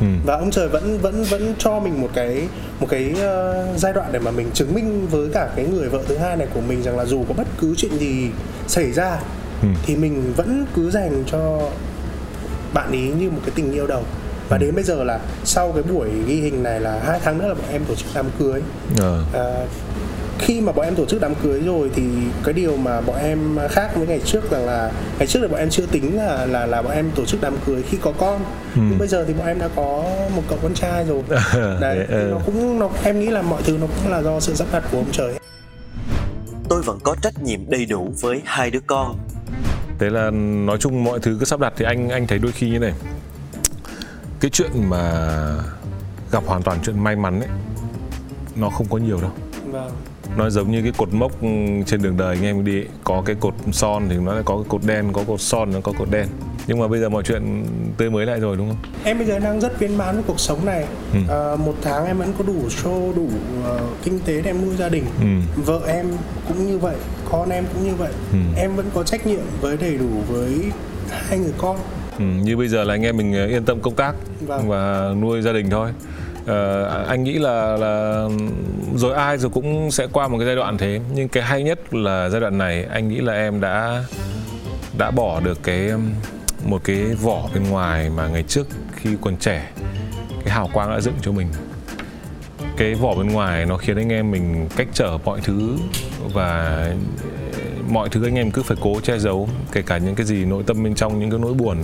ừ. 0.00 0.06
và 0.24 0.34
ông 0.36 0.50
trời 0.50 0.68
vẫn 0.68 0.98
vẫn 0.98 1.24
vẫn 1.24 1.54
cho 1.58 1.80
mình 1.80 2.00
một 2.00 2.10
cái 2.14 2.48
một 2.80 2.86
cái 2.90 3.14
ờ, 3.20 3.66
giai 3.76 3.92
đoạn 3.92 4.08
để 4.12 4.18
mà 4.18 4.30
mình 4.30 4.50
chứng 4.54 4.74
minh 4.74 5.06
với 5.10 5.28
cả 5.34 5.48
cái 5.56 5.64
người 5.64 5.88
vợ 5.88 6.02
thứ 6.08 6.16
hai 6.16 6.36
này 6.36 6.46
của 6.54 6.60
mình 6.60 6.82
rằng 6.82 6.98
là 6.98 7.04
dù 7.04 7.24
có 7.28 7.34
bất 7.34 7.46
cứ 7.58 7.74
chuyện 7.76 7.98
gì 7.98 8.28
xảy 8.66 8.92
ra 8.92 9.18
Ừ. 9.62 9.68
thì 9.86 9.96
mình 9.96 10.32
vẫn 10.36 10.66
cứ 10.74 10.90
dành 10.90 11.24
cho 11.26 11.60
bạn 12.74 12.92
ý 12.92 13.08
như 13.08 13.30
một 13.30 13.38
cái 13.44 13.52
tình 13.54 13.72
yêu 13.72 13.86
đầu 13.86 14.02
và 14.48 14.58
đến 14.58 14.74
bây 14.74 14.84
giờ 14.84 15.04
là 15.04 15.20
sau 15.44 15.72
cái 15.72 15.82
buổi 15.82 16.08
ghi 16.26 16.40
hình 16.40 16.62
này 16.62 16.80
là 16.80 17.00
hai 17.04 17.20
tháng 17.24 17.38
nữa 17.38 17.48
là 17.48 17.54
bọn 17.54 17.64
em 17.72 17.84
tổ 17.84 17.94
chức 17.94 18.06
đám 18.14 18.26
cưới 18.38 18.62
ờ. 19.00 19.24
à, 19.34 19.66
khi 20.40 20.60
mà 20.60 20.72
bọn 20.72 20.84
em 20.84 20.94
tổ 20.94 21.06
chức 21.06 21.20
đám 21.20 21.34
cưới 21.34 21.60
rồi 21.60 21.90
thì 21.94 22.02
cái 22.44 22.52
điều 22.52 22.76
mà 22.76 23.00
bọn 23.00 23.16
em 23.16 23.58
khác 23.70 23.90
với 23.94 24.06
ngày 24.06 24.20
trước 24.24 24.50
rằng 24.50 24.66
là 24.66 24.92
ngày 25.18 25.26
trước 25.26 25.40
là 25.40 25.48
bọn 25.48 25.58
em 25.58 25.70
chưa 25.70 25.86
tính 25.86 26.16
là 26.16 26.46
là 26.46 26.66
là 26.66 26.82
bọn 26.82 26.92
em 26.92 27.10
tổ 27.14 27.24
chức 27.24 27.40
đám 27.40 27.56
cưới 27.66 27.82
khi 27.82 27.98
có 28.02 28.12
con. 28.18 28.40
Ừ. 28.74 28.80
nhưng 28.90 28.98
bây 28.98 29.08
giờ 29.08 29.24
thì 29.24 29.34
bọn 29.34 29.46
em 29.46 29.58
đã 29.58 29.68
có 29.76 30.04
một 30.36 30.42
cậu 30.48 30.58
con 30.62 30.74
trai 30.74 31.04
rồi. 31.04 31.22
Đấy 31.80 31.98
Thế, 31.98 32.06
thì 32.08 32.30
nó 32.30 32.38
cũng 32.46 32.78
nó 32.78 32.88
em 33.04 33.20
nghĩ 33.20 33.26
là 33.26 33.42
mọi 33.42 33.62
thứ 33.62 33.78
nó 33.80 33.86
cũng 33.86 34.12
là 34.12 34.22
do 34.22 34.40
sự 34.40 34.54
sắp 34.54 34.68
đặt 34.72 34.84
của 34.92 34.98
ông 34.98 35.12
trời. 35.12 35.34
Tôi 36.68 36.82
vẫn 36.82 36.98
có 37.02 37.16
trách 37.22 37.42
nhiệm 37.42 37.70
đầy 37.70 37.86
đủ 37.86 38.12
với 38.20 38.42
hai 38.44 38.70
đứa 38.70 38.80
con. 38.86 39.18
thế 39.98 40.10
là 40.10 40.30
nói 40.66 40.78
chung 40.80 41.04
mọi 41.04 41.18
thứ 41.20 41.36
cứ 41.40 41.44
sắp 41.44 41.60
đặt 41.60 41.72
thì 41.76 41.84
anh 41.84 42.08
anh 42.08 42.26
thấy 42.26 42.38
đôi 42.38 42.52
khi 42.52 42.70
như 42.70 42.78
này. 42.78 42.92
Cái 44.40 44.50
chuyện 44.50 44.70
mà 44.74 45.22
gặp 46.32 46.42
hoàn 46.46 46.62
toàn 46.62 46.78
chuyện 46.82 47.04
may 47.04 47.16
mắn 47.16 47.40
ấy 47.40 47.48
nó 48.56 48.70
không 48.70 48.86
có 48.90 48.98
nhiều 48.98 49.20
đâu. 49.20 49.30
Vâng 49.64 49.90
nó 50.36 50.50
giống 50.50 50.70
như 50.70 50.82
cái 50.82 50.92
cột 50.96 51.14
mốc 51.14 51.42
ừ, 51.42 51.48
trên 51.86 52.02
đường 52.02 52.16
đời 52.16 52.36
anh 52.36 52.44
em 52.44 52.64
đi 52.64 52.78
ấy. 52.78 52.86
có 53.04 53.22
cái 53.26 53.36
cột 53.40 53.54
son 53.72 54.06
thì 54.10 54.16
nó 54.16 54.32
lại 54.34 54.42
có 54.44 54.56
cái 54.56 54.64
cột 54.68 54.80
đen 54.86 55.12
có 55.12 55.24
cột 55.26 55.40
son 55.40 55.70
nó 55.72 55.80
có 55.80 55.92
cột 55.98 56.10
đen 56.10 56.26
nhưng 56.66 56.78
mà 56.78 56.88
bây 56.88 57.00
giờ 57.00 57.08
mọi 57.08 57.22
chuyện 57.22 57.64
tươi 57.96 58.10
mới 58.10 58.26
lại 58.26 58.40
rồi 58.40 58.56
đúng 58.56 58.68
không 58.68 58.76
em 59.04 59.18
bây 59.18 59.26
giờ 59.26 59.38
đang 59.38 59.60
rất 59.60 59.78
viên 59.80 59.98
mãn 59.98 60.14
với 60.14 60.24
cuộc 60.26 60.40
sống 60.40 60.64
này 60.64 60.84
Ừ. 61.12 61.18
à, 61.28 61.56
một 61.56 61.74
tháng 61.82 62.06
em 62.06 62.18
vẫn 62.18 62.32
có 62.38 62.44
đủ 62.44 62.54
show 62.68 63.14
đủ 63.16 63.28
ờ, 63.64 63.80
kinh 64.04 64.18
tế 64.24 64.42
để 64.42 64.50
em 64.50 64.66
nuôi 64.66 64.76
gia 64.76 64.88
đình 64.88 65.04
ừ. 65.20 65.62
vợ 65.62 65.80
em 65.86 66.06
cũng 66.48 66.66
như 66.66 66.78
vậy 66.78 66.96
con 67.30 67.50
em 67.50 67.64
cũng 67.74 67.84
như 67.84 67.94
vậy 67.94 68.12
Ừ. 68.32 68.38
em 68.56 68.76
vẫn 68.76 68.86
có 68.94 69.02
trách 69.02 69.26
nhiệm 69.26 69.40
với 69.60 69.76
đầy 69.76 69.96
đủ 69.98 70.08
với 70.28 70.54
hai 71.28 71.38
người 71.38 71.52
con 71.58 71.76
Ừ, 72.18 72.24
như 72.24 72.56
bây 72.56 72.68
giờ 72.68 72.84
là 72.84 72.94
anh 72.94 73.02
em 73.02 73.16
mình 73.16 73.34
ờ, 73.34 73.46
yên 73.46 73.64
tâm 73.64 73.80
công 73.80 73.94
tác 73.94 74.14
Vâng. 74.46 74.68
và 74.68 75.10
nuôi 75.20 75.42
gia 75.42 75.52
đình 75.52 75.70
thôi 75.70 75.90
uh, 76.50 77.08
anh 77.08 77.24
nghĩ 77.24 77.38
là 77.38 77.76
là 77.76 78.24
rồi 78.94 79.14
ai 79.14 79.38
rồi 79.38 79.50
cũng 79.50 79.90
sẽ 79.90 80.06
qua 80.12 80.28
một 80.28 80.38
cái 80.38 80.46
giai 80.46 80.56
đoạn 80.56 80.78
thế. 80.78 81.00
Nhưng 81.14 81.28
cái 81.28 81.42
hay 81.42 81.62
nhất 81.62 81.94
là 81.94 82.28
giai 82.28 82.40
đoạn 82.40 82.58
này 82.58 82.84
anh 82.84 83.08
nghĩ 83.08 83.20
là 83.20 83.32
em 83.32 83.60
đã 83.60 84.04
đã 84.98 85.10
bỏ 85.10 85.40
được 85.40 85.62
cái 85.62 85.90
một 86.64 86.80
cái 86.84 86.96
vỏ 86.96 87.48
bên 87.54 87.70
ngoài 87.70 88.10
mà 88.10 88.28
ngày 88.28 88.42
trước 88.42 88.66
khi 88.96 89.10
còn 89.20 89.36
trẻ 89.36 89.70
cái 90.44 90.54
hào 90.54 90.70
quang 90.72 90.90
đã 90.90 91.00
dựng 91.00 91.14
cho 91.22 91.32
mình. 91.32 91.48
Cái 92.76 92.94
vỏ 92.94 93.14
bên 93.14 93.28
ngoài 93.28 93.66
nó 93.66 93.76
khiến 93.76 93.96
anh 93.96 94.08
em 94.08 94.30
mình 94.30 94.68
cách 94.76 94.88
trở 94.92 95.18
mọi 95.24 95.40
thứ 95.44 95.78
và 96.32 96.76
ờ, 97.22 97.68
mọi 97.88 98.08
thứ 98.08 98.24
anh 98.24 98.34
em 98.34 98.50
cứ 98.50 98.62
phải 98.62 98.76
cố 98.80 99.00
che 99.00 99.18
giấu 99.18 99.48
kể 99.72 99.82
cả 99.82 99.98
những 99.98 100.14
cái 100.14 100.26
gì 100.26 100.44
nội 100.44 100.62
tâm 100.66 100.82
bên 100.82 100.94
trong 100.94 101.20
những 101.20 101.30
cái 101.30 101.38
nỗi 101.38 101.54
buồn. 101.54 101.78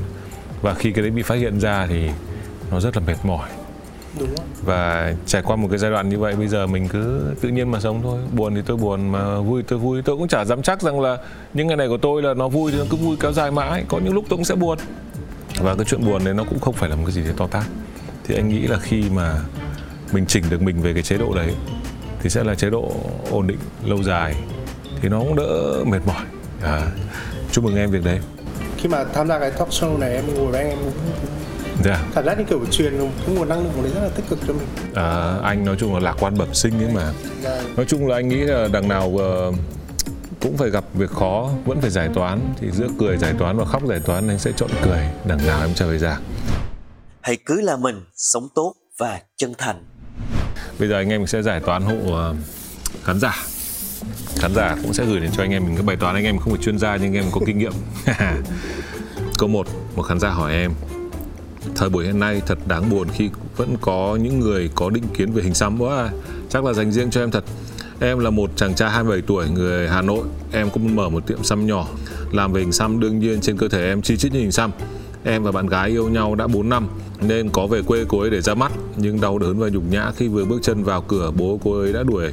Và 0.62 0.74
khi 0.74 0.92
cái 0.92 1.02
đấy 1.02 1.11
bị 1.11 1.22
phát 1.22 1.35
hiện 1.35 1.61
ra 1.61 1.87
thì 1.87 2.11
nó 2.70 2.81
rất 2.81 2.96
là 2.96 3.02
mệt 3.07 3.16
mỏi 3.22 3.48
đúng 4.20 4.29
và 4.62 5.14
trải 5.26 5.42
qua 5.42 5.57
một 5.57 5.68
cái 5.70 5.79
giai 5.79 5.90
đoạn 5.90 6.09
như 6.09 6.18
vậy 6.18 6.35
bây 6.35 6.48
giờ 6.48 6.66
mình 6.66 6.88
cứ 6.88 7.35
tự 7.40 7.48
nhiên 7.48 7.70
mà 7.70 7.81
sống 7.81 8.02
thôi. 8.02 8.18
Buồn 8.33 8.55
thì 8.55 8.62
tôi 8.66 8.76
buồn 8.76 9.12
mà 9.12 9.40
vui 9.40 9.62
tôi 9.62 9.79
vui. 9.79 10.02
Tôi 10.02 10.16
cũng 10.16 10.29
chả 10.29 10.44
dám 10.44 10.62
chắc 10.62 10.83
rằng 10.83 11.00
là 11.00 11.18
những 11.55 11.66
ngày 11.66 11.76
này 11.76 11.88
của 11.88 11.98
tôi 12.02 12.22
là 12.22 12.35
nó 12.35 12.48
vui 12.48 12.72
thì 12.72 12.79
nó 12.79 12.85
cứ 12.90 12.96
vui 12.96 13.16
kéo 13.20 13.33
dài 13.33 13.50
mãi. 13.50 13.85
Có 13.88 13.98
những 13.98 14.14
lúc 14.14 14.24
tôi 14.29 14.37
cũng 14.37 14.44
sẽ 14.44 14.55
buồn. 14.55 14.79
Và 15.61 15.74
cái 15.74 15.85
chuyện 15.85 16.05
buồn 16.07 16.24
đấy 16.24 16.35
nó 16.35 16.44
cũng 16.44 16.61
không 16.61 16.74
phải 16.74 16.90
là 16.90 16.96
một 16.96 17.02
cái 17.07 17.12
gì 17.12 17.22
đấy 17.22 17.35
to 17.37 17.46
tát. 17.46 17.64
Thì 18.24 18.35
anh 18.35 18.48
nghĩ 18.48 18.66
là 18.66 18.79
khi 18.79 19.05
mà 19.14 19.40
mình 20.12 20.26
chỉnh 20.26 20.44
được 20.50 20.62
mình 20.62 20.83
về 20.83 20.94
cái 20.94 21.02
chế 21.02 21.18
độ 21.18 21.35
đấy 21.35 21.55
thì 22.22 22.31
sẽ 22.31 22.44
là 22.44 22.55
chế 22.55 22.70
độ 22.70 22.92
ổn 23.31 23.46
định 23.46 23.59
lâu 23.85 24.02
dài. 24.02 24.35
Thì 25.02 25.09
nó 25.09 25.18
cũng 25.18 25.37
đỡ 25.37 25.85
mệt 25.87 26.00
mỏi. 26.07 26.24
À, 26.62 26.83
chúc 27.52 27.64
mừng 27.64 27.76
em 27.76 27.90
việc 27.90 28.05
đấy. 28.05 28.20
Khi 28.76 28.88
mà 28.88 29.05
tham 29.05 29.29
gia 29.29 29.38
cái 29.38 29.50
talk 29.50 29.68
show 29.68 29.98
này 29.98 30.14
em 30.14 30.24
ngồi 30.35 30.46
với 30.46 30.61
anh 30.61 30.70
em 30.70 30.79
dạ. 31.85 32.05
Cảm 32.15 32.25
giác 32.25 32.39
như 32.39 32.45
kiểu 32.45 32.65
truyền 32.71 32.99
một 32.99 33.09
cái 33.27 33.35
nguồn 33.37 33.49
năng 33.49 33.62
lượng 33.65 33.83
đấy 33.83 33.93
rất 33.95 34.01
là 34.03 34.09
tích 34.09 34.25
cực 34.29 34.39
cho 34.47 34.53
mình. 34.53 34.67
À, 34.95 35.39
anh 35.43 35.65
nói 35.65 35.77
chung 35.81 35.95
là 35.95 36.01
lạc 36.01 36.17
quan 36.21 36.39
bẩm 36.39 36.55
sinh 36.55 36.79
ấy 36.85 36.95
mà. 36.95 37.12
Và 37.43 37.62
nói 37.77 37.87
chung 37.89 38.07
là 38.07 38.17
anh 38.17 38.29
nghĩ 38.29 38.37
là 38.37 38.69
đằng 38.73 38.89
nào 38.89 39.15
ờ, 39.19 39.53
cũng 40.41 40.57
phải 40.57 40.71
gặp 40.71 40.85
việc 40.95 41.11
khó 41.11 41.51
vẫn 41.65 41.81
phải 41.81 41.91
giải 41.91 42.09
toán. 42.15 42.41
Thì 42.61 42.71
giữa 42.71 42.89
cười 42.99 43.17
giải 43.19 43.35
toán 43.39 43.57
và 43.57 43.65
khóc 43.65 43.83
giải 43.87 44.01
toán 44.01 44.29
anh 44.29 44.39
sẽ 44.39 44.53
chọn 44.57 44.71
cười. 44.83 45.09
Đằng 45.25 45.47
nào 45.47 45.61
em 45.61 45.71
trở 45.75 45.89
về 45.91 45.99
giảng 45.99 46.23
Hãy 47.21 47.37
cứ 47.47 47.61
là 47.61 47.77
mình, 47.77 48.05
sống 48.17 48.49
tốt 48.55 48.75
và 48.99 49.21
chân 49.37 49.53
thành. 49.59 49.85
bây 50.79 50.89
giờ 50.89 50.97
anh 50.97 51.09
em 51.09 51.21
mình 51.21 51.27
sẽ 51.27 51.43
giải 51.43 51.61
toán 51.61 51.83
hộ 51.83 52.12
ờ, 52.15 52.35
khán 53.05 53.21
giả. 53.21 53.35
Khán 54.39 54.55
giả 54.55 54.77
cũng 54.83 54.93
sẽ 54.93 55.05
gửi 55.05 55.21
đến 55.21 55.31
cho 55.37 55.43
anh 55.43 55.51
em 55.51 55.65
mình 55.65 55.77
các 55.77 55.85
bài 55.85 55.97
toán. 55.97 56.15
Anh 56.15 56.25
em 56.25 56.39
không 56.39 56.53
phải 56.53 56.62
chuyên 56.62 56.79
gia 56.79 56.97
nhưng 56.97 57.17
anh 57.17 57.25
em 57.25 57.25
có 57.33 57.41
kinh 57.47 57.59
nghiệm. 57.59 57.73
Câu 59.39 59.49
1 59.49 59.67
một 59.97 60.03
khán 60.03 60.21
giả 60.21 60.29
hỏi 60.31 60.53
em 60.53 60.73
thời 61.74 61.88
buổi 61.88 62.05
hiện 62.05 62.20
nay 62.20 62.42
thật 62.46 62.59
đáng 62.66 62.90
buồn 62.90 63.09
khi 63.12 63.31
vẫn 63.57 63.76
có 63.81 64.18
những 64.22 64.40
người 64.40 64.70
có 64.74 64.90
định 64.90 65.05
kiến 65.16 65.33
về 65.33 65.42
hình 65.42 65.55
xăm. 65.55 65.81
Quá 65.83 66.11
chắc 66.48 66.64
là 66.64 66.72
dành 66.72 66.92
riêng 66.92 67.11
cho 67.11 67.20
em 67.20 67.31
thật. 67.31 67.44
Em 68.00 68.18
là 68.18 68.31
một 68.31 68.50
chàng 68.57 68.74
trai 68.74 68.90
27 68.90 69.22
tuổi, 69.26 69.48
người 69.48 69.88
Hà 69.88 70.02
Nội. 70.02 70.24
Em 70.52 70.70
cũng 70.70 70.96
mở 70.96 71.09
một 71.09 71.26
tiệm 71.26 71.44
xăm 71.44 71.66
nhỏ, 71.66 71.88
làm 72.33 72.52
về 72.52 72.61
hình 72.61 72.72
xăm. 72.72 73.00
Đương 73.00 73.18
nhiên 73.18 73.40
trên 73.40 73.57
cơ 73.57 73.68
thể 73.68 73.88
em 73.88 74.02
chi 74.02 74.16
chít 74.16 74.33
như 74.33 74.40
hình 74.40 74.52
xăm. 74.52 74.70
Em 75.24 75.42
và 75.42 75.52
bạn 75.52 75.66
gái 75.66 75.90
yêu 75.90 76.09
nhau 76.09 76.35
đã 76.35 76.46
4 76.46 76.68
năm, 76.68 76.88
nên 77.20 77.50
có 77.50 77.66
về 77.66 77.83
quê 77.83 78.05
cô 78.09 78.20
ấy 78.20 78.31
để 78.31 78.40
ra 78.40 78.55
mắt. 78.55 78.72
Nhưng 78.96 79.20
đau 79.20 79.38
đớn 79.38 79.59
và 79.59 79.68
nhục 79.68 79.83
nhã 79.90 80.12
khi 80.16 80.29
vừa 80.29 80.44
bước 80.44 80.59
chân 80.62 80.85
vào 80.85 81.02
cửa, 81.02 81.33
bố 81.37 81.61
cô 81.64 81.81
ấy 81.81 81.92
đã 81.92 82.02
đuổi 82.02 82.33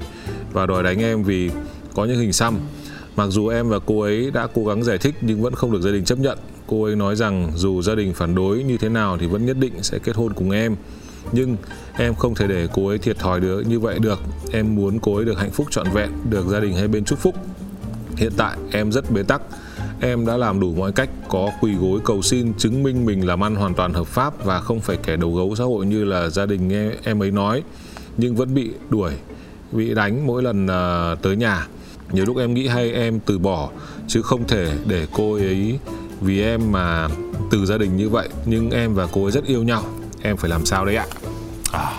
và 0.53 0.65
đòi 0.65 0.83
đánh 0.83 0.99
em 0.99 1.23
vì 1.23 1.49
có 1.95 2.05
những 2.05 2.19
hình 2.19 2.33
xăm. 2.33 2.55
Mặc 3.15 3.27
dù 3.29 3.47
em 3.47 3.69
và 3.69 3.79
cô 3.85 4.01
ấy 4.01 4.31
đã 4.31 4.47
cố 4.53 4.65
gắng 4.65 4.83
giải 4.83 4.97
thích 4.97 5.15
nhưng 5.21 5.41
vẫn 5.41 5.55
không 5.55 5.71
được 5.71 5.81
gia 5.81 5.91
đình 5.91 6.05
chấp 6.05 6.19
nhận. 6.19 6.37
Cô 6.67 6.83
ấy 6.83 6.95
nói 6.95 7.15
rằng 7.15 7.51
dù 7.55 7.81
gia 7.81 7.95
đình 7.95 8.13
phản 8.13 8.35
đối 8.35 8.63
như 8.63 8.77
thế 8.77 8.89
nào 8.89 9.17
thì 9.17 9.27
vẫn 9.27 9.45
nhất 9.45 9.57
định 9.59 9.73
sẽ 9.83 9.99
kết 9.99 10.15
hôn 10.15 10.33
cùng 10.33 10.51
em. 10.51 10.75
nhưng 11.31 11.57
em 11.97 12.15
không 12.15 12.35
thể 12.35 12.47
để 12.47 12.67
cô 12.73 12.87
ấy 12.87 12.97
thiệt 12.97 13.19
thòi 13.19 13.39
được 13.39 13.61
như 13.67 13.79
vậy 13.79 13.99
được. 13.99 14.19
Em 14.51 14.75
muốn 14.75 14.99
cô 14.99 15.15
ấy 15.15 15.25
được 15.25 15.37
hạnh 15.37 15.51
phúc 15.51 15.67
trọn 15.69 15.87
vẹn 15.93 16.09
được 16.29 16.47
gia 16.47 16.59
đình 16.59 16.73
hai 16.75 16.87
bên 16.87 17.05
chúc 17.05 17.19
phúc. 17.19 17.35
Hiện 18.17 18.31
tại 18.37 18.57
em 18.71 18.91
rất 18.91 19.11
bế 19.11 19.23
tắc. 19.23 19.41
Em 19.99 20.25
đã 20.25 20.37
làm 20.37 20.59
đủ 20.59 20.73
mọi 20.73 20.91
cách 20.91 21.09
có 21.29 21.49
quỳ 21.61 21.73
gối 21.75 21.99
cầu 22.03 22.21
xin 22.21 22.53
chứng 22.57 22.83
minh 22.83 23.05
mình 23.05 23.27
làm 23.27 23.43
ăn 23.43 23.55
hoàn 23.55 23.73
toàn 23.73 23.93
hợp 23.93 24.07
pháp 24.07 24.45
và 24.45 24.59
không 24.59 24.79
phải 24.79 24.97
kẻ 24.97 25.15
đầu 25.15 25.35
gấu 25.35 25.55
xã 25.55 25.63
hội 25.63 25.85
như 25.85 26.03
là 26.03 26.29
gia 26.29 26.45
đình 26.45 26.67
nghe 26.67 26.91
em 27.03 27.23
ấy 27.23 27.31
nói. 27.31 27.63
Nhưng 28.17 28.35
vẫn 28.35 28.53
bị 28.53 28.71
đuổi 28.89 29.11
bị 29.71 29.93
đánh 29.93 30.27
mỗi 30.27 30.43
lần 30.43 30.65
uh, 30.65 31.21
tới 31.21 31.35
nhà. 31.35 31.67
Nhiều 32.11 32.25
lúc 32.25 32.37
em 32.37 32.53
nghĩ 32.53 32.67
hay 32.67 32.91
em 32.91 33.19
từ 33.25 33.39
bỏ 33.39 33.69
chứ 34.07 34.21
không 34.21 34.47
thể 34.47 34.77
để 34.85 35.07
cô 35.13 35.33
ấy 35.33 35.79
vì 36.23 36.43
em 36.43 36.71
mà 36.71 37.07
từ 37.51 37.65
gia 37.65 37.77
đình 37.77 37.97
như 37.97 38.09
vậy 38.09 38.29
nhưng 38.45 38.69
em 38.69 38.93
và 38.93 39.07
cô 39.11 39.23
ấy 39.23 39.31
rất 39.31 39.45
yêu 39.45 39.63
nhau. 39.63 39.83
Em 40.21 40.37
phải 40.37 40.49
làm 40.49 40.65
sao 40.65 40.85
đấy 40.85 40.95
ạ? 40.95 41.05
À, 41.71 41.91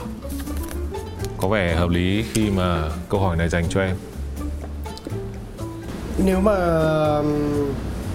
có 1.38 1.48
vẻ 1.48 1.74
hợp 1.74 1.90
lý 1.90 2.24
khi 2.32 2.50
mà 2.50 2.90
câu 3.08 3.20
hỏi 3.20 3.37
này 3.37 3.48
dành 3.48 3.64
cho 3.68 3.80
em. 3.80 3.96
Nếu 6.24 6.40
mà 6.40 6.56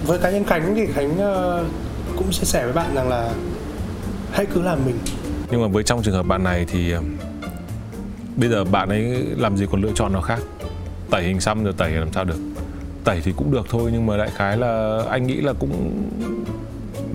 với 0.06 0.20
cá 0.20 0.32
nhân 0.32 0.44
khánh 0.44 0.76
thì 0.76 0.86
khánh 0.86 1.18
ờ, 1.18 1.66
cũng 2.18 2.32
chia 2.32 2.44
sẻ 2.44 2.64
với 2.64 2.74
bạn 2.74 2.96
rằng 2.96 3.10
là 3.10 3.34
hãy 4.32 4.46
cứ 4.46 4.62
làm 4.62 4.80
mình. 4.86 4.98
Nhưng 5.52 5.62
mà 5.62 5.68
với 5.68 5.84
trong 5.84 6.04
trường 6.04 6.14
hợp 6.14 6.24
bạn 6.24 6.44
này 6.44 6.66
thì 6.66 6.94
bây 8.36 8.50
giờ 8.50 8.64
bạn 8.64 8.90
ấy 8.90 9.26
làm 9.38 9.58
gì 9.58 9.66
còn 9.72 9.82
lựa 9.82 9.92
chọn 9.96 10.14
nào 10.14 10.22
khác? 10.22 10.40
Tẩy 11.10 11.24
hình 11.24 11.40
xăm 11.40 11.64
rồi 11.64 11.74
tẩy 11.78 11.92
làm 11.92 12.14
sao 12.14 12.24
được 12.24 12.38
tẩy 13.04 13.22
thì 13.24 13.34
cũng 13.38 13.52
được 13.52 13.66
thôi, 13.70 13.90
nhưng 13.94 14.06
mà 14.06 14.18
đại 14.18 14.30
khái 14.36 14.58
là 14.58 15.04
anh 15.10 15.28
nghĩ 15.28 15.36
là 15.42 15.54
cũng, 15.60 16.02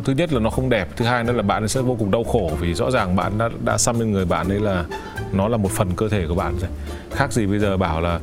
thứ 0.04 0.12
nhất 0.12 0.32
là 0.32 0.40
nó 0.40 0.50
không 0.50 0.68
đẹp, 0.68 0.88
thứ 0.96 1.04
hai 1.04 1.24
nữa 1.24 1.32
là 1.32 1.42
bạn 1.42 1.68
sẽ 1.68 1.80
vô 1.80 1.96
cùng 1.98 2.10
đau 2.10 2.24
khổ 2.24 2.50
vì 2.60 2.74
rõ 2.74 2.90
ràng 2.90 3.16
bạn 3.16 3.38
đã 3.38 3.48
đã 3.64 3.78
xăm 3.78 4.00
lên 4.00 4.12
người 4.12 4.24
bạn 4.24 4.48
ấy 4.48 4.60
là 4.60 4.84
nó 5.32 5.48
là 5.48 5.56
một 5.56 5.70
phần 5.70 5.90
cơ 5.96 6.08
thể 6.08 6.26
của 6.28 6.34
bạn 6.34 6.54
rồi. 6.60 6.70
Khác 7.10 7.32
gì 7.32 7.46
bây 7.46 7.58
giờ 7.58 7.76
bảo 7.76 8.00
là 8.00 8.20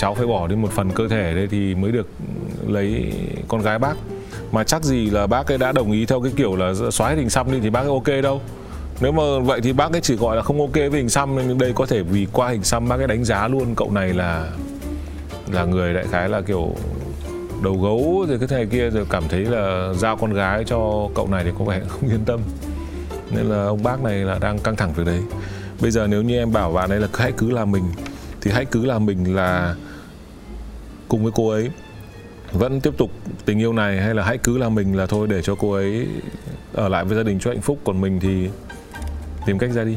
cháu 0.00 0.14
phải 0.14 0.26
bỏ 0.26 0.46
đi 0.46 0.56
một 0.56 0.72
phần 0.72 0.90
cơ 0.90 1.08
thể 1.08 1.34
đây 1.34 1.48
thì 1.50 1.74
mới 1.74 1.92
được 1.92 2.06
lấy 2.66 3.12
con 3.48 3.62
gái 3.62 3.78
bác. 3.78 3.94
Mà 4.52 4.64
chắc 4.64 4.82
gì 4.82 5.10
là 5.10 5.26
bác 5.26 5.46
ấy 5.46 5.58
đã 5.58 5.72
đồng 5.72 5.92
ý 5.92 6.06
theo 6.06 6.20
cái 6.20 6.32
kiểu 6.36 6.56
là 6.56 6.72
xóa 6.90 7.10
hình 7.10 7.30
xăm 7.30 7.52
đi 7.52 7.58
thì 7.62 7.70
bác 7.70 7.80
ấy 7.80 7.88
ok 7.88 8.22
đâu. 8.22 8.40
Nếu 9.00 9.12
mà 9.12 9.22
vậy 9.38 9.60
thì 9.60 9.72
bác 9.72 9.92
ấy 9.92 10.00
chỉ 10.00 10.16
gọi 10.16 10.36
là 10.36 10.42
không 10.42 10.60
ok 10.60 10.74
với 10.74 10.90
hình 10.90 11.08
xăm 11.08 11.36
nhưng 11.48 11.58
đây 11.58 11.72
có 11.74 11.86
thể 11.86 12.02
vì 12.02 12.26
qua 12.32 12.48
hình 12.48 12.64
xăm 12.64 12.88
bác 12.88 13.00
ấy 13.00 13.06
đánh 13.06 13.24
giá 13.24 13.48
luôn 13.48 13.74
cậu 13.74 13.90
này 13.90 14.14
là 14.14 14.50
là 15.52 15.64
người 15.64 15.94
đại 15.94 16.04
khái 16.10 16.28
là 16.28 16.40
kiểu 16.40 16.74
đầu 17.62 17.78
gấu 17.78 18.26
rồi 18.28 18.38
cái 18.38 18.48
này 18.50 18.66
kia 18.66 18.90
rồi 18.90 19.06
cảm 19.10 19.22
thấy 19.28 19.40
là 19.40 19.92
giao 19.98 20.16
con 20.16 20.32
gái 20.32 20.64
cho 20.66 21.08
cậu 21.14 21.28
này 21.28 21.44
thì 21.44 21.50
có 21.58 21.64
vẻ 21.64 21.80
không 21.88 22.10
yên 22.10 22.24
tâm. 22.24 22.40
Nên 23.30 23.46
là 23.46 23.64
ông 23.64 23.82
bác 23.82 24.02
này 24.02 24.14
là 24.14 24.38
đang 24.38 24.58
căng 24.58 24.76
thẳng 24.76 24.92
việc 24.92 25.06
đấy. 25.06 25.20
Bây 25.80 25.90
giờ 25.90 26.06
nếu 26.06 26.22
như 26.22 26.38
em 26.38 26.52
bảo 26.52 26.72
bạn 26.72 26.90
ấy 26.90 27.00
là 27.00 27.08
hãy 27.14 27.32
cứ 27.36 27.50
là 27.50 27.64
mình, 27.64 27.84
thì 28.40 28.50
hãy 28.50 28.64
cứ 28.64 28.84
là 28.84 28.98
mình 28.98 29.36
là 29.36 29.74
cùng 31.08 31.22
với 31.22 31.32
cô 31.34 31.48
ấy. 31.48 31.70
Vẫn 32.52 32.80
tiếp 32.80 32.94
tục 32.98 33.10
tình 33.44 33.58
yêu 33.58 33.72
này 33.72 34.00
hay 34.00 34.14
là 34.14 34.22
hãy 34.22 34.38
cứ 34.38 34.58
là 34.58 34.68
mình 34.68 34.96
là 34.96 35.06
thôi 35.06 35.26
để 35.30 35.42
cho 35.42 35.54
cô 35.54 35.72
ấy 35.72 36.06
ở 36.72 36.88
lại 36.88 37.04
với 37.04 37.16
gia 37.16 37.22
đình 37.22 37.38
cho 37.40 37.50
hạnh 37.50 37.60
phúc. 37.60 37.78
Còn 37.84 38.00
mình 38.00 38.20
thì 38.20 38.48
tìm 39.46 39.58
cách 39.58 39.70
ra 39.70 39.84
đi. 39.84 39.96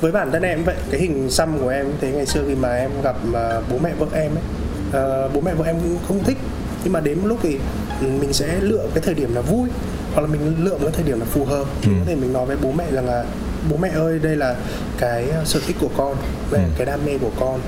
Với 0.00 0.12
bản 0.12 0.30
thân 0.32 0.42
em 0.42 0.64
vậy, 0.64 0.76
cái 0.90 1.00
hình 1.00 1.30
xăm 1.30 1.58
của 1.58 1.68
em, 1.68 1.86
thế 2.00 2.12
ngày 2.12 2.26
xưa 2.26 2.44
khi 2.48 2.54
mà 2.54 2.68
em 2.68 2.90
gặp 3.02 3.16
à, 3.34 3.60
bố 3.70 3.78
mẹ 3.78 3.94
vợ 3.98 4.06
em 4.12 4.32
ấy 4.34 4.57
uh, 4.88 5.34
bố 5.34 5.40
mẹ 5.40 5.54
vợ 5.54 5.64
em 5.64 5.76
cũng 5.80 5.98
không 6.08 6.24
thích 6.24 6.38
nhưng 6.84 6.92
mà 6.92 7.00
đến 7.00 7.18
một 7.18 7.26
lúc 7.26 7.38
thì 7.42 7.58
mình 8.00 8.32
sẽ 8.32 8.60
lựa 8.60 8.86
cái 8.94 9.02
thời 9.06 9.14
điểm 9.14 9.34
là 9.34 9.40
vui 9.40 9.68
hoặc 10.14 10.22
là 10.22 10.28
mình 10.28 10.64
lựa 10.64 10.78
cái 10.80 10.90
thời 10.92 11.04
điểm 11.04 11.20
là 11.20 11.26
phù 11.26 11.44
hợp 11.44 11.66
thì 11.82 11.92
ừ. 11.92 11.96
có 11.98 12.04
thể 12.06 12.14
mình 12.14 12.32
nói 12.32 12.46
với 12.46 12.56
bố 12.62 12.72
mẹ 12.72 12.84
rằng 12.92 13.06
là 13.06 13.24
bố 13.70 13.76
mẹ 13.76 13.88
ơi 13.88 14.18
đây 14.18 14.36
là 14.36 14.56
cái 14.98 15.26
sở 15.44 15.60
thích 15.66 15.76
của 15.80 15.90
con 15.96 16.16
đây 16.50 16.60
là 16.60 16.68
ừ. 16.68 16.72
cái 16.76 16.86
đam 16.86 17.00
mê 17.06 17.18
của 17.18 17.30
con 17.40 17.60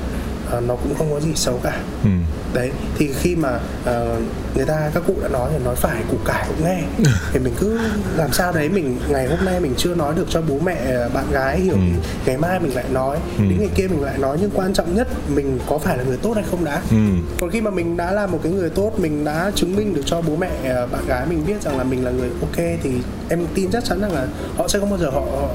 uh, 0.56 0.64
nó 0.64 0.76
cũng 0.76 0.94
không 0.94 1.10
có 1.12 1.20
gì 1.20 1.30
xấu 1.34 1.60
cả 1.62 1.80
ừ. 2.04 2.10
đấy 2.54 2.70
thì 2.98 3.12
khi 3.12 3.36
mà 3.36 3.60
uh, 3.82 4.22
người 4.54 4.64
ta 4.66 4.90
các 4.94 5.02
cụ 5.06 5.14
đã 5.22 5.28
nói 5.28 5.50
thì 5.52 5.64
nói 5.64 5.76
phải 5.76 6.02
cụ 6.10 6.16
cải 6.24 6.44
cũng 6.48 6.66
nghe 6.66 6.82
thì 7.32 7.38
mình 7.38 7.54
cứ 7.60 7.78
làm 8.16 8.32
sao 8.32 8.52
đấy 8.52 8.68
mình 8.68 8.98
ngày 9.08 9.26
hôm 9.26 9.44
nay 9.44 9.60
mình 9.60 9.74
chưa 9.76 9.94
nói 9.94 10.14
được 10.16 10.26
cho 10.30 10.42
bố 10.48 10.58
mẹ 10.64 10.76
ờ, 10.76 11.08
bạn 11.14 11.24
gái 11.30 11.60
hiểu 11.60 11.74
ừ. 11.74 11.80
ngày 12.26 12.36
mai 12.36 12.60
mình 12.60 12.74
lại 12.74 12.84
nói 12.92 13.16
ừ. 13.38 13.44
đến 13.48 13.58
ngày 13.58 13.70
kia 13.74 13.88
mình 13.88 14.02
lại 14.02 14.18
nói 14.18 14.38
nhưng 14.40 14.50
quan 14.54 14.72
trọng 14.72 14.94
nhất 14.94 15.08
mình 15.34 15.58
có 15.68 15.78
phải 15.78 15.98
là 15.98 16.04
người 16.04 16.16
tốt 16.16 16.32
hay 16.34 16.44
không 16.50 16.64
đã 16.64 16.82
ừ. 16.90 16.96
còn 17.40 17.50
khi 17.50 17.60
mà 17.60 17.70
mình 17.70 17.96
đã 17.96 18.12
là 18.12 18.26
một 18.26 18.40
cái 18.42 18.52
người 18.52 18.70
tốt 18.70 18.92
mình 18.98 19.24
đã 19.24 19.50
chứng 19.54 19.76
minh 19.76 19.94
được 19.94 20.02
cho 20.06 20.22
bố 20.22 20.36
mẹ 20.36 20.50
bạn 20.92 21.06
gái 21.06 21.26
mình 21.26 21.42
biết 21.46 21.62
rằng 21.62 21.78
là 21.78 21.84
mình 21.84 22.04
là 22.04 22.10
người 22.10 22.30
ok 22.40 22.56
thì 22.82 22.90
em 23.28 23.46
tin 23.54 23.70
chắc 23.70 23.84
chắn 23.84 24.00
rằng 24.00 24.12
là 24.12 24.26
họ 24.56 24.68
sẽ 24.68 24.78
không 24.78 24.90
bao 24.90 24.98
giờ 24.98 25.10
họ, 25.10 25.20
họ, 25.20 25.48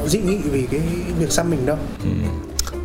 họ 0.00 0.06
dị 0.06 0.18
nghị 0.18 0.38
vì 0.38 0.66
cái 0.70 0.80
việc 1.18 1.32
xăm 1.32 1.50
mình 1.50 1.66
đâu 1.66 1.76
ừ 2.02 2.10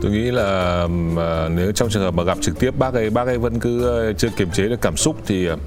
tôi 0.02 0.12
nghĩ 0.12 0.32
là 0.32 0.88
mà 0.88 1.50
nếu 1.50 1.72
trong 1.72 1.90
trường 1.90 2.04
hợp 2.04 2.14
mà 2.14 2.24
gặp 2.24 2.38
trực 2.42 2.60
tiếp 2.60 2.72
bác 2.78 2.94
ấy 2.94 3.10
bác 3.10 3.28
ấy 3.28 3.38
vẫn 3.38 3.60
cứ 3.60 3.86
ờ, 3.86 4.14
chưa 4.14 4.30
kiềm 4.38 4.50
chế 4.52 4.64
được 4.64 4.82
cảm 4.82 4.98
xúc 4.98 5.16
thì 5.26 5.46
ờ, 5.46 5.58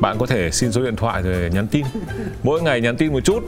bạn 0.00 0.16
có 0.18 0.26
thể 0.26 0.50
xin 0.50 0.72
số 0.72 0.82
điện 0.82 0.96
thoại 0.96 1.22
rồi 1.22 1.50
nhắn 1.54 1.66
tin. 1.66 1.84
Mỗi 2.42 2.62
ngày 2.62 2.80
nhắn 2.80 2.96
tin 2.96 3.12
một 3.12 3.20
chút 3.24 3.42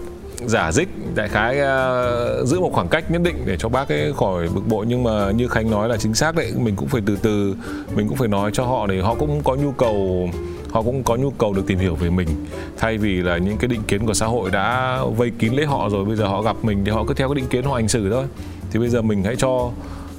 giả 0.47 0.73
dích 0.73 0.89
đại 1.15 1.29
khái 1.29 1.57
uh, 1.57 2.49
giữ 2.49 2.61
một 2.61 2.71
khoảng 2.73 2.89
cách 2.89 3.11
nhất 3.11 3.23
định 3.23 3.37
để 3.47 3.57
cho 3.57 3.69
bác 3.69 3.89
ấy 3.89 4.13
khỏi 4.17 4.49
bực 4.55 4.67
bội. 4.69 4.87
Nhưng 4.89 5.03
mà 5.03 5.31
như 5.31 5.49
khánh 5.49 5.71
nói 5.71 5.89
là 5.89 5.97
chính 5.97 6.15
xác 6.15 6.35
đấy 6.35 6.53
mình 6.57 6.77
cũng 6.77 6.89
phải 6.89 7.03
từ 7.07 7.17
từ 7.23 7.55
mình 7.95 8.09
cũng 8.09 8.17
phải 8.17 8.29
nói 8.29 8.51
cho 8.55 8.65
họ 8.65 8.87
để 8.87 9.01
họ 9.01 9.15
cũng 9.15 9.41
có 9.45 9.55
nhu 9.55 9.73
cầu 9.73 10.29
họ 10.71 10.83
cũng 10.83 11.03
có 11.03 11.17
nhu 11.17 11.31
cầu 11.31 11.53
được 11.53 11.63
tìm 11.67 11.79
hiểu 11.79 11.95
về 11.95 12.11
mình. 12.11 12.29
Thay 12.77 12.99
vì 12.99 13.17
là 13.17 13.39
những 13.39 13.57
cái 13.59 13.69
định 13.69 13.83
kiến 13.89 14.07
của 14.07 14.15
xã 14.15 14.27
hội 14.27 14.51
đã 14.51 14.99
vây 15.17 15.31
kín 15.39 15.53
lấy 15.53 15.67
họ 15.67 15.89
rồi 15.89 16.05
bây 16.05 16.17
giờ 16.17 16.27
họ 16.27 16.43
gặp 16.43 16.57
mình 16.63 16.85
thì 16.85 16.91
họ 16.91 17.05
cứ 17.05 17.15
theo 17.15 17.29
cái 17.29 17.35
định 17.35 17.49
kiến 17.51 17.65
họ 17.65 17.75
hành 17.75 17.89
xử 17.89 18.11
thôi. 18.11 18.25
Thì 18.71 18.81
bây 18.81 18.89
giờ 18.89 19.03
mình 19.03 19.25
hãy 19.25 19.37
cho 19.37 19.71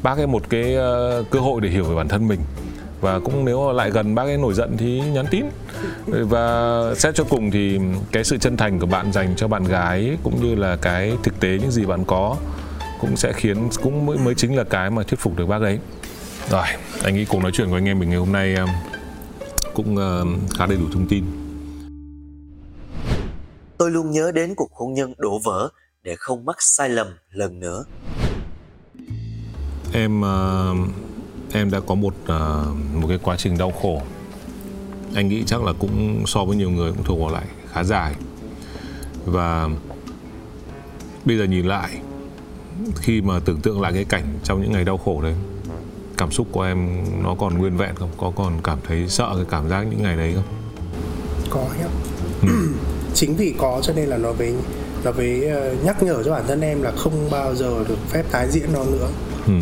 bác 0.03 0.17
ấy 0.17 0.27
một 0.27 0.49
cái 0.49 0.75
ờ, 0.75 1.23
cơ 1.31 1.39
hội 1.39 1.61
để 1.61 1.69
hiểu 1.69 1.83
về 1.83 1.95
bản 1.95 2.07
thân 2.07 2.27
mình. 2.27 2.39
Và 3.01 3.19
cũng 3.19 3.45
nếu 3.45 3.71
lại 3.71 3.91
gần 3.91 4.15
bác 4.15 4.23
ấy 4.23 4.37
nổi 4.37 4.53
giận 4.53 4.77
thì 4.77 5.01
nhắn 5.01 5.25
tin. 5.31 5.45
Và 6.07 6.81
xét 6.95 7.15
cho 7.15 7.23
cùng 7.23 7.51
thì 7.51 7.79
cái 8.11 8.23
sự 8.23 8.37
chân 8.37 8.57
thành 8.57 8.79
của 8.79 8.85
bạn 8.85 9.11
dành 9.11 9.33
cho 9.35 9.47
bạn 9.47 9.63
gái 9.63 10.17
cũng 10.23 10.41
như 10.43 10.55
là 10.55 10.75
cái 10.75 11.17
thực 11.23 11.39
tế 11.39 11.57
những 11.61 11.71
gì 11.71 11.85
bạn 11.85 12.05
có 12.05 12.37
cũng 12.99 13.17
sẽ 13.17 13.33
khiến 13.33 13.69
cũng 13.83 14.05
mới, 14.05 14.17
mới 14.17 14.35
chính 14.35 14.57
là 14.57 14.63
cái 14.63 14.89
mà 14.89 15.03
thuyết 15.03 15.19
phục 15.19 15.37
được 15.37 15.45
bác 15.45 15.61
ấy. 15.61 15.79
Rồi 16.49 16.65
anh 17.03 17.15
nghĩ 17.15 17.25
cuộc 17.25 17.41
nói 17.41 17.51
chuyện 17.53 17.69
của 17.69 17.75
anh 17.75 17.85
em 17.85 17.99
mình 17.99 18.09
ngày 18.09 18.19
hôm 18.19 18.31
nay 18.31 18.55
ờ, 18.55 18.65
cũng 19.73 19.97
ờ, 19.97 20.25
khá 20.57 20.65
đầy 20.65 20.77
đủ 20.77 20.85
thông 20.93 21.07
tin. 21.07 21.23
Tôi 23.77 23.91
luôn 23.91 24.11
nhớ 24.11 24.31
đến 24.31 24.55
cuộc 24.55 24.71
hôn 24.73 24.93
nhân 24.93 25.13
đổ 25.17 25.39
vỡ 25.43 25.69
để 26.03 26.15
không 26.19 26.45
mắc 26.45 26.55
sai 26.59 26.89
lầm 26.89 27.07
lần 27.31 27.59
nữa 27.59 27.83
em 29.93 30.21
uh, 30.21 30.88
em 31.54 31.71
đã 31.71 31.80
có 31.80 31.95
một 31.95 32.13
uh, 32.23 32.95
một 32.95 33.08
cái 33.08 33.19
quá 33.23 33.36
trình 33.38 33.58
đau 33.58 33.71
khổ. 33.71 34.01
Anh 35.15 35.27
nghĩ 35.27 35.43
chắc 35.45 35.63
là 35.63 35.73
cũng 35.80 36.23
so 36.27 36.45
với 36.45 36.58
nhiều 36.58 36.69
người 36.69 36.91
cũng 36.91 37.04
thuộc 37.04 37.19
vào 37.19 37.30
lại 37.30 37.45
khá 37.71 37.84
dài. 37.84 38.15
Và 39.25 39.69
bây 41.25 41.38
giờ 41.38 41.43
nhìn 41.43 41.65
lại 41.65 41.89
khi 42.95 43.21
mà 43.21 43.39
tưởng 43.45 43.62
tượng 43.62 43.82
lại 43.82 43.93
cái 43.93 44.06
cảnh 44.06 44.39
trong 44.43 44.62
những 44.62 44.71
ngày 44.71 44.84
đau 44.84 44.97
khổ 44.97 45.21
đấy 45.21 45.36
cảm 46.17 46.32
xúc 46.32 46.47
của 46.51 46.62
em 46.62 47.04
nó 47.23 47.36
còn 47.36 47.58
nguyên 47.58 47.77
vẹn 47.77 47.95
không? 47.95 48.10
Có 48.17 48.32
còn 48.36 48.54
cảm 48.63 48.77
thấy 48.88 49.10
sợ 49.10 49.34
cái 49.36 49.45
cảm 49.49 49.69
giác 49.69 49.82
những 49.82 50.04
ngày 50.04 50.17
đấy 50.17 50.34
không? 50.36 50.43
Có 51.49 51.65
nhá 51.80 51.88
ừ. 52.41 52.47
chính 53.13 53.36
vì 53.36 53.56
có 53.58 53.80
cho 53.84 53.93
nên 53.93 54.10
là 54.10 54.17
nó 54.17 54.32
với 54.32 54.54
nó 55.04 55.12
với 55.12 55.47
uh, 55.73 55.86
nhắc 55.86 56.04
nhở 56.04 56.23
cho 56.23 56.32
bản 56.32 56.43
thân 56.47 56.62
em 56.62 56.82
là 56.82 56.91
không 56.97 57.30
bao 57.32 57.56
giờ 57.56 57.84
được 57.88 57.97
phép 58.10 58.23
tái 58.32 58.47
diễn 58.49 58.73
nó 58.73 58.84
nữa 58.84 59.10
ừ. 59.47 59.54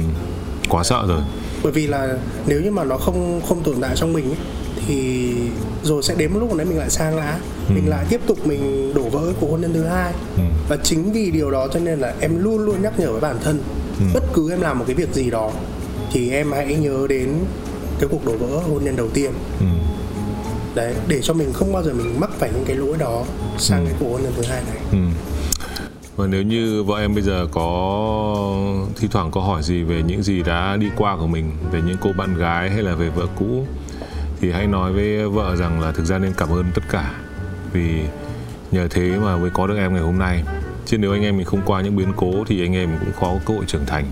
quá 0.69 0.83
sợ 0.83 1.05
rồi 1.07 1.21
bởi 1.63 1.71
vì 1.71 1.87
là 1.87 2.17
nếu 2.47 2.61
như 2.61 2.71
mà 2.71 2.83
nó 2.83 2.97
không 2.97 3.41
không 3.47 3.63
tồn 3.63 3.75
tại 3.81 3.95
trong 3.95 4.13
mình 4.13 4.25
ấy, 4.25 4.37
thì 4.87 5.33
rồi 5.83 6.03
sẽ 6.03 6.15
đến 6.15 6.33
một 6.33 6.39
lúc 6.39 6.55
đấy 6.55 6.65
mình 6.65 6.77
lại 6.77 6.89
sang 6.89 7.15
lá 7.15 7.39
ừ. 7.67 7.73
mình 7.75 7.89
lại 7.89 8.05
tiếp 8.09 8.21
tục 8.27 8.47
mình 8.47 8.93
đổ 8.93 9.09
vỡ 9.09 9.33
cuộc 9.39 9.51
hôn 9.51 9.61
nhân 9.61 9.73
thứ 9.73 9.83
hai 9.83 10.13
ừ. 10.37 10.43
và 10.69 10.77
chính 10.83 11.11
vì 11.11 11.31
điều 11.31 11.51
đó 11.51 11.67
cho 11.73 11.79
nên 11.79 11.99
là 11.99 12.13
em 12.19 12.43
luôn 12.43 12.65
luôn 12.65 12.81
nhắc 12.81 12.99
nhở 12.99 13.11
với 13.11 13.21
bản 13.21 13.37
thân 13.43 13.59
ừ. 13.99 14.05
bất 14.13 14.23
cứ 14.33 14.51
em 14.51 14.61
làm 14.61 14.79
một 14.79 14.85
cái 14.87 14.95
việc 14.95 15.13
gì 15.13 15.29
đó 15.29 15.51
thì 16.11 16.31
em 16.31 16.51
hãy 16.51 16.75
nhớ 16.75 17.07
đến 17.09 17.33
cái 17.99 18.09
cuộc 18.11 18.25
đổ 18.25 18.37
vỡ 18.37 18.57
hôn 18.57 18.83
nhân 18.83 18.95
đầu 18.95 19.09
tiên 19.13 19.31
ừ. 19.59 19.65
đấy 20.75 20.93
để 21.07 21.19
cho 21.21 21.33
mình 21.33 21.53
không 21.53 21.73
bao 21.73 21.83
giờ 21.83 21.93
mình 21.93 22.19
mắc 22.19 22.29
phải 22.39 22.49
những 22.53 22.65
cái 22.65 22.75
lỗi 22.75 22.97
đó 22.97 23.23
sang 23.57 23.85
ừ. 23.85 23.89
cái 23.89 23.95
cuộc 23.99 24.11
hôn 24.11 24.23
nhân 24.23 24.33
thứ 24.37 24.43
hai 24.43 24.61
này 24.67 24.77
ừ 24.91 24.97
và 26.19 26.27
nếu 26.27 26.41
như 26.41 26.83
vợ 26.83 26.99
em 26.99 27.13
bây 27.13 27.23
giờ 27.23 27.47
có 27.51 28.55
thi 28.95 29.07
thoảng 29.11 29.31
có 29.31 29.41
hỏi 29.41 29.63
gì 29.63 29.83
về 29.83 30.03
những 30.03 30.23
gì 30.23 30.43
đã 30.43 30.77
đi 30.77 30.87
qua 30.97 31.17
của 31.17 31.27
mình, 31.27 31.51
về 31.71 31.81
những 31.81 31.97
cô 32.01 32.13
bạn 32.17 32.37
gái 32.37 32.69
hay 32.69 32.83
là 32.83 32.95
về 32.95 33.09
vợ 33.09 33.25
cũ, 33.39 33.65
thì 34.41 34.51
hãy 34.51 34.67
nói 34.67 34.93
với 34.93 35.29
vợ 35.29 35.55
rằng 35.55 35.81
là 35.81 35.91
thực 35.91 36.05
ra 36.05 36.17
nên 36.17 36.33
cảm 36.37 36.49
ơn 36.49 36.65
tất 36.73 36.81
cả. 36.89 37.13
Vì 37.73 38.01
nhờ 38.71 38.87
thế 38.89 39.17
mà 39.23 39.37
mới 39.37 39.49
có 39.49 39.67
được 39.67 39.77
em 39.77 39.93
ngày 39.93 40.03
hôm 40.03 40.17
nay. 40.17 40.43
Chứ 40.85 40.97
nếu 40.97 41.11
anh 41.11 41.23
em 41.23 41.37
mình 41.37 41.45
không 41.45 41.61
qua 41.65 41.81
những 41.81 41.95
biến 41.95 42.13
cố 42.15 42.31
thì 42.47 42.65
anh 42.65 42.75
em 42.75 42.89
cũng 42.99 43.13
khó 43.13 43.27
có 43.33 43.39
cơ 43.45 43.53
hội 43.53 43.65
trưởng 43.67 43.85
thành. 43.85 44.05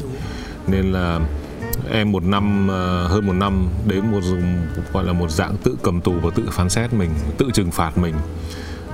Nên 0.68 0.91
là 0.91 1.20
em 1.91 2.12
một 2.12 2.24
năm 2.24 2.68
ờ, 2.68 3.08
hơn 3.08 3.28
một 3.28 3.34
năm 3.34 3.68
đến 3.88 4.12
một 4.12 4.22
gọi 4.93 5.03
là 5.03 5.14
một 5.14 5.32
dạng 5.32 5.58
tự 5.58 5.78
cầm 5.84 6.01
tù 6.01 6.14
và 6.22 6.30
tự 6.36 6.43
phán 6.51 6.70
xét 6.70 6.93
mình, 6.93 7.10
tự 7.38 7.45
trừng 7.53 7.72
phạt 7.72 7.97
mình. 7.97 8.14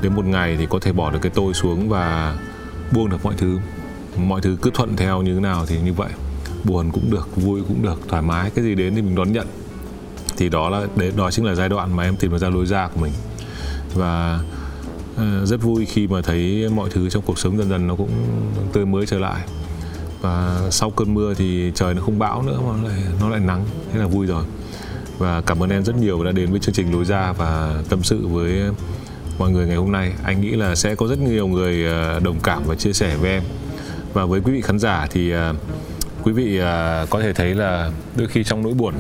Đến 0.02 0.16
một 0.16 0.26
ngày 0.26 0.58
thì 0.60 0.68
có 0.70 0.80
thể 0.80 0.92
bỏ 0.92 1.12
được 1.12 1.20
cái 1.22 1.32
tôi 1.36 1.54
xuống 1.54 1.90
và 1.90 2.36
buông 2.94 3.10
được 3.10 3.18
mọi 3.24 3.34
thứ. 3.38 3.60
Mọi 4.18 4.42
thứ 4.42 4.58
cứ 4.62 4.72
thuận 4.74 4.96
theo 4.96 5.22
như 5.22 5.34
thế 5.36 5.40
nào 5.40 5.66
thì 5.66 5.80
như 5.82 5.94
vậy. 5.94 6.10
Buồn 6.64 6.92
cũng 6.92 7.12
được 7.12 7.36
vui 7.36 7.62
cũng 7.68 7.82
được 7.82 8.00
thoải 8.08 8.22
mái. 8.22 8.50
Cái 8.50 8.66
gì 8.66 8.76
đến 8.76 8.96
thì 8.96 9.02
mình 9.02 9.16
đón 9.16 9.32
nhận. 9.32 9.48
Thì 10.38 10.50
đó 10.50 10.70
là 10.70 10.88
đấy 10.96 11.12
đó 11.16 11.32
chính 11.32 11.46
là 11.46 11.56
giai 11.56 11.70
đoạn 11.70 11.96
mà 11.96 12.04
em 12.04 12.16
tìm 12.16 12.38
ra 12.38 12.50
lối 12.50 12.66
ra 12.66 12.88
của 12.88 13.02
mình. 13.02 13.14
Và 13.94 14.40
uh, 15.16 15.48
rất 15.48 15.62
vui 15.62 15.86
khi 15.86 16.08
mà 16.08 16.22
thấy 16.22 16.70
mọi 16.76 16.90
thứ 16.90 17.10
trong 17.10 17.24
cuộc 17.26 17.40
sống 17.40 17.58
dần 17.58 17.70
dần 17.70 17.88
nó 17.88 17.96
cũng 17.96 18.12
tươi 18.74 18.86
mới 18.86 19.06
trở 19.06 19.20
lại. 19.20 19.42
Và 20.22 20.62
sau 20.72 20.90
cơn 20.90 21.14
mưa 21.14 21.34
thì 21.34 21.72
trời 21.76 21.94
nó 21.94 22.02
không 22.02 22.20
bão 22.20 22.44
nữa 22.44 22.60
mà 22.68 22.74
nó 22.82 22.90
lại 22.90 23.02
nó 23.22 23.30
lại 23.30 23.40
nắng. 23.40 23.66
Thế 23.94 24.00
là 24.00 24.08
vui 24.08 24.26
rồi. 24.26 24.44
Và 25.18 25.42
cảm 25.42 25.64
ơn 25.64 25.70
em 25.70 25.84
rất 25.84 25.96
nhiều 25.98 26.24
đã 26.24 26.32
đến 26.32 26.52
với 26.52 26.60
chương 26.60 26.76
trình 26.76 26.94
lối 26.94 27.06
ra 27.06 27.34
và 27.34 27.82
tâm 27.90 28.04
sự 28.04 28.28
với 28.28 28.62
mọi 29.38 29.52
người 29.52 29.68
ngày 29.68 29.76
hôm 29.76 29.92
nay, 29.92 30.14
anh 30.24 30.42
nghĩ 30.42 30.52
là 30.52 30.76
sẽ 30.76 30.96
có 30.96 31.08
rất 31.08 31.20
nhiều 31.20 31.48
người 31.48 31.86
ờ, 31.86 32.20
đồng 32.20 32.40
cảm 32.44 32.64
và 32.66 32.76
chia 32.76 32.94
sẻ 32.94 33.16
với 33.16 33.32
em. 33.32 33.44
Và 34.14 34.26
với 34.26 34.42
quý 34.42 34.54
vị 34.54 34.62
khán 34.62 34.80
giả 34.80 35.08
thì 35.12 35.32
ờ, 35.32 35.54
quý 36.24 36.34
vị 36.34 36.58
ờ, 36.58 37.06
có 37.10 37.22
thể 37.22 37.34
thấy 37.34 37.56
là 37.56 37.92
đôi 38.16 38.28
khi 38.28 38.44
trong 38.44 38.64
nỗi 38.64 38.74
buồn, 38.74 38.94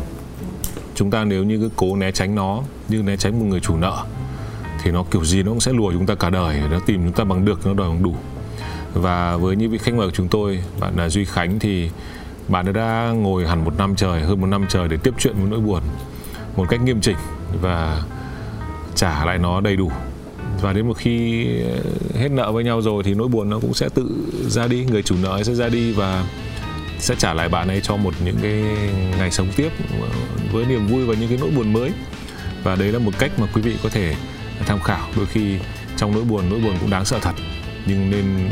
chúng 0.95 1.11
ta 1.11 1.23
nếu 1.23 1.43
như 1.43 1.57
cứ 1.57 1.69
cố 1.75 1.95
né 1.95 2.11
tránh 2.11 2.36
nó 2.36 2.63
như 2.89 3.03
né 3.03 3.17
tránh 3.17 3.39
một 3.39 3.45
người 3.45 3.59
chủ 3.59 3.77
nợ, 3.77 4.05
thì 4.84 4.91
nó 4.91 5.03
kiểu 5.11 5.25
gì 5.25 5.43
nó 5.43 5.51
cũng 5.51 5.59
sẽ 5.59 5.73
lùa 5.73 5.91
chúng 5.91 6.05
ta 6.05 6.15
cả 6.15 6.29
đời, 6.29 6.61
nó 6.71 6.79
tìm 6.79 7.03
chúng 7.03 7.13
ta 7.13 7.23
bằng 7.23 7.45
được, 7.45 7.67
nó 7.67 7.73
đòi 7.73 7.89
bằng 7.89 8.03
đủ. 8.03 8.15
Và 8.93 9.38
với 9.38 9.55
những 9.55 9.71
vị 9.71 9.77
khách 9.77 9.93
mời 9.93 10.07
của 10.07 10.13
chúng 10.15 10.27
tôi, 10.27 10.63
bạn 10.79 10.93
là 10.95 11.09
duy 11.09 11.25
khánh 11.25 11.59
thì 11.59 11.89
bạn 12.47 12.73
đã 12.73 13.13
ngồi 13.15 13.47
hẳn 13.47 13.65
một 13.65 13.77
năm 13.77 13.95
trời, 13.95 14.21
hơn 14.21 14.41
một 14.41 14.47
năm 14.47 14.65
trời 14.69 14.88
để 14.88 14.97
tiếp 14.97 15.13
chuyện 15.19 15.34
với 15.36 15.49
nỗi 15.49 15.59
buồn 15.59 15.81
một 16.55 16.65
cách 16.69 16.81
nghiêm 16.81 17.01
chỉnh 17.01 17.17
và 17.61 18.01
trả 18.95 19.25
lại 19.25 19.38
nó 19.38 19.61
đầy 19.61 19.75
đủ 19.75 19.91
và 20.64 20.74
đến 20.74 20.88
một 20.88 20.97
khi 20.97 21.45
ờ, 21.61 21.80
hết 22.20 22.30
nợ 22.32 22.51
với 22.51 22.64
nhau 22.64 22.82
rồi 22.82 23.03
thì 23.03 23.14
nỗi 23.14 23.28
buồn 23.28 23.49
nó 23.49 23.59
cũng 23.59 23.74
sẽ 23.74 23.89
tự 23.89 24.09
ra 24.47 24.68
đi, 24.68 24.86
người 24.86 25.03
chủ 25.03 25.16
nợ 25.22 25.43
sẽ 25.43 25.55
ra 25.55 25.70
đi 25.70 25.91
và 25.91 26.26
sẽ 26.99 27.16
trả 27.18 27.34
lại 27.34 27.49
bạn 27.49 27.68
ấy 27.68 27.82
cho 27.84 27.95
một 27.95 28.14
những 28.26 28.38
cái 28.41 28.64
ngày 29.18 29.32
sống 29.32 29.47
tiếp 29.55 29.70
ờ, 30.01 30.07
với 30.51 30.66
niềm 30.66 30.88
vui 30.88 31.05
và 31.05 31.16
những 31.16 31.30
cái 31.30 31.38
nỗi 31.41 31.51
buồn 31.51 31.74
mới. 31.74 31.91
Và 32.64 32.76
đấy 32.76 32.91
là 32.91 32.99
một 32.99 33.11
cách 33.20 33.32
mà 33.39 33.47
quý 33.53 33.61
vị 33.61 33.76
có 33.84 33.89
thể 33.89 34.16
tham 34.66 34.80
khảo. 34.80 35.07
Đôi 35.18 35.26
khi 35.26 35.57
trong 35.97 36.11
nỗi 36.11 36.24
buồn 36.24 36.49
nỗi 36.49 36.59
buồn 36.59 36.76
cũng 36.80 36.89
đáng 36.89 37.05
sợ 37.05 37.20
thật, 37.22 37.34
nhưng 37.86 38.09
nên 38.09 38.49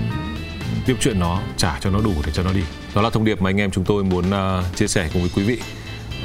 tiếp 0.86 0.95
chuyện 0.99 1.20
nó, 1.20 1.41
trả 1.57 1.80
cho 1.80 1.89
nó 1.89 2.01
đủ 2.01 2.14
để 2.26 2.32
cho 2.34 2.43
nó 2.43 2.53
đi. 2.53 2.64
Đó 2.95 3.01
là 3.01 3.09
thông 3.09 3.26
điệp 3.26 3.41
mà 3.41 3.49
anh 3.49 3.62
em 3.62 3.72
chúng 3.72 3.84
tôi 3.84 4.03
muốn 4.03 4.32
ờ, 4.32 4.64
chia 4.76 4.88
sẻ 4.88 5.09
cùng 5.14 5.22
với 5.22 5.32
quý 5.36 5.43
vị. 5.43 5.59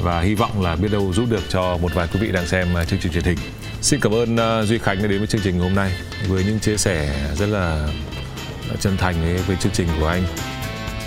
Và 0.01 0.21
hy 0.21 0.35
vọng 0.35 0.61
là 0.61 0.75
biết 0.75 0.91
đâu 0.91 1.13
giúp 1.13 1.25
được 1.29 1.43
cho 1.49 1.77
một 1.77 1.93
vài 1.93 2.07
quý 2.13 2.19
vị 2.19 2.31
đang 2.31 2.47
xem 2.47 2.67
chương 2.87 2.99
trình 2.99 3.11
truyền 3.11 3.23
hình 3.23 3.37
xin 3.81 3.99
cảm 3.99 4.13
ơn 4.13 4.37
à, 4.37 4.63
duy 4.63 4.77
khánh 4.77 5.01
đã 5.01 5.07
đến 5.07 5.17
với 5.17 5.27
chương 5.27 5.41
trình 5.41 5.59
hôm 5.59 5.75
nay 5.75 5.91
với 6.27 6.43
những 6.43 6.59
chia 6.59 6.77
sẻ 6.77 7.09
rất 7.35 7.45
là 7.45 7.87
chân 8.79 8.97
thành 8.97 9.15
với, 9.21 9.37
với 9.37 9.55
chương 9.55 9.71
trình 9.71 9.87
của 9.99 10.07
anh. 10.07 10.23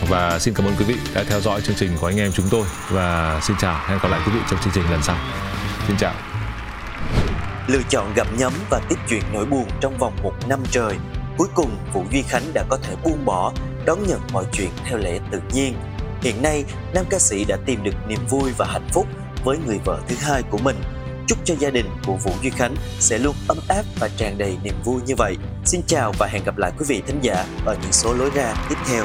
Và 0.09 0.39
xin 0.39 0.55
cảm 0.55 0.67
ơn 0.67 0.75
quý 0.79 0.85
vị 0.85 0.95
đã 1.15 1.25
theo 1.29 1.41
dõi 1.41 1.61
chương 1.61 1.77
trình 1.77 1.91
của 2.01 2.07
anh 2.07 2.17
em 2.17 2.33
chúng 2.33 2.47
tôi. 2.51 2.65
Và 2.91 3.41
xin 3.43 3.57
chào 3.61 3.81
hẹn 3.89 3.99
gặp 4.03 4.09
lại 4.09 4.21
quý 4.27 4.33
vị 4.33 4.41
trong 4.51 4.61
chương 4.61 4.73
trình 4.75 4.91
lần 4.91 5.03
sau. 5.03 5.17
Xin 5.87 5.97
chào. 5.97 6.15
Lựa 7.67 7.83
chọn 7.89 8.13
gặp 8.15 8.27
nhấm 8.39 8.53
và 8.71 8.81
tiếp 8.89 8.97
chuyện 9.09 9.23
nỗi 9.33 9.47
buồn 9.47 9.69
trong 9.81 9.99
vòng 9.99 10.17
một 10.23 10.33
năm 10.49 10.63
trời. 10.71 10.95
Cuối 11.39 11.49
cùng 11.55 11.71
vũ 11.93 12.05
duy 12.13 12.23
khánh 12.23 12.43
đã 12.55 12.65
có 12.69 12.79
thể 12.83 12.95
buông 13.05 13.25
bỏ 13.25 13.53
đón 13.85 14.07
nhận 14.07 14.21
mọi 14.33 14.45
chuyện 14.53 14.71
theo 14.85 14.99
lẽ 14.99 15.19
tự 15.31 15.41
nhiên. 15.53 15.75
Hiện 16.23 16.43
nay 16.43 16.65
nam 16.95 17.05
ca 17.11 17.19
sĩ 17.19 17.45
đã 17.45 17.57
tìm 17.67 17.83
được 17.83 17.95
niềm 18.09 18.27
vui 18.29 18.51
và 18.57 18.67
hạnh 18.67 18.89
phúc 18.93 19.07
với 19.45 19.59
người 19.67 19.79
vợ 19.85 19.99
thứ 20.09 20.17
hai 20.21 20.43
của 20.43 20.59
mình 20.59 20.77
chúc 21.31 21.39
cho 21.45 21.55
gia 21.59 21.71
đình 21.71 21.87
của 22.07 22.17
Vũ 22.17 22.33
Duy 22.43 22.51
Khánh 22.51 22.75
sẽ 22.99 23.19
luôn 23.19 23.35
ấm 23.49 23.59
áp 23.69 23.83
và 24.01 24.09
tràn 24.17 24.39
đầy 24.39 24.57
niềm 24.65 24.75
vui 24.85 25.01
như 25.07 25.15
vậy. 25.19 25.37
Xin 25.65 25.81
chào 25.87 26.13
và 26.19 26.27
hẹn 26.27 26.45
gặp 26.45 26.59
lại 26.59 26.73
quý 26.79 26.85
vị 26.89 27.03
thính 27.07 27.19
giả 27.23 27.45
ở 27.65 27.77
những 27.83 27.93
số 27.93 28.15
lối 28.15 28.31
ra 28.35 28.55
tiếp 28.69 28.77
theo. 28.89 29.05